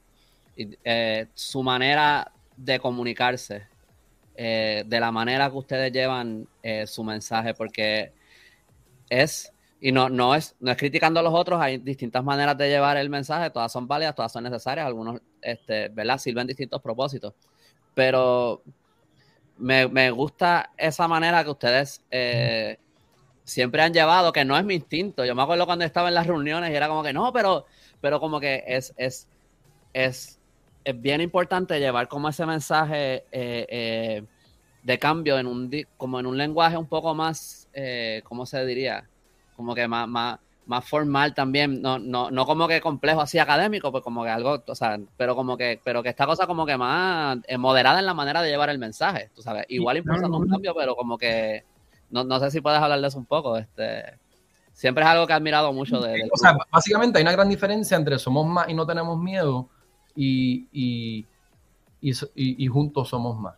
eh, 0.84 1.28
su 1.34 1.64
manera 1.64 2.32
de 2.56 2.80
comunicarse, 2.80 3.68
eh, 4.36 4.84
de 4.86 5.00
la 5.00 5.12
manera 5.12 5.50
que 5.50 5.58
ustedes 5.58 5.92
llevan 5.92 6.48
eh, 6.64 6.88
su 6.88 7.04
mensaje, 7.04 7.54
porque 7.54 8.12
es, 9.10 9.52
y 9.80 9.92
no, 9.92 10.10
no, 10.10 10.36
es, 10.36 10.56
no 10.60 10.72
es 10.72 10.78
criticando 10.78 11.20
a 11.20 11.24
los 11.24 11.34
otros, 11.34 11.62
hay 11.62 11.78
distintas 11.78 12.24
maneras 12.24 12.58
de 12.58 12.70
llevar 12.70 12.98
el 12.98 13.10
mensaje, 13.10 13.50
todas 13.50 13.72
son 13.72 13.88
válidas, 13.88 14.16
todas 14.16 14.32
son 14.32 14.44
necesarias, 14.44 14.88
algunos, 14.88 15.22
este, 15.42 15.90
¿verdad? 15.90 16.18
Sirven 16.18 16.48
distintos 16.48 16.82
propósitos, 16.82 17.34
pero 17.94 18.64
me, 19.58 19.88
me 19.88 20.12
gusta 20.12 20.72
esa 20.78 21.08
manera 21.08 21.44
que 21.44 21.50
ustedes 21.52 22.02
siempre 23.48 23.82
han 23.82 23.94
llevado, 23.94 24.34
que 24.34 24.44
no 24.44 24.58
es 24.58 24.66
mi 24.66 24.76
instinto. 24.76 25.24
Yo 25.24 25.34
me 25.34 25.42
acuerdo 25.42 25.66
cuando 25.66 25.86
estaba 25.86 26.10
en 26.10 26.16
las 26.16 26.28
reuniones 26.28 26.70
y 26.70 26.76
era 26.76 26.90
como 26.90 27.02
que 27.02 27.14
no, 27.14 27.32
pero, 27.32 27.66
pero 28.02 28.20
como 28.20 28.42
que 28.42 28.64
es, 28.68 28.94
es, 28.98 29.30
es 29.94 30.37
es 30.88 31.02
bien 31.02 31.20
importante 31.20 31.82
llevar 31.82 32.08
como 32.08 32.30
ese 32.30 32.46
mensaje 32.46 33.26
eh, 33.30 33.66
eh, 33.70 34.24
de 34.84 34.98
cambio 34.98 35.38
en 35.38 35.46
un 35.46 35.70
como 35.98 36.18
en 36.18 36.26
un 36.26 36.38
lenguaje 36.38 36.78
un 36.78 36.86
poco 36.86 37.14
más, 37.14 37.68
eh, 37.74 38.22
¿cómo 38.24 38.46
se 38.46 38.66
diría? 38.66 39.06
Como 39.58 39.76
que 39.76 39.86
más, 39.86 40.08
más, 40.08 40.40
más 40.66 40.86
formal 40.88 41.34
también, 41.34 41.82
no, 41.82 42.00
no, 42.00 42.32
no 42.32 42.46
como 42.46 42.70
que 42.70 42.80
complejo 42.80 43.20
así 43.20 43.38
académico, 43.38 43.92
pues 43.92 44.02
como 44.02 44.24
que 44.24 44.30
algo, 44.30 44.64
o 44.66 44.76
sea, 44.76 44.98
pero 45.18 45.36
como 45.36 45.58
que, 45.58 45.82
pero 45.84 46.02
que 46.02 46.08
esta 46.08 46.26
cosa 46.26 46.48
como 46.48 46.66
que 46.66 46.78
más 46.78 47.38
eh, 47.50 47.58
moderada 47.58 48.00
en 48.00 48.06
la 48.06 48.14
manera 48.14 48.42
de 48.42 48.50
llevar 48.50 48.70
el 48.70 48.80
mensaje, 48.80 49.30
tú 49.36 49.42
sabes, 49.42 49.66
igual 49.68 49.98
impulsando 49.98 50.38
un 50.38 50.48
cambio, 50.48 50.74
pero 50.74 50.96
como 50.96 51.18
que, 51.18 51.66
no, 52.12 52.24
no 52.24 52.40
sé 52.40 52.50
si 52.50 52.62
puedes 52.62 52.80
hablar 52.80 53.02
de 53.02 53.08
eso 53.08 53.18
un 53.18 53.26
poco, 53.26 53.58
este, 53.58 54.06
siempre 54.72 55.04
es 55.04 55.10
algo 55.10 55.28
que 55.28 55.34
he 55.34 55.36
admirado 55.36 55.74
mucho 55.74 56.00
de, 56.00 56.30
O 56.32 56.38
sea, 56.38 56.56
básicamente 56.72 57.18
hay 57.18 57.24
una 57.24 57.34
gran 57.34 57.50
diferencia 57.50 57.98
entre 57.98 58.18
somos 58.20 58.46
más 58.46 58.70
y 58.70 58.74
no 58.74 58.86
tenemos 58.88 59.20
miedo 59.20 59.68
y, 60.18 60.68
y, 60.72 61.28
y, 62.02 62.14
y 62.36 62.68
juntos 62.68 63.10
somos 63.10 63.40
más. 63.40 63.56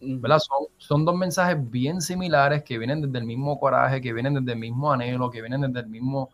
Son, 0.00 0.66
son 0.78 1.04
dos 1.04 1.14
mensajes 1.14 1.70
bien 1.70 2.00
similares 2.00 2.64
que 2.64 2.78
vienen 2.78 3.02
desde 3.02 3.18
el 3.18 3.24
mismo 3.24 3.60
coraje, 3.60 4.00
que 4.00 4.12
vienen 4.12 4.34
desde 4.34 4.52
el 4.52 4.58
mismo 4.58 4.90
anhelo, 4.90 5.30
que 5.30 5.40
vienen 5.40 5.60
desde 5.60 5.80
el 5.80 5.86
mismo, 5.86 6.30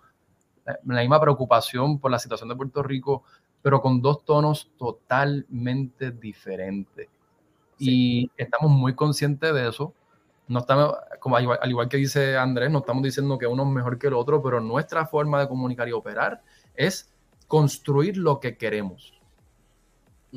la 0.64 1.00
misma 1.00 1.20
preocupación 1.20 1.98
por 1.98 2.10
la 2.10 2.18
situación 2.18 2.48
de 2.48 2.56
Puerto 2.56 2.82
Rico, 2.82 3.24
pero 3.60 3.82
con 3.82 4.00
dos 4.00 4.24
tonos 4.24 4.70
totalmente 4.78 6.12
diferentes. 6.12 7.08
Y 7.76 8.30
estamos 8.36 8.70
muy 8.70 8.94
conscientes 8.94 9.52
de 9.52 9.68
eso. 9.68 9.92
No 10.46 10.60
estamos, 10.60 10.94
como 11.20 11.36
al 11.36 11.70
igual, 11.70 11.88
que 11.88 11.98
dice 11.98 12.38
Andrés, 12.38 12.70
no 12.70 12.78
estamos 12.78 13.02
diciendo 13.02 13.36
que 13.36 13.46
uno 13.46 13.64
es 13.64 13.68
mejor 13.68 13.98
que 13.98 14.06
el 14.06 14.14
otro, 14.14 14.42
pero 14.42 14.60
nuestra 14.60 15.04
forma 15.06 15.40
de 15.40 15.48
comunicar 15.48 15.88
y 15.88 15.92
operar 15.92 16.40
es 16.74 17.12
construir 17.48 18.18
lo 18.18 18.38
que 18.38 18.56
queremos. 18.56 19.14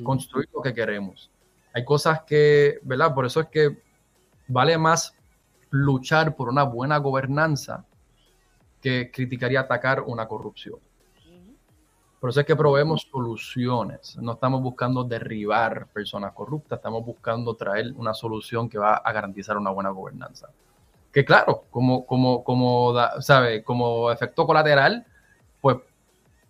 Construir 0.04 0.50
lo 0.54 0.62
que 0.62 0.74
queremos. 0.74 1.30
Hay 1.74 1.86
cosas 1.86 2.24
que, 2.24 2.80
¿verdad? 2.84 3.14
Por 3.14 3.26
eso 3.26 3.42
es 3.42 3.48
que 3.48 3.78
vale 4.48 4.78
más 4.78 5.14
luchar 5.70 6.36
por 6.36 6.50
una 6.50 6.64
buena 6.64 6.98
gobernanza 6.98 7.86
que 8.82 9.12
criticar 9.12 9.52
y 9.52 9.58
atacar 9.58 10.02
una 10.02 10.28
corrupción. 10.28 10.80
Por 12.20 12.30
eso 12.30 12.42
es 12.42 12.46
que 12.46 12.56
probemos 12.56 13.08
soluciones. 13.12 14.16
No 14.18 14.34
estamos 14.34 14.62
buscando 14.62 15.04
derribar 15.04 15.88
personas 15.88 16.34
corruptas, 16.34 16.78
estamos 16.78 17.04
buscando 17.04 17.56
traer 17.56 17.94
una 17.96 18.14
solución 18.14 18.70
que 18.70 18.78
va 18.78 18.96
a 18.98 19.12
garantizar 19.12 19.58
una 19.58 19.72
buena 19.72 19.90
gobernanza. 19.90 20.50
Que 21.12 21.26
claro, 21.26 21.66
como, 21.72 22.06
como, 22.06 22.44
como, 22.44 22.94
¿sabe? 23.22 23.64
como 23.64 24.12
efecto 24.12 24.46
colateral, 24.46 25.06
pues, 25.60 25.78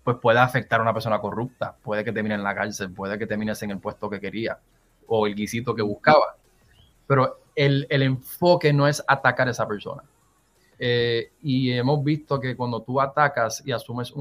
pues 0.04 0.18
puede 0.18 0.40
afectar 0.40 0.80
a 0.80 0.84
una 0.84 0.94
persona 0.94 1.20
corrupta. 1.20 1.76
Puede 1.82 2.04
que 2.04 2.12
termine 2.12 2.36
en 2.36 2.44
la 2.44 2.56
cárcel, 2.56 2.92
puede 2.92 3.18
que 3.18 3.28
termines 3.28 3.62
en 3.64 3.72
el 3.72 3.80
puesto 3.80 4.10
que 4.10 4.20
quería 4.20 4.60
o 5.08 5.28
el 5.28 5.36
guisito 5.36 5.76
que 5.76 5.82
buscaba. 5.82 6.36
Pero 7.08 7.40
el, 7.56 7.86
enfoque 7.90 8.74
no 8.74 8.88
es 8.88 9.04
atacar 9.08 9.48
a 9.48 9.52
esa 9.52 9.68
persona. 9.68 10.04
Eh, 10.80 11.32
y 11.44 11.72
hemos 11.72 12.04
visto 12.04 12.40
que 12.40 12.56
cuando 12.56 12.82
tú 12.82 13.00
atacas 13.00 13.62
y 13.66 13.72
asumes 13.72 14.12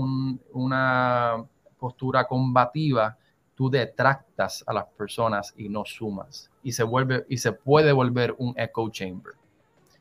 una 0.53 1.43
postura 1.79 2.27
combativa, 2.27 3.17
tú 3.55 3.71
detractas 3.71 4.65
a 4.67 4.73
las 4.73 4.87
personas 4.87 5.55
y 5.57 5.69
no 5.69 5.85
sumas. 5.85 6.51
Y 6.63 6.73
se 6.73 6.83
vuelve 6.83 7.25
y 7.29 7.39
se 7.39 7.53
puede 7.53 7.93
volver 7.93 8.35
un 8.39 8.55
echo 8.59 8.89
chamber. 8.91 9.35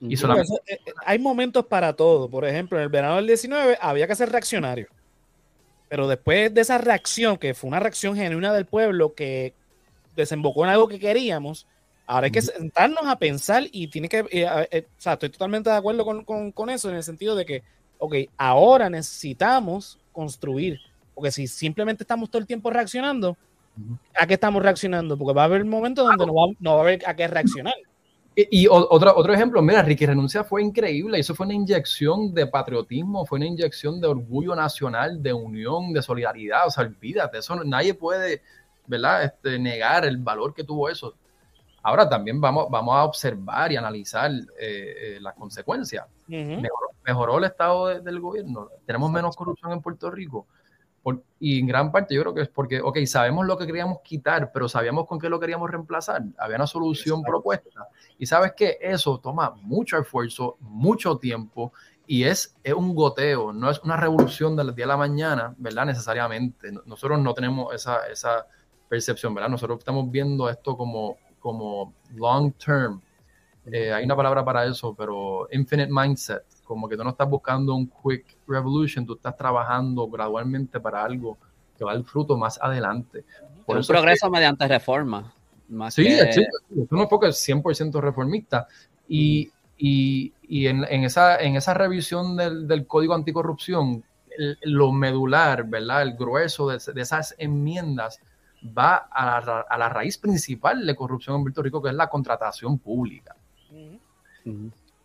Y 0.01 0.17
solamente... 0.17 0.53
Eh, 0.65 0.79
eh, 0.85 0.93
hay 1.05 1.19
momentos 1.19 1.65
para 1.65 1.93
todo. 1.93 2.29
Por 2.29 2.45
ejemplo, 2.45 2.77
en 2.77 2.83
el 2.85 2.89
verano 2.89 3.17
del 3.17 3.27
19 3.27 3.77
había 3.79 4.07
que 4.07 4.15
ser 4.15 4.31
reaccionario. 4.31 4.87
Pero 5.89 6.07
después 6.07 6.53
de 6.53 6.61
esa 6.61 6.77
reacción, 6.77 7.37
que 7.37 7.53
fue 7.53 7.67
una 7.67 7.79
reacción 7.79 8.15
genuina 8.15 8.53
del 8.53 8.65
pueblo, 8.65 9.13
que 9.15 9.53
desembocó 10.15 10.63
en 10.63 10.71
algo 10.71 10.87
que 10.87 10.99
queríamos. 10.99 11.67
Ahora 12.05 12.25
hay 12.25 12.31
que 12.31 12.41
sentarnos 12.41 13.05
a 13.05 13.17
pensar 13.17 13.63
y 13.71 13.87
tiene 13.87 14.09
que, 14.09 14.19
eh, 14.31 14.67
eh, 14.71 14.87
o 14.87 15.01
sea, 15.01 15.13
estoy 15.13 15.29
totalmente 15.29 15.69
de 15.69 15.75
acuerdo 15.75 16.05
con, 16.05 16.69
eso 16.69 16.89
en 16.89 16.95
el 16.95 17.03
sentido 17.03 17.35
de 17.35 17.45
que, 17.45 17.63
ok, 17.99 18.15
ahora 18.37 18.89
necesitamos 18.89 19.99
construir, 20.11 20.79
porque 21.13 21.31
si 21.31 21.47
simplemente 21.47 22.03
estamos 22.03 22.29
todo 22.29 22.39
el 22.39 22.47
tiempo 22.47 22.71
reaccionando, 22.71 23.37
¿a 24.15 24.25
qué 24.25 24.33
estamos 24.33 24.61
reaccionando? 24.63 25.17
Porque 25.17 25.35
va 25.35 25.43
a 25.43 25.45
haber 25.45 25.65
momentos 25.65 26.05
donde 26.05 26.25
no 26.25 26.33
va, 26.33 26.53
no 26.59 26.71
va 26.71 26.77
a 26.77 26.81
haber 26.81 27.07
a 27.07 27.15
qué 27.15 27.27
reaccionar. 27.27 27.75
Y, 28.35 28.67
otro, 28.67 29.13
otro 29.17 29.33
ejemplo, 29.33 29.61
mira, 29.61 29.81
Ricky 29.81 30.05
Renuncia 30.05 30.45
fue 30.45 30.63
increíble, 30.63 31.19
eso 31.19 31.35
fue 31.35 31.45
una 31.45 31.55
inyección 31.55 32.33
de 32.33 32.47
patriotismo, 32.47 33.25
fue 33.25 33.37
una 33.37 33.47
inyección 33.47 33.99
de 33.99 34.07
orgullo 34.07 34.55
nacional, 34.55 35.21
de 35.21 35.33
unión, 35.33 35.91
de 35.91 36.01
solidaridad, 36.01 36.67
o 36.67 36.71
sea, 36.71 36.85
olvídate, 36.85 37.39
eso 37.39 37.61
nadie 37.65 37.95
puede, 37.95 38.41
¿verdad? 38.87 39.23
Este, 39.25 39.59
negar 39.59 40.05
el 40.05 40.17
valor 40.17 40.53
que 40.53 40.63
tuvo 40.63 40.87
eso. 40.87 41.15
Ahora 41.81 42.07
también 42.07 42.39
vamos, 42.39 42.67
vamos 42.69 42.95
a 42.95 43.03
observar 43.03 43.71
y 43.71 43.77
analizar 43.77 44.31
eh, 44.31 44.45
eh, 44.59 45.17
las 45.19 45.33
consecuencias. 45.33 46.05
mejoró, 46.27 47.37
el 47.39 47.45
estado 47.45 47.99
del 47.99 48.19
gobierno. 48.19 48.69
Tenemos 48.85 49.11
menos 49.11 49.35
corrupción 49.35 49.71
en 49.71 49.81
Puerto 49.81 50.11
Rico. 50.11 50.47
Y 51.39 51.59
en 51.59 51.67
gran 51.67 51.91
parte 51.91 52.13
yo 52.13 52.21
creo 52.21 52.33
que 52.33 52.41
es 52.41 52.49
porque, 52.49 52.81
ok, 52.81 52.97
sabemos 53.05 53.45
lo 53.45 53.57
que 53.57 53.65
queríamos 53.65 53.99
quitar, 54.03 54.51
pero 54.51 54.67
sabíamos 54.67 55.07
con 55.07 55.19
qué 55.19 55.29
lo 55.29 55.39
queríamos 55.39 55.69
reemplazar. 55.69 56.23
Había 56.37 56.57
una 56.57 56.67
solución 56.67 57.23
propuesta. 57.23 57.87
Y 58.17 58.25
sabes 58.25 58.53
que 58.55 58.77
eso 58.81 59.19
toma 59.19 59.51
mucho 59.61 59.97
esfuerzo, 59.97 60.57
mucho 60.59 61.17
tiempo 61.17 61.71
y 62.05 62.23
es, 62.23 62.55
es, 62.63 62.73
un 62.73 62.95
goteo, 62.95 63.53
no 63.53 63.69
es 63.69 63.79
una 63.83 63.95
revolución 63.95 64.55
del 64.55 64.73
día 64.73 64.85
a 64.85 64.87
la 64.87 64.97
mañana, 64.97 65.53
¿verdad? 65.57 65.85
Necesariamente. 65.85 66.71
Nosotros 66.85 67.19
no 67.19 67.33
tenemos 67.35 67.73
esa, 67.73 68.07
esa 68.07 68.47
percepción, 68.89 69.33
¿verdad? 69.35 69.49
Nosotros 69.49 69.77
estamos 69.77 70.09
viendo 70.09 70.49
esto 70.49 70.75
como, 70.75 71.17
como 71.39 71.93
long 72.15 72.51
term. 72.53 72.99
Eh, 73.71 73.93
hay 73.93 74.03
una 74.03 74.15
palabra 74.15 74.43
para 74.43 74.65
eso, 74.65 74.95
pero 74.95 75.47
infinite 75.51 75.91
mindset, 75.91 76.43
como 76.69 76.87
que 76.87 76.95
tú 76.95 77.03
no 77.03 77.09
estás 77.09 77.27
buscando 77.27 77.73
un 77.73 77.87
quick 77.87 78.37
revolution, 78.47 79.03
tú 79.03 79.15
estás 79.15 79.35
trabajando 79.35 80.07
gradualmente 80.07 80.79
para 80.79 81.03
algo 81.03 81.35
que 81.75 81.83
va 81.83 81.93
al 81.93 82.05
fruto 82.05 82.37
más 82.37 82.61
adelante. 82.61 83.25
Por 83.65 83.77
un 83.77 83.85
progreso 83.87 84.29
mediante 84.29 84.67
reforma. 84.67 85.33
sí, 85.89 86.05
sí, 86.31 86.41
es 86.41 86.91
un 86.91 86.99
enfoque 86.99 87.25
100% 87.25 87.99
reformista. 87.99 88.67
Y, 89.07 89.49
y, 89.79 90.31
y 90.47 90.67
en, 90.67 90.85
en, 90.87 91.05
esa, 91.05 91.37
en 91.37 91.55
esa 91.55 91.73
revisión 91.73 92.37
del, 92.37 92.67
del 92.67 92.85
código 92.85 93.15
anticorrupción, 93.15 94.03
lo 94.61 94.91
medular, 94.91 95.63
¿verdad? 95.67 96.03
El 96.03 96.13
grueso 96.17 96.69
de, 96.69 96.77
de 96.93 97.01
esas 97.01 97.33
enmiendas 97.39 98.19
va 98.63 99.09
a 99.11 99.75
la, 99.75 99.89
raíz 99.89 100.19
principal 100.19 100.85
de 100.85 100.95
corrupción 100.95 101.37
en 101.37 101.41
Puerto 101.41 101.63
Rico, 101.63 101.81
que 101.81 101.89
es 101.89 101.95
la 101.95 102.11
contratación 102.11 102.77
pública. 102.77 103.35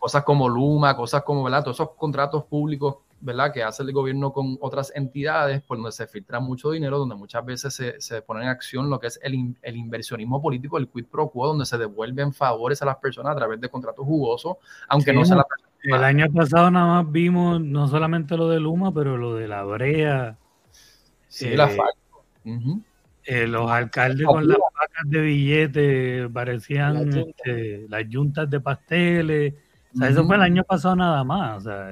Cosas 0.04 0.22
como 0.22 0.50
Luma, 0.50 0.94
cosas 0.94 1.22
como, 1.22 1.42
¿verdad? 1.42 1.64
Todos 1.64 1.76
esos 1.76 1.92
contratos 1.92 2.44
públicos, 2.44 2.96
¿verdad? 3.22 3.54
Que 3.54 3.62
hace 3.62 3.82
el 3.82 3.90
gobierno 3.90 4.34
con 4.34 4.58
otras 4.60 4.92
entidades, 4.94 5.62
por 5.62 5.78
donde 5.78 5.92
se 5.92 6.06
filtra 6.06 6.40
mucho 6.40 6.72
dinero, 6.72 6.98
donde 6.98 7.14
muchas 7.14 7.42
veces 7.42 7.72
se, 7.72 7.98
se 8.02 8.20
pone 8.20 8.42
en 8.42 8.48
acción 8.48 8.90
lo 8.90 9.00
que 9.00 9.06
es 9.06 9.18
el, 9.22 9.56
el, 9.62 9.76
inversionismo 9.76 10.42
político, 10.42 10.76
el 10.76 10.88
quid 10.88 11.06
pro 11.06 11.30
quo, 11.30 11.46
donde 11.46 11.64
se 11.64 11.78
devuelven 11.78 12.34
favores 12.34 12.82
a 12.82 12.84
las 12.84 12.96
personas 12.96 13.32
a 13.32 13.36
través 13.36 13.58
de 13.62 13.70
contratos 13.70 14.04
jugosos, 14.04 14.58
aunque 14.88 15.14
no 15.14 15.24
se 15.24 15.36
la 15.36 15.46
El 15.84 16.04
año 16.04 16.26
pasado 16.30 16.70
nada 16.70 17.02
más 17.02 17.10
vimos 17.10 17.62
no 17.62 17.88
solamente 17.88 18.36
lo 18.36 18.50
de 18.50 18.60
Luma, 18.60 18.92
pero 18.92 19.16
lo 19.16 19.36
de 19.36 19.48
la 19.48 19.64
brea. 19.64 20.36
Sí, 21.28 21.56
la 21.56 21.72
eh. 21.72 22.58
Eh, 23.24 23.46
los 23.46 23.70
alcaldes 23.70 24.26
con 24.26 24.46
las 24.46 24.58
vacas 24.58 25.08
de 25.08 25.20
billetes 25.22 26.30
parecían 26.30 27.08
este, 27.08 27.86
las 27.88 28.06
yuntas 28.06 28.50
de 28.50 28.60
pasteles. 28.60 29.54
O 29.94 29.98
sea, 29.98 30.08
eso 30.08 30.24
fue 30.24 30.36
el 30.36 30.42
año 30.42 30.64
pasado 30.64 30.96
nada 30.96 31.22
más. 31.24 31.58
O 31.58 31.60
sea, 31.60 31.90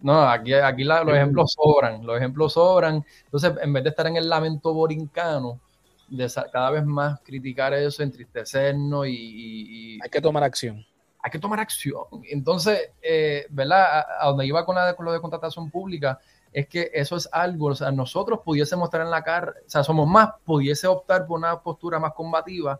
No, 0.00 0.22
aquí, 0.28 0.54
aquí 0.54 0.84
los 0.84 1.08
ejemplos 1.08 1.52
sobran, 1.52 2.06
los 2.06 2.16
ejemplos 2.16 2.52
sobran. 2.52 3.04
Entonces, 3.24 3.52
en 3.60 3.72
vez 3.72 3.82
de 3.84 3.90
estar 3.90 4.06
en 4.06 4.16
el 4.16 4.28
lamento 4.28 4.72
borincano, 4.72 5.60
de 6.08 6.30
cada 6.52 6.70
vez 6.70 6.84
más 6.84 7.20
criticar 7.20 7.72
eso, 7.72 8.02
entristecernos 8.02 9.06
y, 9.08 9.98
Hay 10.02 10.10
que 10.10 10.20
tomar 10.20 10.42
acción. 10.44 10.84
Hay 11.22 11.30
que 11.30 11.38
tomar 11.38 11.58
acción. 11.60 12.04
Entonces, 12.30 12.90
eh, 13.00 13.46
¿verdad? 13.50 14.04
A, 14.20 14.26
donde 14.26 14.46
iba 14.46 14.64
con, 14.66 14.74
la, 14.74 14.94
con 14.94 15.06
lo 15.06 15.12
de 15.12 15.20
contratación 15.20 15.70
pública, 15.70 16.20
es 16.52 16.68
que 16.68 16.90
eso 16.92 17.16
es 17.16 17.28
algo, 17.32 17.68
o 17.68 17.74
sea, 17.74 17.90
nosotros 17.90 18.40
pudiésemos 18.44 18.86
estar 18.86 19.00
en 19.00 19.10
la 19.10 19.22
cara, 19.22 19.54
o 19.64 19.70
sea, 19.70 19.82
somos 19.82 20.06
más, 20.06 20.30
pudiese 20.44 20.86
optar 20.86 21.26
por 21.26 21.38
una 21.38 21.58
postura 21.60 21.98
más 21.98 22.12
combativa 22.12 22.78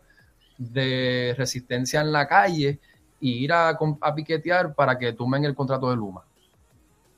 de 0.59 1.33
resistencia 1.35 2.01
en 2.01 2.11
la 2.11 2.27
calle 2.27 2.79
y 3.23 3.45
ir 3.45 3.53
a, 3.53 3.79
piquetear 4.13 4.75
para 4.75 4.99
que 4.99 5.13
tomen 5.13 5.45
el 5.45 5.55
contrato 5.55 5.89
de 5.89 5.95
Luma. 5.95 6.25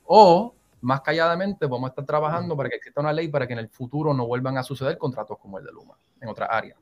O, 0.06 0.54
más 0.82 1.02
calladamente, 1.02 1.66
vamos 1.66 1.88
a 1.88 1.90
estar 1.90 2.06
trabajando 2.06 2.56
para 2.56 2.70
que 2.70 2.76
exista 2.76 3.02
una 3.02 3.12
ley 3.12 3.28
para 3.28 3.48
que 3.48 3.54
en 3.54 3.60
el 3.60 3.70
futuro 3.70 4.14
no 4.14 4.28
vuelvan 4.28 4.56
a 4.60 4.62
suceder 4.62 5.00
contratos 5.00 5.40
como 5.40 5.58
el 5.58 5.66
de 5.66 5.72
Luma 5.72 5.96
en 6.22 6.30
otra 6.30 6.46
área. 6.46 6.76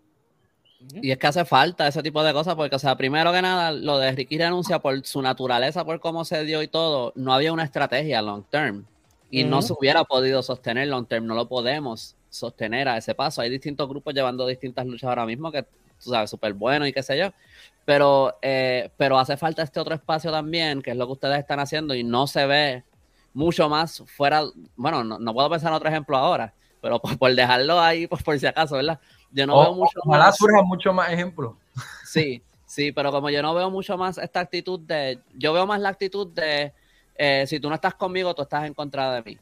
Y 1.01 1.11
es 1.11 1.17
que 1.17 1.27
hace 1.27 1.45
falta 1.45 1.87
ese 1.87 2.03
tipo 2.03 2.21
de 2.21 2.33
cosas 2.33 2.55
porque, 2.55 2.75
o 2.75 2.79
sea, 2.79 2.97
primero 2.97 3.31
que 3.31 3.41
nada, 3.41 3.71
lo 3.71 3.97
de 3.97 4.11
Ricky 4.11 4.37
renuncia 4.37 4.79
por 4.79 5.01
su 5.05 5.21
naturaleza, 5.21 5.85
por 5.85 6.01
cómo 6.01 6.25
se 6.25 6.43
dio 6.43 6.61
y 6.61 6.67
todo, 6.67 7.13
no 7.15 7.33
había 7.33 7.53
una 7.53 7.63
estrategia 7.63 8.21
long 8.21 8.43
term 8.49 8.85
y 9.31 9.45
no 9.45 9.61
se 9.61 9.71
hubiera 9.71 10.03
podido 10.03 10.43
sostener 10.43 10.89
long 10.89 11.07
term, 11.07 11.25
no 11.25 11.33
lo 11.33 11.47
podemos 11.47 12.17
sostener 12.29 12.89
a 12.89 12.97
ese 12.97 13.15
paso. 13.15 13.39
Hay 13.39 13.49
distintos 13.49 13.87
grupos 13.87 14.13
llevando 14.13 14.45
distintas 14.45 14.85
luchas 14.85 15.07
ahora 15.07 15.25
mismo 15.25 15.49
que, 15.49 15.63
tú 15.63 16.09
sabes, 16.09 16.29
súper 16.29 16.51
bueno 16.51 16.85
y 16.85 16.91
qué 16.91 17.01
sé 17.01 17.17
yo, 17.17 17.31
pero, 17.85 18.37
eh, 18.41 18.91
pero 18.97 19.17
hace 19.17 19.37
falta 19.37 19.61
este 19.61 19.79
otro 19.79 19.95
espacio 19.95 20.31
también, 20.31 20.81
que 20.81 20.91
es 20.91 20.97
lo 20.97 21.05
que 21.05 21.13
ustedes 21.13 21.39
están 21.39 21.59
haciendo 21.59 21.93
y 21.93 22.03
no 22.03 22.27
se 22.27 22.45
ve 22.45 22.83
mucho 23.33 23.67
más 23.67 24.03
fuera, 24.07 24.43
bueno, 24.75 25.03
no, 25.03 25.33
puedo 25.33 25.49
pensar 25.49 25.69
en 25.69 25.75
otro 25.75 25.89
ejemplo 25.89 26.15
ahora, 26.15 26.53
pero 26.81 26.99
por, 26.99 27.33
dejarlo 27.35 27.79
ahí, 27.79 28.07
pues 28.07 28.23
por 28.23 28.39
si 28.39 28.45
acaso, 28.45 28.75
¿verdad? 28.75 28.99
Yo 29.31 29.47
no 29.47 29.59
veo 29.59 29.73
mucho 29.73 29.99
ojalá 30.03 30.25
más. 30.25 30.37
surja 30.37 30.61
mucho 30.61 30.93
más 30.93 31.11
ejemplos. 31.11 31.55
Sí, 32.05 32.43
sí, 32.65 32.91
pero 32.91 33.11
como 33.11 33.29
yo 33.29 33.41
no 33.41 33.53
veo 33.53 33.69
mucho 33.69 33.97
más 33.97 34.17
esta 34.17 34.41
actitud 34.41 34.79
de, 34.79 35.19
yo 35.33 35.51
veo 35.51 35.65
más 35.65 35.81
la 35.81 35.89
actitud 35.89 36.27
de, 36.27 36.71
eh, 37.15 37.45
si 37.47 37.59
tú 37.59 37.69
no 37.69 37.75
estás 37.75 37.95
conmigo, 37.95 38.33
tú 38.35 38.43
estás 38.43 38.65
en 38.65 38.73
contra 38.73 39.13
de 39.13 39.23
mí. 39.23 39.37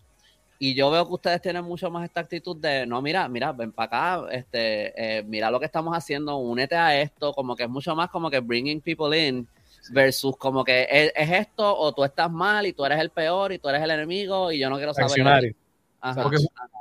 Y 0.64 0.76
yo 0.76 0.92
veo 0.92 1.08
que 1.08 1.14
ustedes 1.14 1.42
tienen 1.42 1.66
mucho 1.66 1.90
más 1.90 2.06
esta 2.06 2.20
actitud 2.20 2.56
de, 2.56 2.86
no, 2.86 3.02
mira, 3.02 3.28
mira, 3.28 3.52
ven 3.52 3.72
para 3.72 4.20
acá, 4.20 4.32
este, 4.32 5.18
eh, 5.18 5.24
mira 5.24 5.50
lo 5.50 5.60
que 5.60 5.66
estamos 5.66 5.98
haciendo, 5.98 6.38
únete 6.38 6.76
a 6.76 7.02
esto, 7.02 7.34
como 7.34 7.56
que 7.56 7.64
es 7.64 7.70
mucho 7.70 7.96
más 7.96 8.12
como 8.12 8.30
que 8.30 8.42
bringing 8.42 8.80
people 8.80 9.18
in 9.18 9.48
versus 9.90 10.38
como 10.38 10.64
que 10.64 10.88
es, 10.88 11.12
esto 11.16 11.76
o 11.76 11.92
tú 11.96 12.04
estás 12.04 12.30
mal 12.30 12.68
y 12.68 12.74
tú 12.74 12.86
eres 12.86 13.00
el 13.00 13.10
peor 13.10 13.52
y 13.52 13.58
tú 13.58 13.70
eres 13.70 13.82
el 13.82 13.90
enemigo 13.90 14.52
y 14.52 14.60
yo 14.60 14.70
no 14.70 14.76
quiero 14.76 14.94
saber. 14.94 15.56
Porque, 16.22 16.38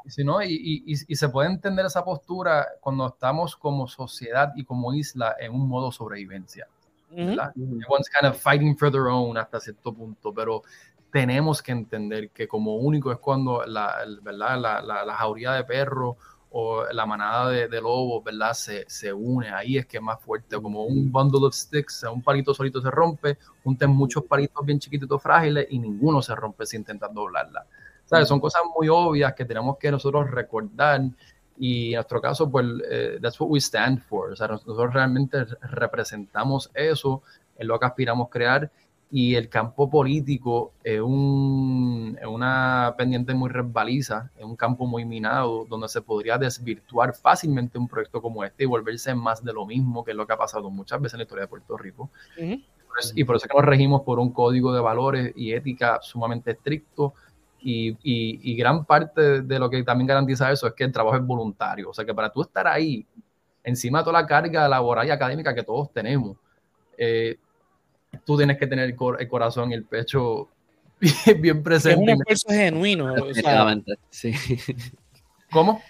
si 0.08 0.24
no, 0.24 0.42
y, 0.42 0.52
y, 0.52 0.92
y, 1.08 1.16
se 1.16 1.30
puede 1.30 1.48
entender 1.48 1.86
esa 1.86 2.04
postura 2.04 2.66
cuando 2.82 3.06
estamos 3.06 3.56
como 3.56 3.88
sociedad 3.88 4.52
y 4.56 4.64
como 4.64 4.92
isla 4.92 5.36
en 5.40 5.54
un 5.54 5.66
modo 5.66 5.90
sobrevivencia. 5.90 6.68
Everyone's 7.12 8.08
kind 8.08 8.30
of 8.30 8.36
fighting 8.36 8.76
for 8.76 8.90
their 8.90 9.08
own 9.08 9.36
hasta 9.36 9.58
cierto 9.58 9.92
punto, 9.92 10.32
pero 10.32 10.62
tenemos 11.10 11.62
que 11.62 11.72
entender 11.72 12.30
que 12.30 12.46
como 12.46 12.76
único 12.76 13.12
es 13.12 13.18
cuando 13.18 13.64
la, 13.66 13.98
¿verdad? 14.22 14.60
La, 14.60 14.82
la, 14.82 15.04
la 15.04 15.14
jauría 15.14 15.52
de 15.52 15.64
perros 15.64 16.16
o 16.52 16.84
la 16.92 17.06
manada 17.06 17.50
de, 17.50 17.68
de 17.68 17.80
lobos, 17.80 18.24
¿verdad? 18.24 18.54
Se, 18.54 18.84
se, 18.88 19.12
une, 19.12 19.50
ahí 19.50 19.78
es 19.78 19.86
que 19.86 19.98
es 19.98 20.02
más 20.02 20.20
fuerte, 20.20 20.60
como 20.60 20.84
un 20.84 21.10
bundle 21.10 21.46
of 21.46 21.54
sticks, 21.54 22.02
un 22.12 22.22
palito 22.22 22.52
solito 22.52 22.80
se 22.80 22.90
rompe, 22.90 23.38
junten 23.62 23.90
muchos 23.90 24.24
palitos 24.24 24.64
bien 24.66 24.78
chiquititos 24.78 25.22
frágiles 25.22 25.66
y 25.70 25.78
ninguno 25.78 26.20
se 26.22 26.34
rompe 26.34 26.66
si 26.66 26.76
intentan 26.76 27.14
doblarla. 27.14 27.66
¿Sabes? 28.04 28.26
Son 28.26 28.40
cosas 28.40 28.62
muy 28.76 28.88
obvias 28.88 29.34
que 29.34 29.44
tenemos 29.44 29.78
que 29.78 29.90
nosotros 29.92 30.28
recordar 30.28 31.00
y 31.56 31.90
en 31.90 31.96
nuestro 31.96 32.20
caso, 32.20 32.50
pues, 32.50 32.66
eh, 32.90 33.18
that's 33.22 33.38
what 33.38 33.48
we 33.48 33.60
stand 33.60 34.00
for. 34.00 34.32
O 34.32 34.36
sea, 34.36 34.48
nosotros 34.48 34.92
realmente 34.92 35.44
representamos 35.60 36.70
eso, 36.74 37.22
es 37.56 37.66
lo 37.66 37.78
que 37.78 37.86
aspiramos 37.86 38.28
crear 38.30 38.70
y 39.12 39.34
el 39.34 39.48
campo 39.48 39.90
político 39.90 40.72
es, 40.84 41.00
un, 41.00 42.16
una 42.28 42.94
pendiente 42.96 43.34
muy 43.34 43.50
resbaliza, 43.50 44.30
es 44.38 44.44
un 44.44 44.54
campo 44.54 44.86
muy 44.86 45.04
minado, 45.04 45.66
donde 45.68 45.88
se 45.88 46.00
podría 46.00 46.38
desvirtuar 46.38 47.14
fácilmente 47.14 47.76
un 47.76 47.88
proyecto 47.88 48.22
como 48.22 48.44
este 48.44 48.64
y 48.64 48.66
volverse 48.66 49.12
más 49.14 49.42
de 49.42 49.52
lo 49.52 49.66
mismo, 49.66 50.04
que 50.04 50.12
es 50.12 50.16
lo 50.16 50.26
que 50.26 50.32
ha 50.32 50.38
pasado 50.38 50.70
muchas 50.70 51.00
veces 51.00 51.14
en 51.14 51.18
la 51.18 51.22
historia 51.24 51.42
de 51.42 51.48
Puerto 51.48 51.76
Rico. 51.76 52.10
y 53.14 53.24
por 53.24 53.36
eso 53.36 53.46
es 53.46 53.50
que 53.50 53.56
nos 53.56 53.66
regimos 53.66 54.02
por 54.02 54.20
un 54.20 54.32
código 54.32 54.72
de 54.72 54.80
valores 54.80 55.32
y 55.34 55.52
ética 55.52 55.98
sumamente 56.02 56.52
estricto. 56.52 57.14
Y, 57.62 57.98
y, 58.02 58.56
gran 58.56 58.86
parte 58.86 59.42
de 59.42 59.58
lo 59.58 59.68
que 59.68 59.82
también 59.82 60.06
garantiza 60.06 60.50
eso 60.50 60.66
es 60.66 60.72
que 60.72 60.84
el 60.84 60.92
trabajo 60.92 61.16
es 61.16 61.26
voluntario. 61.26 61.90
O 61.90 61.92
sea 61.92 62.06
que 62.06 62.14
para 62.14 62.32
tú 62.32 62.40
estar 62.40 62.66
ahí, 62.66 63.04
encima 63.62 63.98
de 63.98 64.04
toda 64.04 64.22
la 64.22 64.26
carga 64.26 64.66
laboral 64.66 65.06
y 65.06 65.10
académica 65.10 65.54
que 65.54 65.62
todos 65.62 65.92
tenemos, 65.92 66.38
eh, 66.96 67.36
tú 68.24 68.36
tienes 68.36 68.58
que 68.58 68.66
tener 68.66 68.84
el, 68.86 69.28
corazón 69.28 69.72
y 69.72 69.74
el 69.74 69.84
pecho 69.84 70.48
bien, 71.38 71.62
presente. 71.62 71.94
Es 71.94 72.02
un 72.02 72.10
esfuerzo 72.10 72.48
genuino. 72.48 73.14
sí. 74.10 74.32
¿Cómo? 75.50 75.82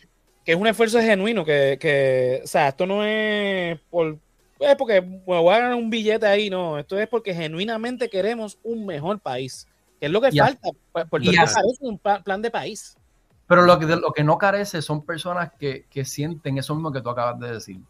Que 0.45 0.53
es 0.53 0.59
un 0.59 0.67
esfuerzo 0.67 1.01
genuino, 1.01 1.45
que, 1.45 1.77
que, 1.79 2.41
o 2.43 2.47
sea, 2.47 2.69
esto 2.69 2.87
no 2.87 3.05
es 3.05 3.79
por 3.91 4.19
es 4.61 4.77
porque 4.77 5.01
voy 5.01 5.55
a 5.55 5.59
ganar 5.59 5.75
un 5.75 5.89
billete 5.89 6.27
ahí, 6.27 6.51
no, 6.51 6.79
esto 6.79 6.99
es 6.99 7.09
porque 7.09 7.35
genuinamente 7.35 8.11
queremos 8.11 8.59
un 8.63 8.85
mejor 8.85 9.19
país, 9.21 9.67
que 9.99 10.07
es 10.07 10.13
lo 10.13 10.21
que 10.21 10.33
falta. 10.33 10.69
Puerto 10.93 11.31
Rico 11.31 11.33
carece 11.33 11.61
un 11.81 11.99
plan 11.99 12.43
de 12.43 12.51
país. 12.51 12.97
Pero 13.47 13.63
lo 13.63 13.79
que, 13.79 13.87
lo 13.87 14.13
que 14.13 14.23
no 14.23 14.39
carece 14.39 14.83
son 14.83 15.05
personas 15.05 15.51
que, 15.59 15.87
que 15.91 16.05
sienten 16.05 16.59
eso 16.59 16.75
mismo 16.75 16.93
que 16.93 17.01
tú 17.01 17.09
acabas 17.11 17.41
de 17.41 17.53
decir 17.53 17.81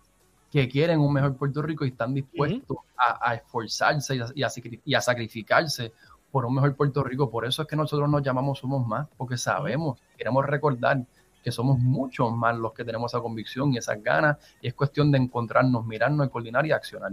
que 0.51 0.69
quieren 0.69 1.01
un 1.01 1.13
mejor 1.13 1.37
Puerto 1.37 1.63
Rico 1.63 1.85
y 1.85 1.89
están 1.89 2.13
dispuestos 2.13 2.79
a, 2.97 3.35
esforzarse 3.35 4.19
y 4.35 4.95
a, 4.95 5.01
sacrificarse 5.01 5.93
por 6.31 6.45
un 6.45 6.55
mejor 6.55 6.75
Puerto 6.75 7.05
Rico. 7.05 7.31
Por 7.31 7.47
eso 7.47 7.63
es 7.63 7.69
que 7.69 7.77
nosotros 7.77 8.09
nos 8.09 8.23
llamamos 8.23 8.59
Somos 8.59 8.87
Más, 8.87 9.07
porque 9.17 9.37
sabemos, 9.37 10.01
queremos 10.17 10.45
recordar 10.45 11.03
que 11.43 11.53
somos 11.53 11.79
muchos 11.79 12.33
más 12.33 12.57
los 12.59 12.73
que 12.73 12.85
tenemos 12.85 13.13
esa 13.13 13.23
convicción 13.23 13.73
y 13.73 13.79
esas 13.79 14.03
ganas, 14.03 14.37
y 14.61 14.69
es 14.69 14.75
cuestión 14.75 15.11
de 15.11 15.19
encontrarnos, 15.19 15.87
mirarnos, 15.87 16.29
coordinar 16.29 16.67
y 16.67 16.73
accionar. 16.73 17.13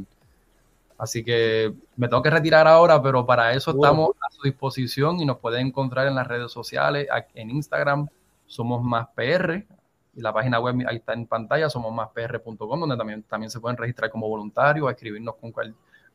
Así 0.98 1.24
que 1.24 1.74
me 1.96 2.08
tengo 2.08 2.24
que 2.24 2.32
retirar 2.32 2.68
ahora, 2.68 3.02
pero 3.02 3.26
para 3.26 3.54
eso 3.54 3.72
estamos 3.72 4.12
a 4.20 4.32
su 4.32 4.42
disposición 4.42 5.20
y 5.20 5.26
nos 5.26 5.38
pueden 5.38 5.68
encontrar 5.68 6.08
en 6.08 6.16
las 6.16 6.28
redes 6.28 6.52
sociales, 6.52 7.08
en 7.36 7.52
Instagram, 7.52 8.08
somos 8.48 8.84
más 8.84 9.08
PR, 9.16 9.64
y 10.18 10.22
la 10.22 10.34
página 10.34 10.60
web 10.60 10.84
ahí 10.88 10.96
está 10.96 11.14
en 11.14 11.28
pantalla, 11.28 11.70
somos 11.70 11.94
máspr.com, 11.94 12.80
donde 12.80 12.98
también, 12.98 13.22
también 13.24 13.52
se 13.52 13.60
pueden 13.60 13.78
registrar 13.78 14.10
como 14.10 14.28
voluntarios, 14.28 14.90
escribirnos 14.90 15.36
con 15.36 15.54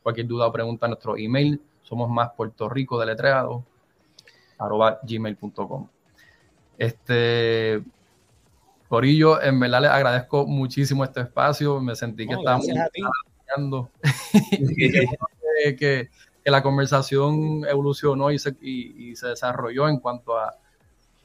cualquier 0.03 0.27
duda 0.27 0.49
o 0.49 0.53
pregunta 0.53 0.87
a 0.87 0.89
nuestro 0.89 1.17
email, 1.17 1.63
somos 1.83 2.11
más 2.11 2.31
Puerto 2.37 2.69
Rico 2.69 2.99
deletreado, 2.99 3.65
arroba 4.59 4.99
gmail.com. 5.05 5.87
Este, 6.77 7.81
Corillo, 8.89 9.41
en 9.41 9.61
verdad 9.61 9.83
les 9.83 9.91
agradezco 9.93 10.47
muchísimo 10.49 11.05
este 11.05 11.21
espacio, 11.21 11.81
me 11.81 11.95
sentí 11.95 12.27
que 12.27 12.35
estábamos 12.35 12.67
que, 15.77 15.77
que, 15.77 16.11
la 16.45 16.61
conversación 16.61 17.65
evolucionó 17.69 18.33
y 18.33 18.41
se, 18.41 18.57
y, 18.61 19.15
se 19.15 19.29
desarrolló 19.29 19.89
en 19.89 20.01
cuanto 20.01 20.37
a, 20.37 20.57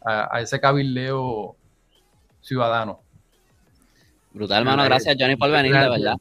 a, 0.05 0.35
a 0.35 0.41
ese 0.41 0.59
cabildeo 0.59 1.55
ciudadano. 2.47 3.01
Brutal, 4.31 4.59
hermano. 4.59 4.83
Gracias, 4.85 5.15
Johnny, 5.19 5.35
por 5.35 5.51
venir, 5.51 5.73
de 5.73 5.89
verdad. 5.89 6.15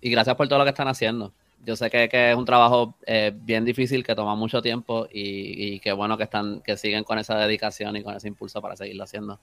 Y 0.00 0.10
gracias 0.10 0.36
por 0.36 0.46
todo 0.48 0.58
lo 0.58 0.64
que 0.64 0.70
están 0.70 0.88
haciendo. 0.88 1.32
Yo 1.64 1.76
sé 1.76 1.88
que, 1.88 2.08
es 2.12 2.36
un 2.36 2.44
trabajo 2.44 2.94
eh, 3.06 3.32
bien 3.34 3.64
difícil, 3.64 4.04
que 4.04 4.14
toma 4.14 4.34
mucho 4.34 4.60
tiempo 4.60 5.06
y, 5.10 5.74
y 5.74 5.80
qué 5.80 5.92
bueno 5.92 6.18
que 6.18 6.24
están, 6.24 6.60
que 6.60 6.76
siguen 6.76 7.04
con 7.04 7.18
esa 7.18 7.36
dedicación 7.38 7.96
y 7.96 8.02
con 8.02 8.14
ese 8.14 8.28
impulso 8.28 8.60
para 8.60 8.76
seguirlo 8.76 9.04
haciendo. 9.04 9.40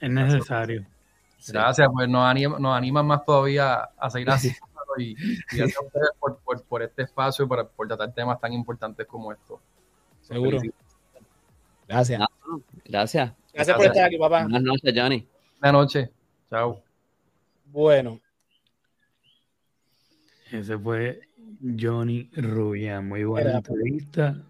Es 0.00 0.10
necesario. 0.10 0.86
Gracias, 1.48 1.88
pues 1.92 2.08
nos 2.08 2.24
animan, 2.24 2.60
nos 2.62 2.76
animan 2.76 3.06
más 3.06 3.24
todavía 3.24 3.90
a 3.98 4.10
seguir 4.10 4.30
haciendo 4.30 4.60
y, 4.96 5.14
gracias 5.52 5.76
a 5.76 5.84
ustedes 5.84 6.10
por, 6.68 6.82
este 6.82 7.02
espacio, 7.02 7.46
por, 7.46 7.68
por 7.68 7.86
tratar 7.86 8.12
temas 8.12 8.40
tan 8.40 8.52
importantes 8.52 9.06
como 9.06 9.32
estos. 9.32 9.60
Seguro. 10.22 10.58
Gracias. 11.86 12.22
Gracias. 12.84 13.32
Gracias 13.52 13.76
por 13.76 13.86
estar 13.86 14.04
aquí, 14.04 14.16
papá. 14.16 14.42
Buenas 14.42 14.62
noches, 14.62 14.92
Johnny. 14.94 15.26
Buenas 15.60 15.82
noches. 15.82 16.10
Chao. 16.48 16.82
Bueno. 17.66 18.18
Ese 20.50 20.78
fue 20.78 21.20
Johnny 21.78 22.30
Rubia. 22.32 23.00
Muy 23.02 23.24
buena 23.24 23.58
entrevista. 23.58 24.42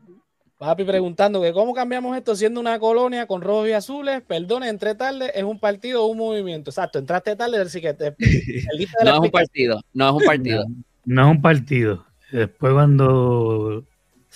Papi 0.57 0.85
preguntando 0.85 1.41
que 1.43 1.53
cómo 1.53 1.75
cambiamos 1.75 2.17
esto 2.17 2.37
siendo 2.37 2.61
una 2.61 2.79
colonia 2.79 3.27
con 3.27 3.41
rojos 3.41 3.69
y 3.69 3.73
azules. 3.73 4.23
Perdone, 4.23 4.69
entré 4.69 4.95
tarde, 4.95 5.33
es 5.35 5.43
un 5.43 5.59
partido 5.59 6.05
o 6.05 6.07
un 6.07 6.19
movimiento. 6.19 6.71
Exacto, 6.71 6.99
entraste 6.99 7.35
tarde, 7.35 7.61
así 7.61 7.81
que 7.81 7.95
te, 7.95 8.15
no 9.05 9.15
es 9.15 9.19
un 9.21 9.31
partido, 9.31 9.81
no 9.95 10.09
es 10.09 10.15
un 10.15 10.25
partido. 10.25 10.65
no 11.07 11.23
es 11.23 11.29
un 11.29 11.43
partido. 11.43 12.07
Después 12.31 12.73
cuando 12.75 13.85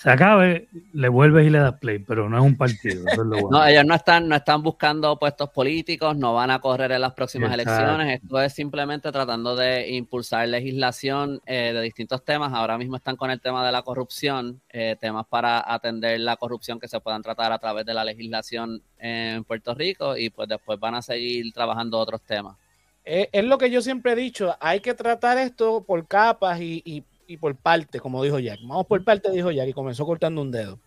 se 0.05 0.11
acabe, 0.11 0.67
le 0.93 1.09
vuelves 1.09 1.47
y 1.47 1.49
le 1.49 1.57
das 1.57 1.79
play, 1.79 1.97
pero 1.97 2.29
no 2.29 2.37
es 2.37 2.43
un 2.43 2.55
partido. 2.55 3.03
No, 3.49 3.65
ellos 3.65 3.85
no 3.85 3.95
están, 3.95 4.29
no 4.29 4.35
están 4.35 4.61
buscando 4.61 5.17
puestos 5.17 5.49
políticos, 5.49 6.15
no 6.15 6.35
van 6.35 6.51
a 6.51 6.59
correr 6.59 6.91
en 6.91 7.01
las 7.01 7.15
próximas 7.15 7.51
elecciones. 7.51 8.21
Esto 8.21 8.39
es 8.39 8.53
simplemente 8.53 9.11
tratando 9.11 9.55
de 9.55 9.89
impulsar 9.95 10.47
legislación 10.47 11.41
eh, 11.47 11.71
de 11.73 11.81
distintos 11.81 12.23
temas. 12.23 12.53
Ahora 12.53 12.77
mismo 12.77 12.97
están 12.97 13.15
con 13.15 13.31
el 13.31 13.41
tema 13.41 13.65
de 13.65 13.71
la 13.71 13.81
corrupción, 13.81 14.61
eh, 14.69 14.95
temas 15.01 15.25
para 15.25 15.73
atender 15.73 16.19
la 16.19 16.37
corrupción 16.37 16.79
que 16.79 16.87
se 16.87 16.99
puedan 16.99 17.23
tratar 17.23 17.51
a 17.51 17.57
través 17.57 17.83
de 17.83 17.95
la 17.95 18.05
legislación 18.05 18.83
en 18.99 19.43
Puerto 19.43 19.73
Rico 19.73 20.15
y 20.15 20.29
pues 20.29 20.47
después 20.47 20.79
van 20.79 20.93
a 20.93 21.01
seguir 21.01 21.51
trabajando 21.51 21.97
otros 21.97 22.21
temas. 22.21 22.55
Es, 23.03 23.43
lo 23.43 23.57
que 23.57 23.71
yo 23.71 23.81
siempre 23.81 24.11
he 24.11 24.15
dicho, 24.15 24.55
hay 24.59 24.81
que 24.81 24.93
tratar 24.93 25.39
esto 25.39 25.83
por 25.83 26.07
capas 26.07 26.61
y, 26.61 26.83
y 26.85 27.03
y 27.27 27.37
por 27.37 27.55
parte, 27.55 27.99
como 27.99 28.23
dijo 28.23 28.39
Jack. 28.39 28.59
Vamos 28.63 28.85
por 28.85 29.03
parte, 29.03 29.31
dijo 29.31 29.51
Jack, 29.51 29.69
y 29.69 29.73
comenzó 29.73 30.05
cortando 30.05 30.41
un 30.41 30.51
dedo. 30.51 30.79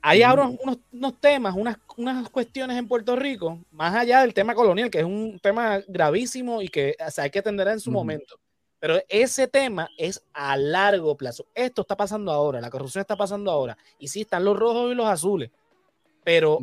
Hay 0.00 0.22
ahora 0.22 0.46
unos, 0.46 0.78
unos, 0.92 1.20
temas, 1.20 1.54
unas, 1.56 1.76
unas 1.96 2.30
cuestiones 2.30 2.76
en 2.76 2.86
Puerto 2.86 3.16
Rico, 3.16 3.58
más 3.72 3.94
allá 3.94 4.20
del 4.20 4.32
tema 4.32 4.54
colonial, 4.54 4.90
que 4.90 5.00
es 5.00 5.04
un 5.04 5.38
tema 5.40 5.80
gravísimo 5.88 6.62
y 6.62 6.68
que 6.68 6.96
hay 7.16 7.30
que 7.30 7.38
atender 7.40 7.66
en 7.68 7.80
su 7.80 7.90
momento. 7.90 8.38
Pero 8.80 9.00
ese 9.08 9.48
tema 9.48 9.88
es 9.98 10.22
a 10.32 10.56
largo 10.56 11.16
plazo. 11.16 11.46
Esto 11.52 11.82
está 11.82 11.96
pasando 11.96 12.30
ahora, 12.30 12.60
la 12.60 12.70
corrupción 12.70 13.00
está 13.00 13.16
pasando 13.16 13.50
ahora. 13.50 13.76
Y 13.98 14.06
sí, 14.06 14.20
están 14.20 14.44
los 14.44 14.56
rojos 14.56 14.92
y 14.92 14.94
los 14.94 15.06
azules. 15.06 15.50
Pero 16.22 16.60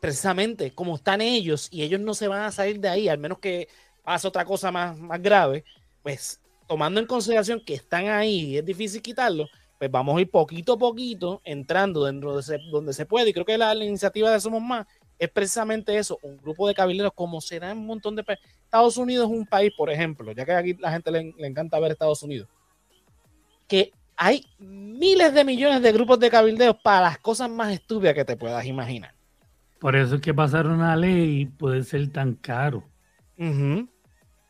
precisamente 0.00 0.72
como 0.74 0.96
están 0.96 1.20
ellos 1.20 1.68
y 1.70 1.82
ellos 1.82 1.98
no 1.98 2.14
se 2.14 2.28
van 2.28 2.42
a 2.42 2.52
salir 2.52 2.78
de 2.78 2.88
ahí, 2.88 3.08
al 3.08 3.18
menos 3.18 3.38
que 3.38 3.68
pase 4.04 4.28
otra 4.28 4.44
cosa 4.44 4.70
más, 4.70 4.96
más 4.98 5.20
grave, 5.20 5.64
pues 6.02 6.40
tomando 6.66 7.00
en 7.00 7.06
consideración 7.06 7.60
que 7.60 7.74
están 7.74 8.08
ahí 8.08 8.52
y 8.52 8.58
es 8.58 8.64
difícil 8.64 9.02
quitarlo, 9.02 9.48
pues 9.78 9.90
vamos 9.90 10.16
a 10.16 10.20
ir 10.20 10.30
poquito 10.30 10.74
a 10.74 10.78
poquito 10.78 11.40
entrando 11.44 12.04
dentro 12.04 12.36
de 12.36 12.60
donde 12.70 12.92
se 12.92 13.06
puede. 13.06 13.30
Y 13.30 13.32
creo 13.32 13.44
que 13.44 13.58
la, 13.58 13.74
iniciativa 13.74 14.30
de 14.30 14.40
Somos 14.40 14.62
Más 14.62 14.86
es 15.18 15.30
precisamente 15.30 15.96
eso, 15.96 16.18
un 16.22 16.36
grupo 16.36 16.66
de 16.66 16.74
cabilderos 16.74 17.12
como 17.14 17.40
se 17.40 17.60
da 17.60 17.70
en 17.70 17.78
un 17.78 17.86
montón 17.86 18.16
de 18.16 18.24
países. 18.24 18.44
Estados 18.64 18.96
Unidos 18.96 19.30
es 19.30 19.36
un 19.36 19.46
país, 19.46 19.72
por 19.76 19.90
ejemplo, 19.90 20.32
ya 20.32 20.44
que 20.44 20.52
aquí 20.52 20.74
la 20.74 20.90
gente 20.90 21.10
le, 21.10 21.34
le 21.36 21.46
encanta 21.46 21.78
ver 21.78 21.92
Estados 21.92 22.22
Unidos, 22.22 22.48
que 23.68 23.92
hay 24.16 24.44
miles 24.58 25.34
de 25.34 25.44
millones 25.44 25.82
de 25.82 25.92
grupos 25.92 26.18
de 26.18 26.30
cabildeos 26.30 26.76
para 26.82 27.02
las 27.02 27.18
cosas 27.18 27.50
más 27.50 27.72
estúpidas 27.72 28.14
que 28.14 28.24
te 28.24 28.36
puedas 28.36 28.64
imaginar. 28.66 29.14
Por 29.78 29.96
eso 29.96 30.16
es 30.16 30.20
que 30.20 30.32
pasar 30.32 30.66
una 30.66 30.96
ley 30.96 31.46
puede 31.46 31.84
ser 31.84 32.10
tan 32.10 32.34
caro. 32.34 32.84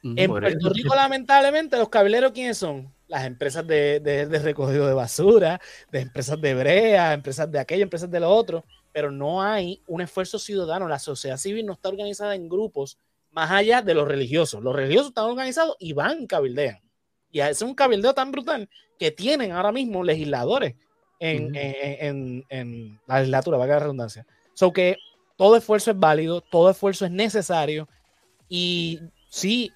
En 0.04 0.30
Puerto 0.30 0.68
Rico, 0.68 0.94
lamentablemente, 0.94 1.78
los 1.78 1.88
cabilderos, 1.88 2.32
¿quiénes 2.32 2.58
son? 2.58 2.92
Las 3.08 3.24
empresas 3.24 3.66
de, 3.66 4.00
de, 4.00 4.38
recogido 4.38 4.86
de 4.86 4.92
basura, 4.92 5.60
de 5.90 6.00
empresas 6.00 6.38
de 6.40 6.54
brea, 6.54 7.14
empresas 7.14 7.50
de 7.50 7.58
aquello, 7.58 7.84
empresas 7.84 8.10
de 8.10 8.20
lo 8.20 8.30
otro, 8.30 8.64
pero 8.92 9.10
no 9.10 9.42
hay 9.42 9.82
un 9.86 10.02
esfuerzo 10.02 10.38
ciudadano. 10.38 10.88
La 10.88 10.98
sociedad 10.98 11.38
civil 11.38 11.64
no 11.64 11.72
está 11.72 11.88
organizada 11.88 12.34
en 12.34 12.48
grupos 12.48 12.98
más 13.30 13.50
allá 13.50 13.82
de 13.82 13.94
los 13.94 14.06
religiosos. 14.06 14.62
Los 14.62 14.76
religiosos 14.76 15.08
están 15.08 15.24
organizados 15.24 15.76
y 15.78 15.92
van 15.92 16.22
y 16.22 16.26
cabildean. 16.26 16.80
Y 17.30 17.40
es 17.40 17.62
un 17.62 17.74
cabildeo 17.74 18.14
tan 18.14 18.30
brutal 18.30 18.68
que 18.98 19.10
tienen 19.10 19.52
ahora 19.52 19.72
mismo 19.72 20.04
legisladores 20.04 20.76
en, 21.18 22.44
la 23.06 23.18
legislatura, 23.18 23.58
valga 23.58 23.74
la 23.74 23.80
redundancia. 23.80 24.26
So 24.52 24.72
que 24.72 24.96
todo 25.36 25.56
esfuerzo 25.56 25.90
es 25.90 25.98
válido, 25.98 26.40
todo 26.40 26.70
esfuerzo 26.70 27.04
es 27.04 27.10
necesario 27.10 27.88
y 28.48 29.00
sí, 29.34 29.72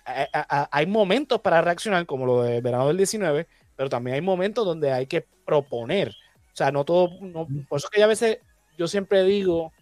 hay 0.70 0.86
momentos 0.86 1.40
para 1.40 1.60
reaccionar, 1.62 2.06
como 2.06 2.26
lo 2.26 2.42
de 2.42 2.60
verano 2.60 2.88
del 2.88 2.96
19, 2.96 3.46
pero 3.76 3.88
también 3.88 4.14
hay 4.14 4.20
momentos 4.20 4.64
donde 4.64 4.92
hay 4.92 5.06
que 5.06 5.26
proponer. 5.44 6.10
O 6.52 6.56
sea, 6.56 6.70
no 6.70 6.84
todo, 6.84 7.10
por 7.68 7.78
eso 7.78 7.88
que 7.88 8.02
a 8.02 8.06
veces 8.06 8.38
yo 8.76 8.88
siempre 8.88 9.24
digo 9.24 9.72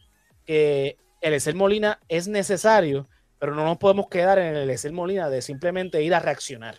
que 0.45 0.97
el 1.21 1.35
Excel 1.35 1.55
Molina 1.55 1.99
es 2.09 2.29
necesario, 2.29 3.09
pero 3.39 3.55
no 3.55 3.65
nos 3.65 3.79
podemos 3.79 4.09
quedar 4.09 4.39
en 4.39 4.57
el 4.57 4.71
Excel 4.71 4.93
Molina 4.93 5.29
de 5.29 5.43
simplemente 5.43 6.03
ir 6.03 6.15
a 6.15 6.21
reaccionar 6.21 6.77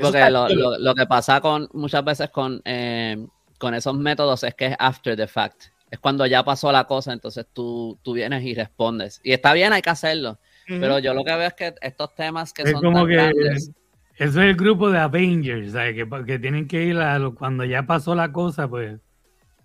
porque 0.00 0.30
lo, 0.30 0.94
que 0.94 1.06
pasa 1.06 1.40
con 1.40 1.68
muchas 1.72 2.04
veces 2.04 2.30
con, 2.30 2.60
eh, 2.64 3.26
con 3.58 3.74
esos 3.74 3.94
métodos 3.94 4.42
es 4.42 4.54
que 4.54 4.66
es 4.66 4.76
after 4.78 5.16
the 5.16 5.26
fact. 5.26 5.64
Es 5.90 6.00
cuando 6.00 6.26
ya 6.26 6.44
pasó 6.44 6.72
la 6.72 6.84
cosa, 6.84 7.12
entonces 7.12 7.46
tú, 7.52 7.98
tú 8.02 8.12
vienes 8.12 8.42
y 8.42 8.54
respondes. 8.54 9.20
Y 9.22 9.32
está 9.32 9.52
bien, 9.52 9.72
hay 9.72 9.82
que 9.82 9.90
hacerlo. 9.90 10.38
Pero 10.66 10.98
yo 10.98 11.14
lo 11.14 11.24
que 11.24 11.34
veo 11.34 11.48
es 11.48 11.54
que 11.54 11.74
estos 11.80 12.14
temas 12.14 12.52
que 12.52 12.66
son 12.66 12.82
como 12.82 12.98
tan 12.98 13.08
que 13.08 13.14
grandes, 13.14 13.70
Eso 14.16 14.42
es 14.42 14.48
el 14.48 14.56
grupo 14.56 14.90
de 14.90 14.98
Avengers, 14.98 15.72
Que, 15.72 16.08
que, 16.26 16.38
tienen 16.38 16.66
que 16.66 16.82
ir 16.84 16.98
a 16.98 17.18
cuando 17.30 17.64
ya 17.64 17.84
pasó 17.84 18.14
la 18.14 18.32
cosa, 18.32 18.68
pues. 18.68 18.98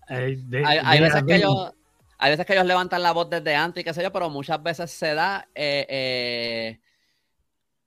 hay, 0.07 0.35
veces 0.99 1.23
que 1.23 1.35
ellos, 1.35 1.73
hay 2.17 2.31
veces 2.31 2.45
que 2.45 2.53
ellos 2.53 2.65
levantan 2.65 3.01
la 3.01 3.13
voz 3.13 3.29
desde 3.29 3.55
antes 3.55 3.81
y 3.81 3.83
qué 3.83 3.93
sé 3.93 4.03
yo, 4.03 4.11
pero 4.11 4.29
muchas 4.29 4.61
veces 4.61 4.91
se 4.91 5.15
da 5.15 5.47
eh, 5.55 5.85
eh, 5.89 6.79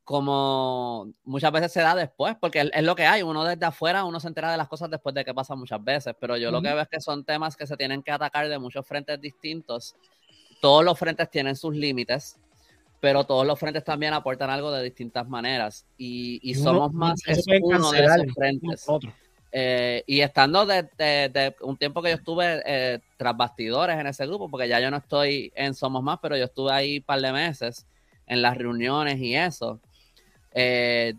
como 0.05 1.15
muchas 1.25 1.51
veces 1.51 1.73
se 1.73 1.81
da 1.81 1.95
después, 1.95 2.37
porque 2.39 2.71
es, 2.73 2.83
lo 2.83 2.95
que 2.95 3.07
hay, 3.07 3.23
uno 3.23 3.43
desde 3.43 3.65
afuera, 3.65 4.05
uno 4.05 4.21
se 4.21 4.29
entera 4.29 4.51
de 4.51 4.59
las 4.59 4.69
cosas 4.69 4.91
después 4.91 5.15
de 5.15 5.25
que 5.25 5.33
pasa 5.33 5.55
muchas 5.55 5.83
veces, 5.83 6.15
pero 6.21 6.37
yo 6.37 6.51
lo 6.51 6.61
que 6.61 6.69
veo 6.69 6.81
es 6.81 6.89
que 6.89 7.01
son 7.01 7.25
temas 7.25 7.57
que 7.57 7.67
se 7.67 7.77
tienen 7.77 8.03
que 8.03 8.11
atacar 8.11 8.49
de 8.49 8.59
muchos 8.59 8.87
frentes 8.87 9.19
distintos. 9.21 9.97
Todos 10.61 10.85
los 10.85 10.99
frentes 10.99 11.31
tienen 11.31 11.57
sus 11.57 11.75
límites, 11.75 12.39
pero 13.05 13.25
todos 13.25 13.47
los 13.47 13.61
frentes 13.61 13.85
también 13.85 14.15
aportan 14.15 14.49
algo 14.49 14.73
de 14.73 14.83
distintas 14.83 15.29
maneras 15.29 15.85
y, 15.99 16.55
somos 16.55 16.91
más 16.95 17.21
es 17.27 17.45
uno 17.61 17.93
de 17.93 18.03
esos 18.03 18.35
frentes. 18.35 18.87
Eh, 19.53 20.03
y 20.07 20.21
estando 20.21 20.65
de, 20.65 21.55
un 21.61 21.77
tiempo 21.77 22.01
que 22.01 22.09
yo 22.09 22.15
estuve 22.15 22.63
eh, 22.65 23.01
tras 23.19 23.37
bastidores 23.37 23.99
en 23.99 24.07
ese 24.07 24.27
grupo, 24.27 24.49
porque 24.49 24.69
ya 24.69 24.81
yo 24.81 24.91
no 24.91 24.97
estoy 24.97 25.53
en 25.55 25.75
Somos 25.75 26.03
Más, 26.03 26.19
pero 26.23 26.35
yo 26.39 26.45
estuve 26.45 26.73
ahí 26.73 26.97
un 26.97 27.03
par 27.03 27.21
de 27.21 27.31
meses 27.31 27.87
en 28.27 28.41
las 28.41 28.57
reuniones 28.57 29.21
y 29.21 29.37
eso 29.37 29.83
eh, 30.53 31.13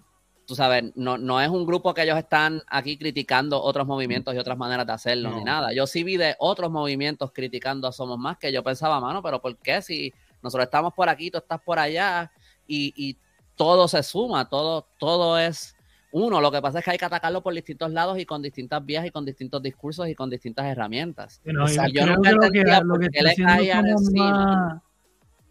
tú 0.48 0.56
sabes, 0.56 0.86
no, 0.96 1.20
no, 1.20 1.40
es 1.40 1.50
un 1.50 1.68
grupo 1.68 1.94
que 1.94 2.02
ellos 2.02 2.18
están 2.18 2.64
aquí 2.68 2.98
criticando 2.98 3.62
otros 3.62 3.86
movimientos 3.86 4.34
y 4.34 4.40
otras 4.40 4.58
maneras 4.58 4.88
de 4.88 4.94
hacerlo, 4.94 5.30
ni 5.36 5.44
nada. 5.44 5.72
Yo 5.72 5.86
sí 5.86 6.04
vi 6.04 6.18
de 6.18 6.36
otros 6.40 6.72
movimientos 6.72 7.32
criticando 7.32 7.88
a 7.88 7.92
Somos 7.92 8.18
Más 8.18 8.40
que 8.40 8.52
yo 8.52 8.64
pensaba, 8.64 9.00
mano, 9.00 9.22
pero 9.22 9.40
¿por 9.40 9.56
qué 9.58 9.84
si 9.84 10.12
nosotros 10.46 10.66
estamos 10.66 10.94
por 10.94 11.10
aquí, 11.10 11.30
tú 11.30 11.38
estás 11.38 11.62
por 11.62 11.78
allá 11.80 12.32
y, 12.68 13.18
todo 13.58 13.88
se 13.88 14.04
suma, 14.04 14.50
todo, 14.50 14.86
todo 15.00 15.40
es 15.40 15.78
uno? 16.12 16.42
Lo 16.42 16.52
que 16.52 16.62
pasa 16.62 16.80
es 16.80 16.86
que 16.86 16.92
hay 16.92 16.98
que 16.98 17.06
atacarlo 17.06 17.42
por 17.42 17.54
distintos 17.54 17.90
lados 17.90 18.20
y 18.20 18.26
con 18.26 18.42
distintas 18.42 18.86
vías 18.86 19.06
y 19.06 19.12
con 19.12 19.24
distintos 19.24 19.62
discursos 19.64 20.10
y 20.10 20.16
con 20.16 20.30
distintas 20.30 20.66
herramientas. 20.66 21.42
yo 21.46 22.06
nunca 22.06 22.32
entendía 22.32 22.82
por 22.82 23.10
qué 23.10 23.22
le 23.22 23.36
caían 23.36 23.88
encima 23.88 24.84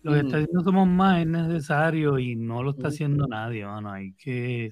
lo 0.04 0.12
que 0.12 0.18
está 0.20 0.36
haciendo 0.36 0.62
Somos 0.62 0.86
Más 0.86 1.20
es 1.20 1.26
necesario 1.26 2.18
y 2.18 2.36
no 2.36 2.62
lo 2.62 2.72
está 2.72 2.88
haciendo 2.88 3.26
nadie, 3.26 3.64
mano. 3.64 3.90
Hay 3.90 4.12
que, 4.12 4.70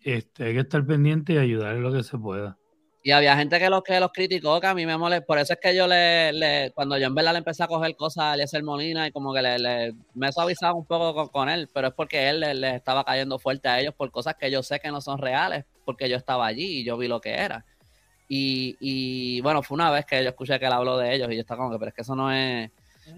este, 0.00 0.44
hay 0.44 0.54
que 0.54 0.60
estar 0.60 0.84
pendiente 0.84 1.34
y 1.34 1.38
ayudar 1.38 1.76
en 1.76 1.82
lo 1.82 1.92
que 1.92 2.02
se 2.02 2.18
pueda. 2.18 2.58
Y 3.06 3.12
había 3.12 3.36
gente 3.36 3.60
que 3.60 3.70
los 3.70 3.84
que 3.84 4.00
los 4.00 4.10
criticó, 4.10 4.60
que 4.60 4.66
a 4.66 4.74
mí 4.74 4.84
me 4.84 4.98
molesta. 4.98 5.24
Por 5.24 5.38
eso 5.38 5.52
es 5.52 5.60
que 5.60 5.76
yo 5.76 5.86
le, 5.86 6.72
cuando 6.74 6.98
yo 6.98 7.06
en 7.06 7.14
verdad 7.14 7.34
le 7.34 7.38
empecé 7.38 7.62
a 7.62 7.68
coger 7.68 7.94
cosas 7.94 8.24
a 8.24 8.34
Eliezer 8.34 8.64
Molina 8.64 9.06
y 9.06 9.12
como 9.12 9.32
que 9.32 9.42
le, 9.42 9.60
le 9.60 9.94
me 10.14 10.32
suavizaba 10.32 10.74
un 10.74 10.86
poco 10.86 11.30
con, 11.30 11.48
él, 11.48 11.70
pero 11.72 11.86
es 11.86 11.94
porque 11.94 12.28
él 12.28 12.40
les 12.40 12.74
estaba 12.74 13.04
cayendo 13.04 13.38
fuerte 13.38 13.68
a 13.68 13.78
ellos 13.78 13.94
por 13.94 14.10
cosas 14.10 14.34
que 14.34 14.50
yo 14.50 14.60
sé 14.64 14.80
que 14.80 14.90
no 14.90 15.00
son 15.00 15.18
reales, 15.18 15.64
porque 15.84 16.08
yo 16.08 16.16
estaba 16.16 16.46
allí 16.46 16.80
y 16.80 16.84
yo 16.84 16.96
vi 16.98 17.06
lo 17.06 17.20
que 17.20 17.34
era. 17.34 17.64
Y, 18.28 18.76
y 18.80 19.40
bueno, 19.40 19.62
fue 19.62 19.76
una 19.76 19.92
vez 19.92 20.04
que 20.04 20.24
yo 20.24 20.30
escuché 20.30 20.58
que 20.58 20.66
él 20.66 20.72
habló 20.72 20.98
de 20.98 21.14
ellos 21.14 21.28
y 21.30 21.36
yo 21.36 21.42
estaba 21.42 21.58
como 21.58 21.70
que, 21.70 21.78
pero 21.78 21.90
es 21.90 21.94
que 21.94 22.02
eso 22.02 22.16
no 22.16 22.32
es 22.32 22.72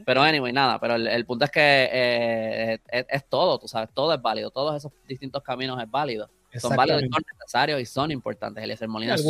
pero 0.04 0.20
anyway, 0.20 0.52
nada, 0.52 0.78
pero 0.78 0.96
el, 0.96 1.24
punto 1.24 1.46
es 1.46 1.50
que 1.50 1.88
eh, 1.90 2.78
es, 2.90 3.26
todo, 3.26 3.58
tú 3.58 3.68
sabes, 3.68 3.88
todo 3.94 4.12
es 4.12 4.20
válido, 4.20 4.50
todos 4.50 4.76
esos 4.76 4.92
distintos 5.06 5.42
caminos 5.42 5.82
es 5.82 5.90
válido. 5.90 6.28
Son 6.58 6.76
válidos, 6.76 7.00
son 7.00 7.22
necesarios 7.38 7.80
y 7.80 7.86
son 7.86 8.10
importantes. 8.10 8.62
Eliezer 8.62 8.86
Molina 8.86 9.14
es 9.14 9.24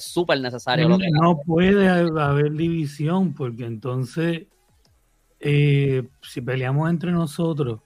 súper 0.00 0.40
necesario. 0.40 0.88
No, 0.88 1.40
puede 1.40 1.88
haber 1.88 2.52
división 2.52 3.34
porque 3.34 3.64
entonces, 3.64 4.46
eh, 5.40 6.08
si 6.22 6.40
peleamos 6.40 6.90
entre 6.90 7.12
nosotros, 7.12 7.80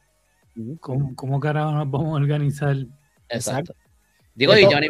¿cómo, 0.80 1.14
cómo 1.14 1.40
carajo 1.40 1.72
nos 1.72 1.90
vamos 1.90 2.08
a 2.08 2.22
organizar? 2.22 2.76
Exacto. 3.28 3.74
Digo, 4.34 4.56
y 4.56 4.64
Johnny 4.64 4.88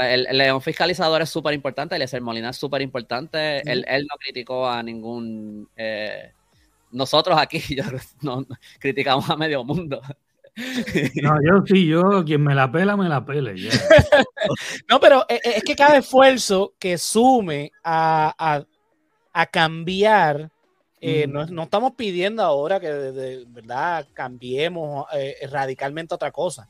el, 0.00 0.26
león 0.36 0.60
fiscalizador 0.60 1.22
es 1.22 1.30
súper 1.30 1.54
importante, 1.54 1.96
el 1.96 2.20
Molina 2.22 2.50
es 2.50 2.56
súper 2.56 2.82
importante. 2.82 3.60
Él, 3.70 4.06
no 4.08 4.16
criticó 4.18 4.68
a 4.68 4.82
ningún. 4.82 5.68
Eh, 5.76 6.32
nosotros 6.90 7.38
aquí 7.38 7.62
no, 8.22 8.44
criticamos 8.78 9.28
a 9.30 9.36
medio 9.36 9.64
mundo. 9.64 10.00
No, 10.54 11.38
yo 11.46 11.64
sí, 11.66 11.86
yo, 11.86 12.24
quien 12.24 12.42
me 12.42 12.54
la 12.54 12.70
pela, 12.70 12.96
me 12.96 13.08
la 13.08 13.24
pele. 13.24 13.54
no, 14.88 15.00
pero 15.00 15.24
e, 15.28 15.34
e, 15.36 15.56
es 15.56 15.64
que 15.64 15.76
cada 15.76 15.98
esfuerzo 15.98 16.74
que 16.78 16.98
sume 16.98 17.72
a, 17.82 18.64
cambiar, 19.50 20.50
eh, 21.00 21.26
no, 21.26 21.62
estamos 21.62 21.92
pidiendo 21.92 22.42
ahora 22.42 22.78
que 22.78 22.88
de, 22.88 23.44
verdad 23.48 24.06
cambiemos 24.12 25.06
eh, 25.14 25.36
radicalmente 25.50 26.14
otra 26.14 26.30
cosa. 26.30 26.68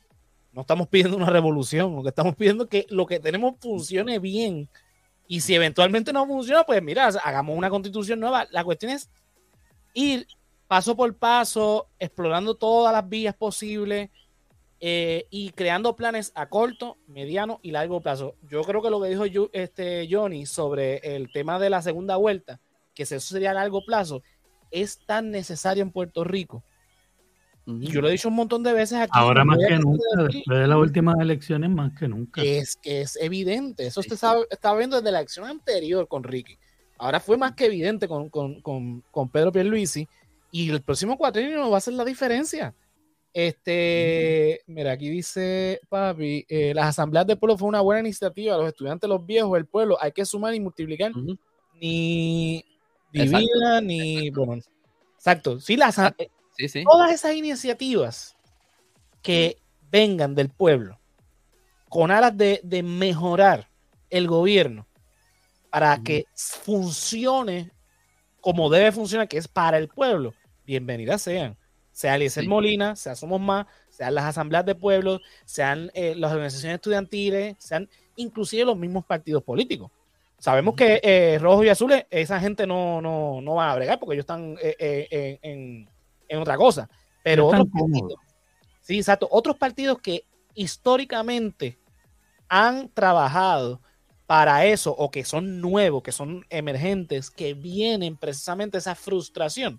No 0.53 0.61
estamos 0.61 0.87
pidiendo 0.89 1.16
una 1.16 1.30
revolución, 1.30 1.97
lo 1.97 2.03
que 2.03 2.11
estamos 2.11 2.37
pidiendo 2.37 2.64
es 2.64 2.70
que 2.70 2.87
lo 2.91 3.07
que 3.07 3.18
tenemos 3.18 3.55
funcione 3.59 4.18
bien. 4.18 4.68
Y 5.26 5.41
si 5.41 5.55
eventualmente 5.55 6.12
no 6.12 6.26
funciona, 6.26 6.64
pues 6.64 6.83
mira, 6.83 7.07
hagamos 7.07 7.57
una 7.57 7.70
constitución 7.70 8.20
nueva. 8.20 8.47
La 8.51 8.62
cuestión 8.64 8.93
es 8.93 9.09
ir 9.95 10.26
paso 10.73 10.97
por 10.97 11.14
paso, 11.14 11.91
explorando 11.99 12.55
todas 12.55 12.95
las 12.95 13.07
vías 13.07 13.35
posibles 13.35 14.09
eh, 14.81 15.27
y 15.29 15.51
creando 15.51 15.95
planes 15.97 16.33
a 16.35 16.49
corto, 16.49 16.97
mediano 17.07 17.61
y 17.61 17.73
largo 17.73 18.01
plazo. 18.01 18.37
Yo 18.49 18.62
creo 18.62 18.81
que 18.81 18.89
lo 18.89 18.99
que 19.03 19.11
dijo 19.11 19.27
yo, 19.27 19.51
este 19.53 20.09
Johnny 20.11 20.47
sobre 20.47 20.97
el 21.14 21.31
tema 21.31 21.59
de 21.59 21.68
la 21.68 21.83
segunda 21.83 22.16
vuelta, 22.16 22.59
que 22.95 23.03
eso 23.03 23.20
sería 23.20 23.51
a 23.51 23.55
largo 23.55 23.85
plazo, 23.85 24.23
es 24.70 25.05
tan 25.05 25.31
necesario 25.31 25.83
en 25.83 25.91
Puerto 25.91 26.25
Rico 26.25 26.64
y 27.66 27.89
yo 27.89 28.01
lo 28.01 28.09
he 28.09 28.12
dicho 28.12 28.29
un 28.29 28.35
montón 28.37 28.62
de 28.62 28.73
veces 28.73 28.99
aquí. 28.99 29.12
Ahora 29.12 29.45
más 29.45 29.59
que 29.59 29.79
nunca, 29.79 30.23
después 30.23 30.59
de 30.59 30.66
las 30.66 30.79
últimas 30.79 31.16
elecciones, 31.20 31.68
más 31.68 31.93
que 31.93 32.09
nunca. 32.09 32.41
Es 32.43 32.77
que 32.77 33.03
es 33.03 33.18
evidente. 33.20 33.89
Eso 33.89 34.01
usted 34.01 34.14
estaba, 34.14 34.79
viendo 34.79 34.97
desde 34.97 35.12
la 35.12 35.18
elección 35.18 35.47
anterior 35.47 36.09
con 36.09 36.25
Ricky. 36.25 36.57
Ahora 36.97 37.20
fue 37.20 37.37
más 37.37 37.53
que 37.53 37.66
evidente 37.66 38.09
con, 38.09 38.31
con, 38.31 38.62
con, 38.62 39.03
con 39.11 39.29
Pedro 39.29 39.53
Pierluisi. 39.53 40.09
Y 40.53 40.70
el 40.70 40.82
próximo 40.82 41.18
cuatrienio 41.18 41.68
va 41.68 41.78
a 41.78 41.80
ser 41.80 41.94
la 41.94 42.05
diferencia. 42.05 42.72
Este, 43.32 44.61
mira, 44.66 44.92
aquí 44.92 45.09
dice 45.09 45.80
Papi, 45.88 46.44
eh, 46.48 46.72
las 46.74 46.88
asambleas 46.88 47.26
del 47.26 47.38
pueblo 47.38 47.59
fue 47.59 47.68
una 47.68 47.80
buena 47.80 48.00
iniciativa. 48.00 48.57
Los 48.57 48.68
estudiantes, 48.68 49.09
los 49.09 49.26
viejos, 49.26 49.59
el 49.59 49.66
pueblo, 49.66 49.96
hay 50.00 50.12
que 50.12 50.24
sumar 50.24 50.55
y 50.55 50.61
multiplicar. 50.61 51.11
Ni 51.80 52.64
divina, 53.11 53.80
ni. 53.80 54.30
Bueno, 54.30 54.62
exacto. 55.16 55.59
Sí, 55.59 55.76
las, 55.76 55.96
Todas 56.84 57.12
esas 57.12 57.34
iniciativas 57.34 58.36
que 59.22 59.59
vengan 59.90 60.34
del 60.34 60.50
pueblo 60.50 60.98
con 61.88 62.11
aras 62.11 62.36
de, 62.36 62.82
mejorar 62.82 63.68
el 64.11 64.26
gobierno 64.26 64.86
para 65.70 66.03
que 66.03 66.26
funcione 66.34 67.70
como 68.40 68.70
debe 68.70 68.92
funcionar, 68.92 69.28
que 69.28 69.38
es 69.38 69.46
para 69.46 69.78
el 69.78 69.88
pueblo, 69.88 70.34
bienvenidas 70.65 71.23
sean. 71.23 71.57
Sea 71.93 72.15
Eliezer 72.17 72.49
Molina, 72.49 72.97
sea 72.97 73.15
Somos 73.15 73.41
Más, 73.41 73.67
sean 73.91 74.15
las 74.15 74.25
asambleas 74.25 74.65
de 74.65 74.75
pueblos, 74.75 75.21
sean 75.45 75.91
eh, 75.95 76.15
las 76.17 76.33
organizaciones 76.33 76.77
estudiantiles, 76.77 77.57
sean 77.59 77.89
inclusive 78.17 78.65
los 78.65 78.79
mismos 78.79 79.05
partidos 79.05 79.43
políticos. 79.43 79.91
Sabemos 80.39 80.75
que 80.75 81.01
eh, 81.03 81.39
rojos 81.39 81.67
y 81.67 81.69
azules, 81.69 82.07
esa 82.11 82.41
gente 82.41 82.67
no, 82.67 83.01
no, 83.03 83.41
no 83.43 83.55
va 83.57 83.71
a 83.71 83.77
bregar 83.77 83.99
porque 83.99 84.15
ellos 84.15 84.25
están 84.25 84.57
eh, 84.61 85.39
en, 85.43 85.89
en, 86.29 86.39
otra 86.39 86.57
cosa. 86.57 86.89
Pero 87.23 87.49
otros 87.49 87.69
partidos, 87.69 88.15
sí, 88.81 88.97
exacto, 88.97 89.29
otros 89.31 89.57
partidos 89.57 89.99
que 89.99 90.25
históricamente 90.55 91.79
han 92.49 92.89
trabajado 92.89 93.81
para 94.27 94.65
eso 94.65 94.93
o 94.97 95.11
que 95.11 95.25
son 95.25 95.61
nuevos, 95.61 96.03
que 96.03 96.11
son 96.11 96.47
emergentes, 96.49 97.31
que 97.31 97.53
vienen 97.53 98.17
precisamente 98.17 98.79
esa 98.79 98.95
frustración, 98.95 99.79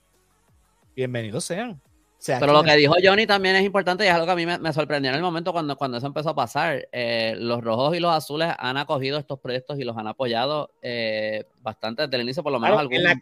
bienvenidos 0.95 1.45
sean. 1.45 1.81
Pero 2.25 2.53
lo 2.53 2.63
que 2.63 2.75
dijo 2.75 2.93
Johnny 3.03 3.27
también 3.27 3.55
es 3.57 3.63
importante 3.63 4.05
y 4.05 4.07
es 4.07 4.13
algo 4.13 4.25
que 4.25 4.31
a 4.31 4.35
mí 4.35 4.45
me, 4.45 4.73
sorprendió 4.73 5.09
en 5.11 5.17
el 5.17 5.21
momento 5.21 5.51
cuando, 5.51 5.75
cuando 5.75 5.97
eso 5.97 6.07
empezó 6.07 6.29
a 6.29 6.35
pasar. 6.35 6.87
Eh, 6.91 7.35
los 7.37 7.61
rojos 7.61 7.95
y 7.97 7.99
los 7.99 8.13
azules 8.13 8.49
han 8.57 8.77
acogido 8.77 9.17
estos 9.17 9.39
proyectos 9.39 9.77
y 9.77 9.83
los 9.83 9.97
han 9.97 10.07
apoyado 10.07 10.69
eh, 10.81 11.45
bastante 11.61 12.03
desde 12.03 12.15
el 12.15 12.21
inicio, 12.21 12.41
por 12.41 12.53
lo 12.53 12.59
menos 12.59 12.79
algunos. 12.79 13.13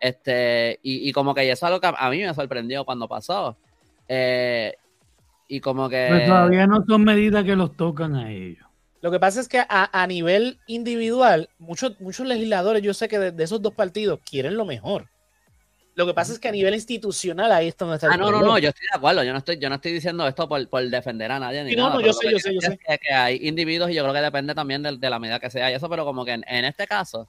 Este, 0.00 0.78
y, 0.82 1.12
como 1.12 1.34
que 1.34 1.42
eso 1.42 1.52
es 1.52 1.62
algo 1.64 1.80
que 1.80 1.92
a, 1.94 2.10
mí 2.10 2.20
me 2.20 2.32
sorprendió 2.32 2.84
cuando 2.84 3.06
pasó. 3.06 3.56
Eh, 4.08 4.74
y 5.48 5.60
como 5.60 5.88
que. 5.90 6.08
Pero 6.10 6.26
todavía 6.26 6.66
no 6.66 6.84
son 6.86 7.04
medidas 7.04 7.44
que 7.44 7.56
los 7.56 7.76
tocan 7.76 8.14
a 8.14 8.30
ellos. 8.30 8.66
Lo 9.02 9.10
que 9.10 9.20
pasa 9.20 9.40
es 9.40 9.48
que 9.48 9.62
a, 9.68 10.06
nivel 10.06 10.58
individual, 10.66 11.50
muchos, 11.58 12.00
muchos 12.00 12.26
legisladores, 12.26 12.82
yo 12.82 12.94
sé 12.94 13.08
que 13.08 13.18
de 13.18 13.44
esos 13.44 13.60
dos 13.60 13.74
partidos 13.74 14.20
quieren 14.24 14.56
lo 14.56 14.64
mejor 14.64 15.08
lo 15.98 16.06
que 16.06 16.14
pasa 16.14 16.32
es 16.32 16.38
que 16.38 16.46
a 16.46 16.52
nivel 16.52 16.74
institucional 16.74 17.50
ahí 17.50 17.66
está 17.66 17.84
donde 17.84 17.96
está 17.96 18.06
Ah, 18.08 18.16
no, 18.16 18.30
no, 18.30 18.40
no, 18.40 18.56
yo 18.56 18.68
estoy 18.68 18.86
de 18.88 18.96
acuerdo. 18.96 19.24
Yo 19.24 19.32
no 19.32 19.38
estoy, 19.38 19.58
yo 19.58 19.68
no 19.68 19.74
estoy 19.74 19.92
diciendo 19.92 20.28
esto 20.28 20.48
por, 20.48 20.68
por 20.68 20.88
defender 20.88 21.32
a 21.32 21.40
nadie. 21.40 21.64
Ni 21.64 21.74
nada, 21.74 21.90
no, 21.90 22.00
yo 22.00 22.12
sé, 22.12 22.30
yo 22.30 22.38
sé, 22.38 22.54
yo 22.54 22.60
sé. 22.60 22.78
Que, 22.78 23.12
hay 23.12 23.40
individuos 23.42 23.90
y 23.90 23.94
yo 23.94 24.04
creo 24.04 24.14
que 24.14 24.20
depende 24.20 24.54
también 24.54 24.80
de, 24.80 24.96
de 24.96 25.10
la 25.10 25.18
medida 25.18 25.40
que 25.40 25.50
sea 25.50 25.72
y 25.72 25.74
eso, 25.74 25.88
pero 25.88 26.04
como 26.04 26.24
que 26.24 26.34
en, 26.34 26.64
este 26.64 26.86
caso, 26.86 27.28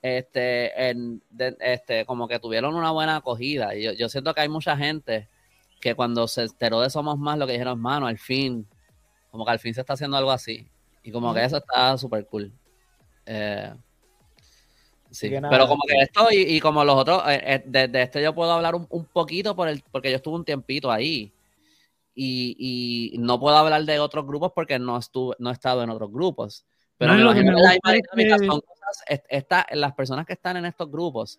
este, 0.00 0.90
en, 0.90 1.20
este, 1.58 2.06
como 2.06 2.28
que 2.28 2.38
tuvieron 2.38 2.76
una 2.76 2.92
buena 2.92 3.16
acogida. 3.16 3.74
Y 3.74 3.82
yo, 3.82 3.92
yo 3.94 4.08
siento 4.08 4.32
que 4.32 4.42
hay 4.42 4.48
mucha 4.48 4.76
gente 4.76 5.28
que 5.80 5.96
cuando 5.96 6.28
se 6.28 6.42
enteró 6.42 6.82
de 6.82 6.90
Somos 6.90 7.18
Más, 7.18 7.36
lo 7.36 7.48
que 7.48 7.54
dijeron, 7.54 7.80
mano, 7.80 8.06
al 8.06 8.18
fin, 8.18 8.64
como 9.32 9.44
que 9.44 9.50
al 9.50 9.58
fin 9.58 9.74
se 9.74 9.80
está 9.80 9.94
haciendo 9.94 10.16
algo 10.16 10.30
así. 10.30 10.68
Y 11.02 11.10
como 11.10 11.34
que 11.34 11.42
eso 11.42 11.56
está 11.56 11.98
súper 11.98 12.26
cool. 12.26 12.52
Eh, 13.26 13.74
Sí, 15.14 15.30
pero 15.30 15.68
como 15.68 15.82
que 15.86 15.94
esto 16.00 16.26
y, 16.32 16.58
como 16.58 16.84
los 16.84 16.96
otros, 16.96 17.22
eh, 17.28 17.62
eh, 17.64 17.88
de, 17.88 18.02
este 18.02 18.20
yo 18.20 18.34
puedo 18.34 18.50
hablar 18.50 18.74
un, 18.74 18.86
poquito 19.12 19.54
por 19.54 19.68
el, 19.68 19.80
porque 19.92 20.10
yo 20.10 20.16
estuve 20.16 20.34
un 20.34 20.44
tiempito 20.44 20.90
ahí. 20.90 21.32
Y, 22.16 23.14
no 23.18 23.38
puedo 23.38 23.56
hablar 23.56 23.84
de 23.84 24.00
otros 24.00 24.26
grupos 24.26 24.52
porque 24.52 24.78
no 24.78 24.98
estuve, 24.98 25.36
no 25.38 25.50
he 25.50 25.52
estado 25.52 25.82
en 25.82 25.90
otros 25.90 26.10
grupos. 26.10 26.64
Pero 26.98 27.14
lo 27.14 27.32
que 27.32 27.44
son 27.44 28.60
cosas, 28.60 29.66
las 29.72 29.94
personas 29.94 30.26
que 30.26 30.32
están 30.32 30.56
en 30.56 30.64
estos 30.64 30.90
grupos 30.90 31.38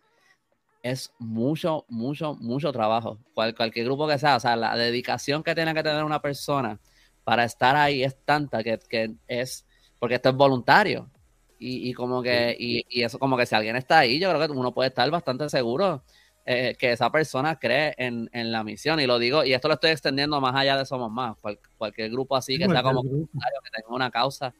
es 0.81 1.11
mucho, 1.19 1.85
mucho, 1.89 2.35
mucho 2.35 2.71
trabajo. 2.71 3.17
cualquier 3.33 3.85
grupo 3.85 4.07
que 4.07 4.17
sea, 4.17 4.37
o 4.37 4.39
sea, 4.39 4.55
la 4.55 4.77
dedicación 4.77 5.43
que 5.43 5.55
tiene 5.55 5.73
que 5.73 5.83
tener 5.83 6.03
una 6.03 6.21
persona 6.21 6.79
para 7.25 7.43
estar 7.43 7.75
ahí 7.75 8.03
es 8.03 8.15
tanta 8.23 8.63
que, 8.63 8.79
que 8.87 9.15
es, 9.27 9.65
porque 9.99 10.15
esto 10.15 10.29
es 10.29 10.35
voluntario. 10.35 11.09
Y, 11.57 11.93
como 11.93 12.21
que, 12.21 12.55
y, 12.59 13.01
eso 13.01 13.17
como 13.17 13.37
que 13.37 13.45
si 13.45 13.55
alguien 13.55 13.75
está 13.75 13.99
ahí, 13.99 14.19
yo 14.19 14.29
creo 14.29 14.47
que 14.47 14.53
uno 14.53 14.73
puede 14.73 14.89
estar 14.89 15.09
bastante 15.09 15.49
seguro 15.49 16.03
eh, 16.45 16.75
que 16.77 16.91
esa 16.91 17.09
persona 17.11 17.57
cree 17.57 17.95
en, 17.97 18.29
la 18.51 18.63
misión. 18.63 18.99
Y 18.99 19.07
lo 19.07 19.17
digo, 19.17 19.43
y 19.43 19.53
esto 19.53 19.67
lo 19.67 19.75
estoy 19.75 19.91
extendiendo 19.91 20.39
más 20.41 20.55
allá 20.55 20.77
de 20.77 20.85
Somos 20.85 21.11
Más. 21.11 21.37
cualquier 21.77 22.11
grupo 22.11 22.35
así 22.35 22.57
que 22.57 22.67
sea 22.67 22.83
como 22.83 23.03
que 23.03 23.09
tenga 23.09 23.95
una 23.95 24.11
causa, 24.11 24.53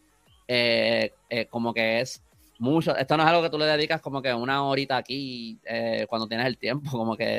eh, 0.47 1.11
eh, 1.29 1.45
como 1.47 1.73
que 1.73 1.99
es 1.99 2.23
mucho. 2.59 2.95
Esto 2.95 3.17
no 3.17 3.23
es 3.23 3.29
algo 3.29 3.43
que 3.43 3.49
tú 3.49 3.59
le 3.59 3.65
dedicas 3.65 4.01
como 4.01 4.21
que 4.21 4.33
una 4.33 4.63
horita 4.63 4.97
aquí 4.97 5.59
cuando 6.07 6.27
tienes 6.27 6.47
el 6.47 6.57
tiempo, 6.57 6.89
como 6.91 7.17
que. 7.17 7.37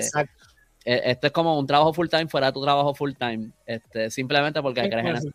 esto 0.85 1.27
es 1.27 1.33
como 1.33 1.59
un 1.59 1.67
trabajo 1.67 1.95
full 1.95 2.09
time 2.09 2.29
fuera 2.29 2.49
de 2.49 2.53
tu 2.53 2.63
trabajo 2.63 2.95
full 2.95 3.13
time, 3.19 3.51
este, 3.65 4.11
simplemente 4.11 4.61
porque 4.61 4.89
crees 4.89 5.07
en 5.07 5.17
eso 5.17 5.31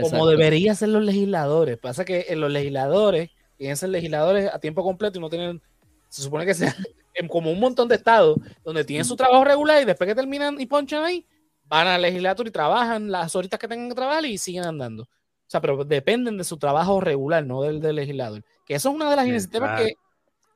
como 0.00 0.26
deberían 0.26 0.76
ser 0.76 0.90
los 0.90 1.04
legisladores. 1.04 1.78
Pasa 1.78 2.04
que 2.04 2.26
en 2.28 2.40
los 2.40 2.50
legisladores 2.50 3.30
quieren 3.56 3.76
ser 3.76 3.90
legisladores 3.90 4.50
a 4.52 4.58
tiempo 4.58 4.82
completo 4.82 5.18
y 5.18 5.20
no 5.20 5.28
tienen, 5.28 5.60
se 6.08 6.22
supone 6.22 6.46
que 6.46 6.54
sean 6.54 6.74
como 7.28 7.50
un 7.50 7.60
montón 7.60 7.88
de 7.88 7.96
estados 7.96 8.38
donde 8.64 8.84
tienen 8.84 9.04
su 9.04 9.16
trabajo 9.16 9.44
regular 9.44 9.82
y 9.82 9.84
después 9.84 10.06
que 10.06 10.14
terminan 10.14 10.60
y 10.60 10.66
ponchan 10.66 11.04
ahí, 11.04 11.26
van 11.64 11.86
al 11.86 12.00
legislatura 12.00 12.48
y 12.48 12.52
trabajan 12.52 13.10
las 13.10 13.34
horitas 13.34 13.58
que 13.58 13.68
tengan 13.68 13.88
que 13.88 13.94
trabajar 13.94 14.24
y 14.24 14.38
siguen 14.38 14.64
andando. 14.64 15.02
O 15.02 15.50
sea, 15.50 15.60
pero 15.60 15.84
dependen 15.84 16.36
de 16.36 16.44
su 16.44 16.58
trabajo 16.58 17.00
regular, 17.00 17.44
no 17.44 17.62
del, 17.62 17.80
del 17.80 17.96
legislador. 17.96 18.44
Que 18.66 18.74
eso 18.74 18.90
es 18.90 18.94
una 18.94 19.10
de 19.10 19.16
las 19.16 19.26
iniciativas 19.26 19.80
que 19.80 19.94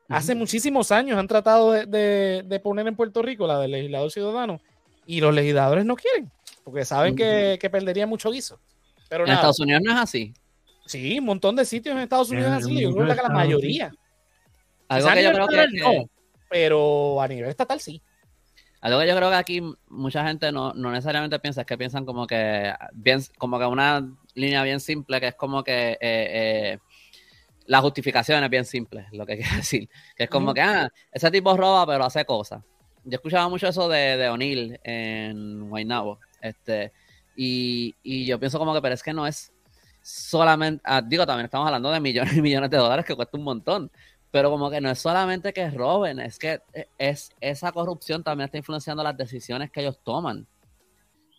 hace 0.08 0.34
muchísimos 0.34 0.92
años 0.92 1.18
han 1.18 1.26
tratado 1.26 1.72
de, 1.72 2.60
poner 2.62 2.86
en 2.86 2.94
Puerto 2.94 3.22
Rico, 3.22 3.46
la 3.46 3.58
del 3.58 3.72
legislador 3.72 4.10
ciudadano, 4.10 4.60
y 5.06 5.20
los 5.20 5.34
legisladores 5.34 5.84
no 5.84 5.96
quieren, 5.96 6.30
porque 6.62 6.84
saben 6.84 7.16
que, 7.16 7.58
que 7.60 7.70
perderían 7.70 8.08
mucho 8.08 8.30
guiso 8.30 8.60
en 9.12 9.28
Estados 9.28 9.60
Unidos 9.60 9.82
no 9.84 9.92
es 9.92 9.98
así. 9.98 10.34
Sí, 10.86 11.18
un 11.18 11.26
montón 11.26 11.56
de 11.56 11.64
sitios 11.64 11.94
en 11.94 12.02
Estados 12.02 12.30
Unidos 12.30 12.50
es 12.50 12.64
así. 12.64 12.80
Yo 12.80 12.94
creo 12.94 13.14
que 13.14 13.22
la 13.22 13.28
mayoría. 13.28 13.92
Algo 14.88 15.08
que 15.10 15.22
yo 15.22 15.32
creo 15.32 15.46
que, 15.48 16.06
pero 16.50 17.20
a 17.20 17.28
nivel 17.28 17.48
estatal 17.48 17.80
sí. 17.80 18.02
Algo 18.80 18.98
que 19.00 19.06
yo 19.06 19.16
creo 19.16 19.30
que 19.30 19.36
aquí 19.36 19.62
mucha 19.88 20.26
gente 20.26 20.50
no, 20.50 20.74
necesariamente 20.74 21.38
piensa, 21.38 21.60
es 21.60 21.66
que 21.66 21.78
piensan 21.78 22.04
como 22.04 22.26
que 22.26 22.74
bien, 22.92 23.20
como 23.38 23.58
que 23.58 23.64
una 23.64 24.06
línea 24.34 24.62
bien 24.64 24.80
simple, 24.80 25.20
que 25.20 25.28
es 25.28 25.34
como 25.34 25.62
que 25.62 25.92
eh, 25.92 25.98
eh, 26.00 26.78
la 27.66 27.80
justificación 27.80 28.42
es 28.42 28.50
bien 28.50 28.64
simple, 28.64 29.06
lo 29.12 29.24
que 29.24 29.36
quiero 29.38 29.56
decir. 29.56 29.88
Que 30.16 30.24
es 30.24 30.30
como 30.30 30.52
que, 30.52 30.60
ah, 30.62 30.88
ese 31.12 31.30
tipo 31.30 31.56
roba, 31.56 31.86
pero 31.86 32.04
hace 32.04 32.24
cosas. 32.24 32.62
Yo 33.04 33.16
escuchaba 33.16 33.48
mucho 33.48 33.68
eso 33.68 33.88
de, 33.88 34.16
de 34.16 34.28
O'Neill 34.28 34.78
en 34.82 35.68
Guaynabo. 35.68 36.18
Este, 36.40 36.92
y, 37.36 38.24
yo 38.26 38.38
pienso 38.38 38.58
como 38.58 38.74
que, 38.74 38.82
pero 38.82 38.94
es 38.94 39.02
que 39.02 39.12
no 39.12 39.26
es 39.26 39.52
solamente, 40.02 40.82
ah, 40.84 41.00
digo, 41.00 41.26
también 41.26 41.44
estamos 41.44 41.66
hablando 41.66 41.90
de 41.90 42.00
millones 42.00 42.36
y 42.36 42.42
millones 42.42 42.70
de 42.70 42.76
dólares 42.76 43.04
que 43.04 43.14
cuesta 43.14 43.36
un 43.36 43.44
montón, 43.44 43.90
pero 44.30 44.50
como 44.50 44.70
que 44.70 44.80
no 44.80 44.90
es 44.90 44.98
solamente 44.98 45.52
que 45.52 45.70
roben, 45.70 46.18
es 46.18 46.38
que 46.38 46.60
e, 46.72 46.88
es, 46.98 47.30
esa 47.40 47.70
corrupción 47.72 48.22
también 48.24 48.46
está 48.46 48.58
influenciando 48.58 49.02
las 49.02 49.16
decisiones 49.16 49.70
que 49.70 49.80
ellos 49.80 49.98
toman. 50.02 50.46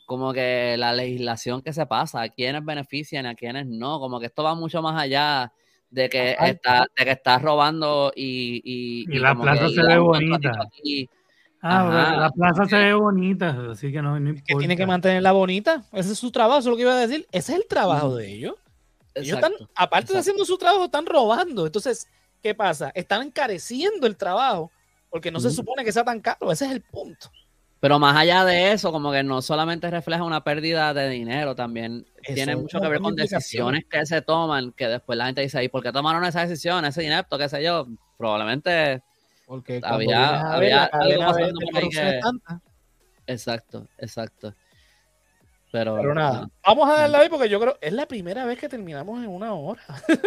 Como 0.06 0.34
que 0.34 0.76
la 0.78 0.94
legislación 0.94 1.62
que 1.62 1.74
se 1.74 1.86
pasa, 1.86 2.22
a 2.22 2.30
quienes 2.30 2.64
benefician, 2.64 3.26
a 3.26 3.36
quienes 3.36 3.66
no, 3.66 4.00
como 4.00 4.20
que 4.20 4.28
esto 4.28 4.44
va 4.44 4.54
mucho 4.54 4.82
más 4.82 5.02
allá 5.02 5.52
de 5.90 6.10
que, 6.10 6.36
está, 6.40 6.86
de 6.98 7.06
que 7.06 7.12
estás 7.12 7.42
robando 7.42 8.12
y... 8.16 8.62
Y, 8.64 9.16
y, 9.16 9.20
la 9.20 9.34
plaza 9.34 9.70
se 9.70 9.82
ve 9.82 9.98
bonita. 9.98 10.52
Ah, 11.66 12.18
la 12.20 12.30
plaza 12.30 12.66
se 12.66 12.76
ve 12.76 12.94
bonita, 12.94 13.58
así 13.72 13.90
que 13.90 14.02
no, 14.02 14.18
importa. 14.18 14.44
Que 14.46 14.56
tiene 14.56 14.76
que 14.76 14.86
mantenerla 14.86 15.32
bonita. 15.32 15.86
Ese 15.94 16.12
es 16.12 16.20
su 16.20 16.30
trabajo, 16.30 16.60
eso 16.60 16.68
es 16.68 16.72
lo 16.72 16.76
que 16.76 16.82
iba 16.82 16.94
a 16.94 17.08
decir. 17.08 17.26
Ese 17.32 17.54
es 17.54 17.60
el 17.60 17.68
trabajo 17.68 18.18
de 18.18 18.34
ellos. 18.34 18.56
ellos 19.16 19.38
están, 19.38 19.54
aparte 19.74 20.12
de 20.12 20.20
haciendo 20.20 20.44
su 20.44 20.58
trabajo, 20.58 20.84
están 20.84 21.06
robando. 21.06 21.66
Entonces, 21.66 22.10
¿qué 22.42 22.54
pasa? 22.54 22.92
Están 22.94 23.22
encareciendo 23.22 24.08
el 24.08 24.18
trabajo 24.18 24.72
porque 25.10 25.32
no 25.32 25.40
se 25.40 25.52
supone 25.52 25.86
que 25.86 25.94
sea 25.94 26.04
tan 26.04 26.20
caro. 26.20 26.52
Ese 26.52 26.66
es 26.66 26.72
el 26.72 26.82
punto. 26.82 27.32
Pero 27.80 27.98
más 27.98 28.18
allá 28.18 28.44
de 28.44 28.74
eso, 28.74 28.92
como 28.92 29.14
que 29.14 29.24
no 29.24 29.42
solamente 29.42 29.90
refleja 29.90 30.24
una 30.24 30.44
pérdida 30.44 30.94
de 30.94 31.08
dinero, 31.08 31.56
también 31.56 32.06
tiene 32.34 32.58
mucho 32.58 32.82
que 32.82 32.90
ver 32.90 33.00
con 33.00 33.16
decisiones 33.16 33.86
que 33.90 34.06
se 34.06 34.22
toman, 34.22 34.74
que 34.74 34.90
después 34.90 35.18
la 35.18 35.28
gente 35.28 35.42
dice, 35.42 35.64
¿y 35.64 35.70
por 35.70 35.82
qué 35.82 35.94
tomaron 35.94 36.26
esa 36.26 36.46
decisión, 36.46 36.84
ese 36.84 37.06
inepto, 37.06 37.38
qué 37.38 37.48
sé 37.48 37.64
yo? 37.64 37.88
Probablemente 38.18 39.02
porque 39.46 39.82
había, 39.84 40.54
había 40.54 40.86
algo 40.86 41.26
pasando 41.26 41.60
por 41.72 41.84
ahí 41.84 41.90
que... 41.90 42.20
Exacto, 43.28 43.88
exacto. 43.98 44.54
Pero, 45.74 45.96
Pero 45.96 46.14
nada, 46.14 46.48
vamos 46.64 46.88
a 46.88 46.94
darle 46.94 47.18
ahí 47.18 47.30
porque 47.30 47.50
yo 47.50 47.60
creo 47.60 47.76
es 47.82 47.92
la 47.94 48.06
primera 48.08 48.46
vez 48.46 48.60
que 48.60 48.70
terminamos 48.70 49.24
en 49.24 49.28
una 49.28 49.56
hora. 49.56 49.82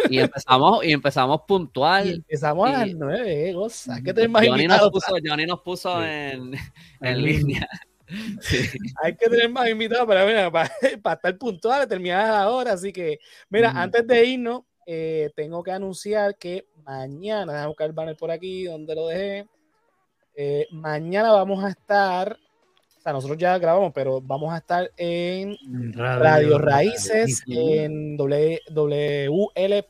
Y 0.09 0.19
empezamos, 0.19 0.83
y 0.83 0.91
empezamos 0.91 1.41
puntual. 1.47 2.15
empezamos 2.15 2.67
a 2.67 2.85
las 2.85 2.93
nueve, 2.93 3.53
goza. 3.53 3.95
Hay 3.95 4.03
que 4.03 4.13
tener 4.13 4.29
más 4.29 4.45
Johnny 4.45 4.63
invitados. 4.63 4.91
Nos 4.91 5.05
puso, 5.05 5.17
Johnny 5.25 5.45
nos 5.45 5.61
puso 5.61 6.03
en, 6.03 6.53
en 6.99 7.23
línea. 7.23 7.65
Hay 9.03 9.15
que 9.15 9.29
tener 9.29 9.49
más 9.49 9.69
invitados 9.69 10.05
para, 10.05 10.51
para, 10.51 10.69
para 11.01 11.15
estar 11.15 11.37
puntual, 11.37 11.87
terminar 11.87 12.25
a 12.25 12.31
la 12.39 12.49
hora. 12.49 12.73
Así 12.73 12.91
que, 12.91 13.19
mira, 13.49 13.71
antes 13.71 14.05
de 14.05 14.25
irnos, 14.25 14.63
eh, 14.85 15.31
tengo 15.33 15.63
que 15.63 15.71
anunciar 15.71 16.37
que 16.37 16.67
mañana, 16.87 17.51
déjame 17.51 17.67
buscar 17.67 17.87
el 17.87 17.93
banner 17.93 18.17
por 18.17 18.31
aquí 18.31 18.63
donde 18.63 18.95
lo 18.95 19.07
dejé. 19.07 19.47
Eh, 20.35 20.67
mañana 20.71 21.31
vamos 21.31 21.63
a 21.63 21.69
estar 21.69 22.37
sea, 23.07 23.13
nosotros 23.13 23.37
ya 23.37 23.57
grabamos, 23.57 23.93
pero 23.93 24.19
vamos 24.21 24.53
a 24.53 24.57
estar 24.57 24.91
en 24.97 25.55
Radio, 25.93 26.57
Raíces, 26.57 27.41
en 27.47 28.17
WLRP 28.17 29.87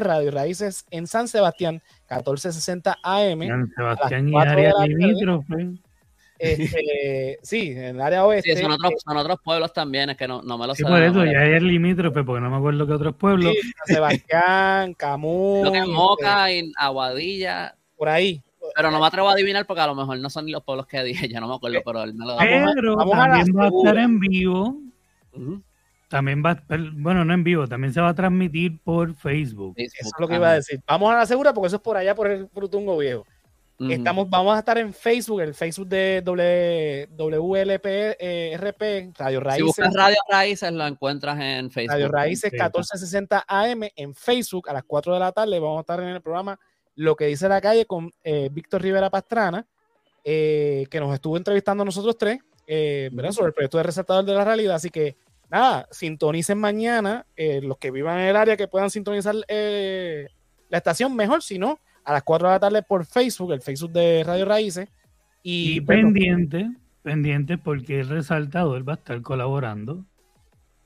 Radio 0.00 0.30
Raíces 0.30 0.86
en 0.90 1.08
San 1.08 1.26
Sebastián, 1.26 1.82
1460 2.08 2.98
AM. 3.02 3.48
San 3.48 3.72
Sebastián 3.74 4.28
y 4.28 4.36
área 4.36 4.72
limítrofe. 4.86 5.78
Este, 6.38 7.38
sí, 7.42 7.70
en 7.70 7.96
el 7.96 8.00
área 8.00 8.24
oeste. 8.24 8.56
Sí, 8.56 8.62
son 8.62 8.72
otros, 8.72 8.92
son 9.04 9.16
otros 9.16 9.38
pueblos 9.42 9.72
también, 9.72 10.10
es 10.10 10.16
que 10.16 10.28
no, 10.28 10.42
no 10.42 10.58
me 10.58 10.66
lo 10.66 10.74
sí, 10.74 10.82
por 10.82 11.02
eso 11.02 11.24
ya 11.24 11.44
es 11.44 11.62
limítrofe, 11.62 12.24
porque 12.24 12.40
no 12.40 12.50
me 12.50 12.56
acuerdo 12.56 12.86
que 12.86 12.92
otros 12.92 13.14
pueblos. 13.16 13.54
Sí, 13.60 13.72
Sebastián, 13.86 14.94
Camus. 14.94 15.64
Lo 15.64 15.72
que 15.72 15.78
es 15.78 15.86
Moca, 15.86 16.52
y 16.52 16.72
Aguadilla. 16.76 17.74
Por 17.96 18.08
ahí. 18.08 18.42
Pero 18.74 18.90
no 18.90 18.98
me 18.98 19.06
atrevo 19.06 19.28
a 19.28 19.32
adivinar 19.32 19.66
porque 19.66 19.80
a 19.80 19.86
lo 19.86 19.94
mejor 19.94 20.18
no 20.18 20.28
son 20.28 20.50
los 20.50 20.62
pueblos 20.62 20.86
que 20.86 21.02
dije, 21.02 21.28
ya 21.28 21.40
no 21.40 21.48
me 21.48 21.54
acuerdo, 21.54 21.80
pero 21.84 22.02
él 22.02 22.14
me 22.14 22.26
lo 22.26 22.36
Pero 22.36 22.96
vamos 22.96 23.12
también 23.12 23.56
va 23.56 23.64
a 23.64 23.68
estar 23.68 23.98
en 23.98 24.18
vivo. 24.18 24.80
También 26.08 26.42
va, 26.44 26.62
bueno, 26.94 27.24
no 27.24 27.34
en 27.34 27.42
vivo, 27.42 27.66
también 27.66 27.92
se 27.92 28.00
va 28.00 28.10
a 28.10 28.14
transmitir 28.14 28.80
por 28.82 29.12
Facebook. 29.14 29.74
Eso 29.76 29.92
es 30.00 30.12
lo 30.18 30.28
que 30.28 30.36
iba 30.36 30.50
a 30.50 30.54
decir. 30.54 30.80
Vamos 30.86 31.12
a 31.12 31.18
la 31.18 31.26
segura 31.26 31.52
porque 31.52 31.66
eso 31.66 31.76
es 31.76 31.82
por 31.82 31.96
allá, 31.96 32.14
por 32.14 32.30
el 32.30 32.48
Frutungo 32.48 32.96
Viejo. 32.96 33.26
Estamos, 33.78 34.30
vamos 34.30 34.56
a 34.56 34.60
estar 34.60 34.78
en 34.78 34.94
Facebook, 34.94 35.42
el 35.42 35.52
Facebook 35.54 35.86
de 35.88 36.22
WLPRP, 37.18 37.58
Radio 39.18 39.40
Raíces. 39.40 39.56
Si 39.58 39.62
buscas 39.62 39.92
Radio 39.92 40.16
Raíces, 40.30 40.72
lo 40.72 40.86
encuentras 40.86 41.38
en 41.38 41.70
Facebook. 41.70 41.92
Radio 41.92 42.08
Raíces 42.08 42.52
1460 42.52 43.44
AM 43.46 43.82
en 43.94 44.14
Facebook 44.14 44.70
a 44.70 44.72
las 44.72 44.84
4 44.84 45.12
de 45.12 45.20
la 45.20 45.30
tarde. 45.32 45.58
Vamos 45.58 45.76
a 45.76 45.80
estar 45.80 46.00
en 46.00 46.08
el 46.08 46.22
programa 46.22 46.58
Lo 46.94 47.16
que 47.16 47.26
dice 47.26 47.50
la 47.50 47.60
calle 47.60 47.84
con 47.84 48.10
eh, 48.24 48.48
Víctor 48.50 48.80
Rivera 48.80 49.10
Pastrana, 49.10 49.66
eh, 50.24 50.86
que 50.90 50.98
nos 50.98 51.12
estuvo 51.12 51.36
entrevistando 51.36 51.82
a 51.82 51.84
nosotros 51.84 52.16
tres, 52.16 52.38
eh, 52.66 53.10
sobre 53.30 53.48
el 53.48 53.54
proyecto 53.54 53.76
de 53.76 53.84
resaltador 53.84 54.24
de 54.24 54.32
la 54.32 54.44
realidad. 54.46 54.76
Así 54.76 54.88
que 54.88 55.18
nada, 55.50 55.86
sintonicen 55.90 56.56
mañana, 56.56 57.26
los 57.36 57.76
que 57.76 57.90
vivan 57.90 58.20
en 58.20 58.28
el 58.28 58.36
área 58.36 58.56
que 58.56 58.68
puedan 58.68 58.88
sintonizar 58.88 59.34
la 59.34 60.78
estación, 60.78 61.14
mejor, 61.14 61.42
si 61.42 61.58
no 61.58 61.78
a 62.06 62.12
las 62.12 62.22
4 62.22 62.48
de 62.48 62.54
la 62.54 62.60
tarde 62.60 62.82
por 62.82 63.04
Facebook, 63.04 63.52
el 63.52 63.60
Facebook 63.60 63.92
de 63.92 64.22
Radio 64.24 64.44
Raíces. 64.44 64.88
Y, 65.42 65.80
pendiente, 65.80 66.70
pendiente 67.02 67.58
porque 67.58 68.00
el 68.00 68.08
resaltador 68.08 68.88
va 68.88 68.94
a 68.94 68.96
estar 68.96 69.20
colaborando 69.22 70.04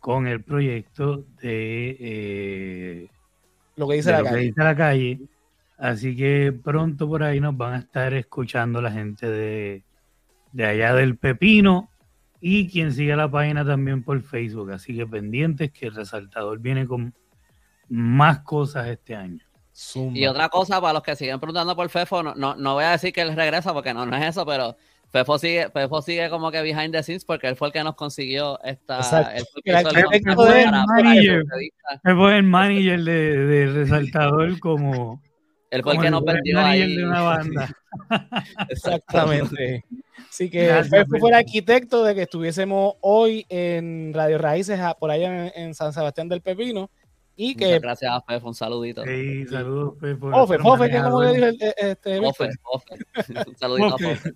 con 0.01 0.27
el 0.27 0.43
proyecto 0.43 1.27
de 1.43 1.97
eh, 2.01 3.09
lo 3.77 3.87
que 3.87 3.97
dice, 3.97 4.13
la, 4.13 4.23
calle. 4.23 4.39
dice 4.39 4.65
la 4.65 4.75
calle. 4.75 5.21
Así 5.77 6.17
que 6.17 6.53
pronto 6.53 7.07
por 7.07 7.23
ahí 7.23 7.39
nos 7.39 7.55
van 7.55 7.75
a 7.75 7.79
estar 7.79 8.15
escuchando 8.15 8.81
la 8.81 8.91
gente 8.91 9.29
de, 9.29 9.85
de 10.53 10.65
allá 10.65 10.95
del 10.95 11.19
Pepino 11.19 11.91
y 12.41 12.69
quien 12.69 12.93
sigue 12.93 13.15
la 13.15 13.31
página 13.31 13.63
también 13.63 14.03
por 14.03 14.23
Facebook. 14.23 14.73
Así 14.73 14.97
que 14.97 15.07
pendientes 15.07 15.71
que 15.71 15.89
el 15.89 15.95
resaltador 15.95 16.61
viene 16.61 16.87
con 16.87 17.13
más 17.91 18.39
cosas 18.41 18.89
este 18.89 19.15
año. 19.15 19.50
Y 19.95 20.27
otra 20.27 20.49
cosa, 20.49 20.81
para 20.81 20.95
los 20.95 21.03
que 21.03 21.17
siguen 21.17 21.41
preguntando 21.41 21.75
por 21.75 21.89
Fefo, 21.89 22.23
no, 22.23 22.55
no, 22.55 22.75
voy 22.75 22.85
a 22.85 22.91
decir 22.91 23.13
que 23.13 23.23
él 23.23 23.35
regresa 23.35 23.73
porque 23.73 23.95
no, 23.95 24.05
no 24.05 24.17
es 24.17 24.27
eso, 24.27 24.45
pero 24.45 24.77
Fefo 25.11 25.39
sigue, 25.39 25.71
Fefo 25.71 26.03
sigue 26.03 26.29
como 26.29 26.51
que 26.51 26.61
behind 26.61 26.93
the 26.93 27.03
scenes 27.03 27.25
porque 27.25 27.49
él 27.49 27.57
fue 27.57 27.69
el 27.69 27.73
que 27.73 27.83
nos 27.83 27.95
consiguió 27.95 28.63
esta. 28.63 29.03
Fefo 29.03 29.61
es 32.29 32.37
el 32.37 32.43
manager 32.43 33.05
de, 33.05 33.37
de 33.37 33.67
Resaltador 33.73 34.61
como. 34.61 35.23
Él 35.71 35.83
fue 35.83 35.95
el 35.95 36.01
que 36.01 36.11
nos 36.11 36.23
perdió 36.23 36.61
ahí. 36.61 36.97
de 36.97 37.07
una 37.07 37.23
banda. 37.23 37.71
Exactamente. 38.69 39.85
Así 40.29 40.51
que 40.51 40.85
Fefo 40.85 41.19
fue 41.19 41.31
el 41.31 41.37
arquitecto 41.37 42.05
de 42.05 42.15
que 42.15 42.23
estuviésemos 42.23 42.95
hoy 43.01 43.47
en 43.49 44.13
Radio 44.13 44.39
Raíces, 44.39 44.79
por 44.99 45.11
allá 45.11 45.49
en 45.49 45.75
San 45.75 45.93
Sebastián 45.93 46.29
del 46.29 46.43
Pepino 46.43 46.91
y 47.37 47.55
que... 47.55 47.67
Muchas 47.67 47.83
gracias 47.83 48.13
a 48.13 48.21
Fefo, 48.21 48.49
un 48.49 48.55
saludito. 48.55 49.05
Sí, 49.05 49.47
saludos, 49.47 49.95
Fefo. 50.01 50.27
Ofe, 50.29 50.59
Fofe, 50.59 50.91
que 50.91 51.03
como 51.03 51.23
le 51.23 51.33
dije 51.33 51.75
este, 51.77 52.21
Ofe, 52.21 52.51
Ofe. 52.65 52.95
Un 53.49 53.57
saludito 53.57 53.95
a 53.95 53.99
Fofe. 53.99 54.35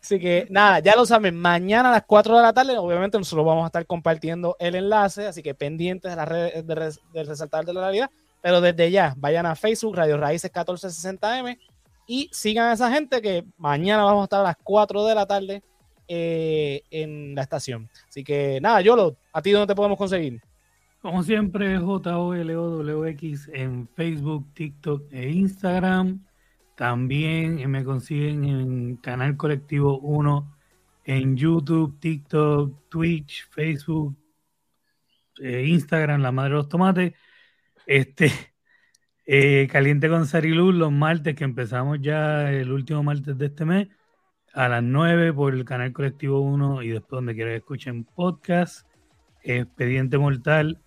Así 0.00 0.18
que 0.18 0.46
nada, 0.50 0.78
ya 0.80 0.94
lo 0.96 1.06
saben, 1.06 1.36
mañana 1.36 1.90
a 1.90 1.92
las 1.92 2.04
4 2.06 2.36
de 2.36 2.42
la 2.42 2.52
tarde, 2.52 2.76
obviamente 2.78 3.18
nosotros 3.18 3.44
vamos 3.44 3.64
a 3.64 3.66
estar 3.66 3.86
compartiendo 3.86 4.56
el 4.58 4.74
enlace, 4.74 5.26
así 5.26 5.42
que 5.42 5.54
pendientes 5.54 6.10
de 6.10 6.16
las 6.16 6.28
redes 6.28 7.00
del 7.12 7.26
resaltar 7.26 7.64
de 7.64 7.74
la 7.74 7.80
realidad, 7.82 8.10
pero 8.40 8.60
desde 8.60 8.90
ya, 8.90 9.14
vayan 9.16 9.46
a 9.46 9.54
Facebook, 9.54 9.96
Radio 9.96 10.16
Raíces 10.16 10.52
1460M 10.52 11.58
y 12.06 12.28
sigan 12.32 12.68
a 12.68 12.72
esa 12.74 12.90
gente 12.90 13.22
que 13.22 13.44
mañana 13.56 14.04
vamos 14.04 14.22
a 14.22 14.24
estar 14.24 14.40
a 14.40 14.44
las 14.44 14.56
4 14.62 15.04
de 15.06 15.14
la 15.14 15.26
tarde 15.26 15.62
eh, 16.08 16.82
en 16.90 17.34
la 17.34 17.42
estación. 17.42 17.88
Así 18.08 18.22
que 18.22 18.60
nada, 18.60 18.80
Yolo, 18.80 19.16
¿a 19.32 19.40
ti 19.40 19.50
dónde 19.50 19.68
te 19.72 19.76
podemos 19.76 19.96
conseguir? 19.96 20.40
Como 21.04 21.22
siempre, 21.22 21.76
JOLOWX 21.76 23.50
en 23.52 23.86
Facebook, 23.88 24.54
TikTok 24.54 25.12
e 25.12 25.28
Instagram. 25.32 26.24
También 26.76 27.70
me 27.70 27.84
consiguen 27.84 28.44
en 28.44 28.96
Canal 28.96 29.36
Colectivo 29.36 29.98
1 29.98 30.56
en 31.04 31.36
YouTube, 31.36 32.00
TikTok, 32.00 32.88
Twitch, 32.88 33.46
Facebook, 33.50 34.16
eh, 35.42 35.66
Instagram, 35.66 36.22
La 36.22 36.32
Madre 36.32 36.52
de 36.52 36.56
los 36.56 36.70
Tomates. 36.70 37.12
Este, 37.84 38.32
eh, 39.26 39.68
Caliente 39.70 40.08
con 40.08 40.26
Sariluz 40.26 40.74
los 40.74 40.90
martes, 40.90 41.34
que 41.34 41.44
empezamos 41.44 41.98
ya 42.00 42.50
el 42.50 42.72
último 42.72 43.02
martes 43.02 43.36
de 43.36 43.44
este 43.44 43.66
mes, 43.66 43.88
a 44.54 44.70
las 44.70 44.82
9 44.82 45.34
por 45.34 45.52
el 45.52 45.66
Canal 45.66 45.92
Colectivo 45.92 46.40
1 46.40 46.82
y 46.82 46.88
después 46.88 47.18
donde 47.18 47.34
quiera 47.34 47.50
que 47.50 47.56
escuchen 47.58 48.04
podcast. 48.04 48.88
Expediente 49.42 50.16
Mortal 50.16 50.80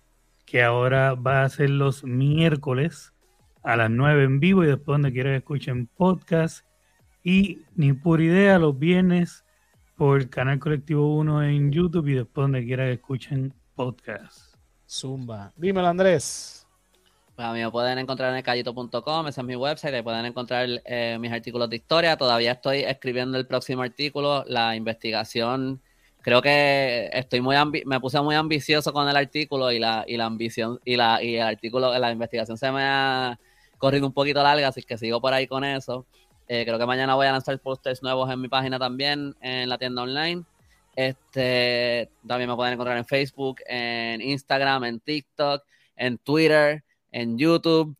que 0.48 0.62
ahora 0.62 1.12
va 1.14 1.42
a 1.42 1.48
ser 1.50 1.68
los 1.68 2.04
miércoles 2.04 3.12
a 3.62 3.76
las 3.76 3.90
9 3.90 4.24
en 4.24 4.40
vivo 4.40 4.64
y 4.64 4.66
después 4.66 4.94
donde 4.94 5.12
quieran 5.12 5.34
escuchen 5.34 5.88
podcast. 5.88 6.64
Y 7.22 7.64
ni 7.74 7.92
por 7.92 8.22
idea 8.22 8.58
los 8.58 8.78
viernes 8.78 9.44
por 9.94 10.20
el 10.20 10.30
canal 10.30 10.58
Colectivo 10.58 11.18
1 11.18 11.42
en 11.42 11.70
YouTube 11.70 12.08
y 12.08 12.14
después 12.14 12.44
donde 12.44 12.64
quieran 12.64 12.88
escuchen 12.88 13.52
podcast. 13.74 14.54
Zumba. 14.88 15.52
Dímelo, 15.54 15.86
Andrés. 15.86 16.66
Pues 17.36 17.46
a 17.46 17.52
mí 17.52 17.60
me 17.60 17.70
pueden 17.70 17.98
encontrar 17.98 18.34
en 18.34 18.42
callito.com, 18.42 19.26
esa 19.28 19.40
es 19.42 19.46
mi 19.46 19.54
website, 19.54 19.94
ahí 19.94 20.02
pueden 20.02 20.24
encontrar 20.24 20.66
eh, 20.86 21.18
mis 21.20 21.30
artículos 21.30 21.68
de 21.68 21.76
historia. 21.76 22.16
Todavía 22.16 22.52
estoy 22.52 22.78
escribiendo 22.78 23.36
el 23.36 23.46
próximo 23.46 23.82
artículo, 23.82 24.44
la 24.46 24.74
investigación 24.74 25.82
creo 26.22 26.42
que 26.42 27.10
estoy 27.12 27.40
muy 27.40 27.56
me 27.86 28.00
puse 28.00 28.20
muy 28.20 28.34
ambicioso 28.34 28.92
con 28.92 29.08
el 29.08 29.16
artículo 29.16 29.72
y 29.72 29.78
la, 29.78 30.04
y 30.06 30.16
la 30.16 30.26
ambición 30.26 30.80
y 30.84 30.96
la 30.96 31.22
y 31.22 31.36
el 31.36 31.42
artículo, 31.42 31.96
la 31.98 32.10
investigación 32.10 32.58
se 32.58 32.70
me 32.70 32.82
ha 32.82 33.38
corrido 33.78 34.06
un 34.06 34.12
poquito 34.12 34.42
larga, 34.42 34.68
así 34.68 34.82
que 34.82 34.98
sigo 34.98 35.20
por 35.20 35.32
ahí 35.32 35.46
con 35.46 35.64
eso. 35.64 36.06
Eh, 36.48 36.64
creo 36.64 36.78
que 36.78 36.86
mañana 36.86 37.14
voy 37.14 37.26
a 37.26 37.32
lanzar 37.32 37.58
posters 37.60 38.02
nuevos 38.02 38.30
en 38.30 38.40
mi 38.40 38.48
página 38.48 38.78
también, 38.78 39.34
en 39.40 39.68
la 39.68 39.78
tienda 39.78 40.02
online. 40.02 40.44
Este, 40.96 42.10
también 42.26 42.50
me 42.50 42.56
pueden 42.56 42.74
encontrar 42.74 42.96
en 42.96 43.04
Facebook, 43.04 43.60
en 43.66 44.20
Instagram, 44.20 44.84
en 44.84 45.00
TikTok, 45.00 45.62
en 45.96 46.18
Twitter, 46.18 46.82
en 47.12 47.38
YouTube. 47.38 47.94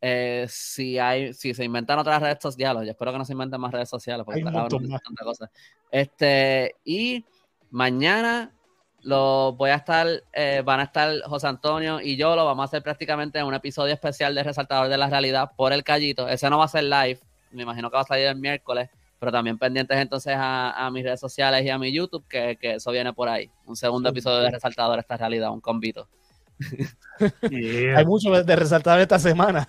Eh, 0.00 0.46
si 0.48 0.98
hay, 0.98 1.32
si 1.32 1.54
se 1.54 1.64
inventan 1.64 1.98
otras 1.98 2.20
redes 2.20 2.38
sociales, 2.42 2.82
yo 2.84 2.90
espero 2.90 3.12
que 3.12 3.18
no 3.18 3.24
se 3.24 3.32
inventen 3.32 3.60
más 3.60 3.72
redes 3.72 3.88
sociales, 3.88 4.24
porque 4.24 4.40
hay 4.40 4.44
tanta 4.44 5.24
cosa. 5.24 5.50
Este, 5.90 6.74
y 6.84 7.24
Mañana 7.72 8.52
lo 9.00 9.54
voy 9.54 9.70
a 9.70 9.76
estar, 9.76 10.06
eh, 10.34 10.62
van 10.62 10.80
a 10.80 10.82
estar 10.84 11.10
José 11.24 11.46
Antonio 11.46 12.02
y 12.02 12.16
yo, 12.18 12.36
lo 12.36 12.44
vamos 12.44 12.62
a 12.62 12.66
hacer 12.66 12.82
prácticamente 12.82 13.38
en 13.38 13.46
un 13.46 13.54
episodio 13.54 13.94
especial 13.94 14.34
de 14.34 14.42
Resaltador 14.42 14.88
de 14.88 14.98
la 14.98 15.08
Realidad 15.08 15.52
por 15.56 15.72
el 15.72 15.82
Callito. 15.82 16.28
Ese 16.28 16.50
no 16.50 16.58
va 16.58 16.66
a 16.66 16.68
ser 16.68 16.84
live, 16.84 17.18
me 17.50 17.62
imagino 17.62 17.90
que 17.90 17.96
va 17.96 18.02
a 18.02 18.06
salir 18.06 18.26
el 18.26 18.36
miércoles, 18.36 18.90
pero 19.18 19.32
también 19.32 19.56
pendientes 19.56 19.96
entonces 19.96 20.34
a, 20.36 20.90
mis 20.92 21.02
redes 21.02 21.18
sociales 21.18 21.64
y 21.64 21.70
a 21.70 21.78
mi 21.78 21.90
YouTube, 21.90 22.26
que, 22.28 22.58
eso 22.60 22.90
viene 22.92 23.14
por 23.14 23.30
ahí. 23.30 23.50
Un 23.64 23.74
segundo 23.74 24.10
episodio 24.10 24.40
de 24.40 24.50
Resaltador 24.50 24.96
de 24.96 25.00
esta 25.00 25.16
realidad, 25.16 25.50
un 25.50 25.62
convito. 25.62 26.08
Hay 27.50 28.04
mucho 28.04 28.30
de 28.30 28.56
resaltador 28.56 29.00
esta 29.00 29.18
semana. 29.18 29.66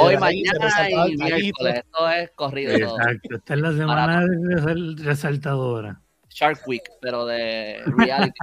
Hoy, 0.00 0.18
mañana 0.18 0.90
y 1.08 1.16
miércoles. 1.16 1.76
Esto 1.76 2.10
es 2.10 2.30
corrido. 2.32 2.72
Exacto. 2.72 3.36
Esta 3.36 3.54
es 3.54 3.60
la 3.60 3.72
semana 3.72 4.26
de 4.26 5.04
resaltadora. 5.04 6.03
Shark 6.34 6.66
Week, 6.66 6.82
pero 7.00 7.24
de 7.24 7.80
reality. 7.96 8.38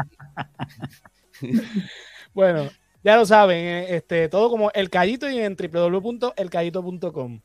bueno, 2.33 2.69
ya 3.03 3.17
lo 3.17 3.25
saben, 3.25 3.57
eh, 3.57 3.95
este, 3.95 4.29
todo 4.29 4.49
como 4.49 4.71
El 4.73 4.89
Callito 4.89 5.29
y 5.29 5.39
en 5.39 5.55
www.elcallito.com. 5.55 7.41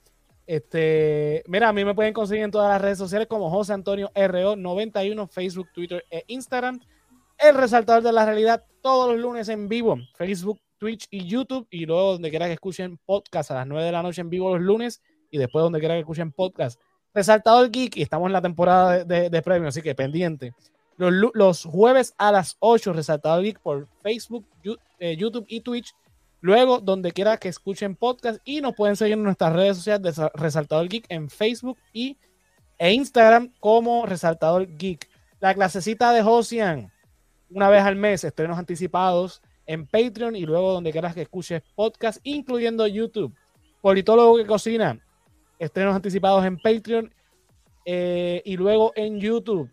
Este, 0.46 1.42
mira, 1.48 1.68
a 1.68 1.72
mí 1.72 1.84
me 1.84 1.94
pueden 1.94 2.12
conseguir 2.12 2.44
en 2.44 2.52
todas 2.52 2.70
las 2.70 2.80
redes 2.80 2.98
sociales 2.98 3.26
como 3.26 3.50
José 3.50 3.72
Antonio 3.72 4.12
RO91, 4.14 5.28
Facebook, 5.28 5.68
Twitter 5.72 6.04
e 6.08 6.22
Instagram. 6.28 6.78
El 7.38 7.56
resaltador 7.56 8.02
de 8.04 8.12
la 8.12 8.24
realidad 8.24 8.64
todos 8.80 9.12
los 9.12 9.20
lunes 9.20 9.48
en 9.48 9.68
vivo, 9.68 9.98
Facebook, 10.14 10.60
Twitch 10.78 11.08
y 11.10 11.26
YouTube. 11.26 11.66
Y 11.70 11.84
luego 11.84 12.12
donde 12.12 12.30
quiera 12.30 12.46
que 12.46 12.52
escuchen 12.52 12.98
podcast 13.04 13.50
a 13.50 13.54
las 13.54 13.66
9 13.66 13.84
de 13.84 13.92
la 13.92 14.02
noche 14.02 14.20
en 14.20 14.30
vivo 14.30 14.54
los 14.54 14.64
lunes. 14.64 15.02
Y 15.30 15.38
después 15.38 15.64
donde 15.64 15.80
quiera 15.80 15.94
que 15.94 16.00
escuchen 16.00 16.30
podcast 16.30 16.80
Resaltador 17.16 17.70
Geek, 17.70 17.96
y 17.96 18.02
estamos 18.02 18.26
en 18.26 18.34
la 18.34 18.42
temporada 18.42 19.02
de, 19.02 19.42
premios, 19.42 19.70
así 19.70 19.80
que 19.80 19.94
pendiente. 19.94 20.52
Los, 20.98 21.30
los, 21.32 21.64
jueves 21.64 22.14
a 22.18 22.30
las 22.30 22.58
8, 22.58 22.92
Resaltador 22.92 23.42
Geek 23.42 23.58
por 23.58 23.88
Facebook, 24.02 24.44
eh, 24.98 25.16
YouTube 25.16 25.46
y 25.48 25.62
Twitch. 25.62 25.94
Luego, 26.42 26.78
donde 26.78 27.12
quiera 27.12 27.38
que 27.38 27.48
escuchen 27.48 27.96
podcast 27.96 28.38
y 28.44 28.60
nos 28.60 28.74
pueden 28.74 28.96
seguir 28.96 29.14
en 29.14 29.22
nuestras 29.22 29.54
redes 29.54 29.78
sociales 29.78 30.14
de 30.14 30.30
Resaltador 30.34 30.88
Geek 30.88 31.06
en 31.08 31.30
Facebook 31.30 31.78
y, 31.94 32.18
e 32.76 32.92
Instagram 32.92 33.50
como 33.60 34.04
Resaltador 34.04 34.66
Geek. 34.76 35.08
La 35.40 35.54
clasecita 35.54 36.12
de 36.12 36.22
Josian, 36.22 36.92
una 37.48 37.70
vez 37.70 37.82
al 37.82 37.96
mes, 37.96 38.24
estrenos 38.24 38.58
anticipados 38.58 39.40
en 39.64 39.86
Patreon 39.86 40.36
y 40.36 40.44
luego 40.44 40.74
donde 40.74 40.92
quieras 40.92 41.14
que 41.14 41.22
escuches 41.22 41.62
podcast, 41.74 42.20
incluyendo 42.24 42.86
YouTube. 42.86 43.34
Politólogo 43.80 44.36
que 44.36 44.44
cocina, 44.44 45.00
estrenos 45.58 45.94
anticipados 45.94 46.44
en 46.44 46.58
Patreon 46.58 47.12
eh, 47.84 48.42
y 48.44 48.56
luego 48.56 48.92
en 48.96 49.20
YouTube. 49.20 49.70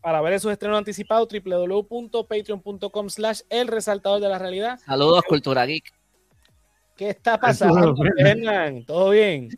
Para 0.00 0.20
ver 0.20 0.34
esos 0.34 0.52
estrenos 0.52 0.78
anticipados, 0.78 1.28
www.patreon.com 1.28 3.10
slash 3.10 3.40
el 3.50 3.66
resaltador 3.66 4.20
de 4.20 4.28
la 4.28 4.38
realidad. 4.38 4.78
Saludos, 4.84 5.22
Cultura 5.28 5.66
Geek. 5.66 5.92
¿Qué 6.96 7.10
está 7.10 7.38
pasando, 7.38 7.94
Hernán? 8.16 8.84
¿Todo 8.84 9.10
bien? 9.10 9.50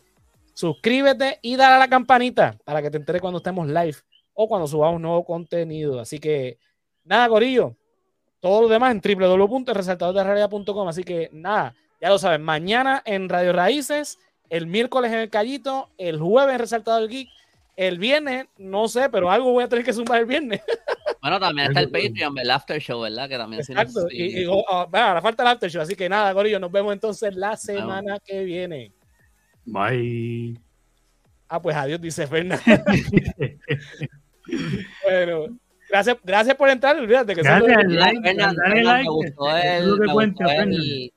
suscríbete 0.54 1.40
y 1.42 1.56
dale 1.56 1.76
a 1.76 1.80
la 1.80 1.88
campanita 1.88 2.58
para 2.66 2.82
que 2.82 2.90
te 2.90 2.98
enteres 2.98 3.22
cuando 3.22 3.38
estemos 3.38 3.68
live 3.68 3.98
o 4.34 4.48
cuando 4.48 4.68
subamos 4.68 5.00
nuevo 5.00 5.24
contenido. 5.24 6.00
Así 6.00 6.20
que 6.20 6.58
nada, 7.04 7.28
Corillo. 7.30 7.76
Todo 8.40 8.64
lo 8.64 8.68
demás 8.68 8.92
en 8.92 9.02
www.resaltadorderealidad.com. 9.02 10.88
Así 10.88 11.04
que 11.04 11.30
nada, 11.32 11.76
ya 12.02 12.10
lo 12.10 12.20
saben. 12.20 12.44
Mañana 12.44 13.02
en 13.06 13.30
Radio 13.30 13.54
Raíces, 13.54 14.20
el 14.50 14.68
miércoles 14.68 15.12
en 15.12 15.20
el 15.20 15.30
Callito, 15.30 15.90
el 15.98 16.20
jueves 16.20 16.54
en 16.54 16.60
Resaltador 16.60 17.10
Geek 17.10 17.30
el 17.78 18.00
viernes, 18.00 18.48
no 18.58 18.88
sé, 18.88 19.08
pero 19.10 19.30
algo 19.30 19.54
voy 19.54 19.64
a 19.64 19.70
tener 19.70 19.86
que 19.86 19.94
sumar 19.94 20.20
el 20.20 20.26
viernes. 20.26 20.62
Bueno, 21.20 21.40
también 21.40 21.70
está 21.70 21.80
el 21.82 21.90
Patreon, 21.90 22.38
el 22.38 22.52
After 22.52 22.80
Show, 22.80 23.02
¿verdad? 23.02 23.28
Que 23.28 23.38
también 23.38 23.60
Exacto. 23.60 24.08
Y, 24.12 24.44
y 24.44 24.46
oh, 24.46 24.64
oh, 24.70 24.88
ahora 24.94 25.22
falta 25.22 25.44
el 25.44 25.50
After 25.50 25.70
Show, 25.70 25.82
así 25.82 25.96
que 25.96 26.08
nada, 26.08 26.32
Gorillo, 26.32 26.60
nos 26.60 26.72
vemos 26.72 26.94
entonces 26.94 27.36
la 27.36 27.58
semana 27.58 28.20
que 28.24 28.46
viene. 28.46 28.94
Bye. 29.66 30.58
Ah, 31.50 31.62
pues 31.62 31.76
adiós, 31.76 32.00
dice 32.00 32.28
Fernando. 32.28 32.64
bueno, 35.04 35.58
gracias, 35.90 36.18
gracias 36.24 36.56
por 36.56 36.70
entrar. 36.70 36.96
Olvídate 36.96 37.36
que 37.36 37.42
gracias, 37.42 37.74
son 37.74 37.96
like, 37.96 38.22
Fernando, 38.22 38.62
dale 38.62 38.84
like. 38.84 39.04
Me 39.04 39.10
gustó 39.10 39.58
el, 39.58 40.00
me 40.00 40.14
gustó 40.14 40.50
el, 40.50 41.14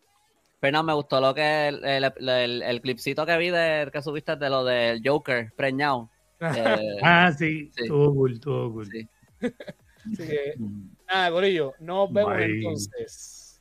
Fernando, 0.61 0.85
me 0.85 0.95
gustó 0.95 1.21
lo 1.21 1.35
que 1.35 1.69
el, 1.69 1.85
el, 1.85 2.13
el, 2.27 2.63
el, 2.63 2.81
clipcito 2.81 3.27
que 3.27 3.37
vi 3.37 3.51
de, 3.51 3.89
que 3.93 4.03
subiste 4.03 4.35
de 4.35 4.51
lo 4.51 4.65
del 4.65 5.03
Joker 5.05 5.53
preñado. 5.55 6.11
Eh, 6.41 6.97
ah, 7.03 7.31
sí, 7.37 7.71
todo 7.87 8.15
cool, 8.15 8.41
todo 8.41 8.73
cool. 8.73 8.87
Sí. 8.91 9.09
Así 11.09 11.75
nos 11.81 12.13
vemos 12.13 12.35
entonces. 12.39 13.61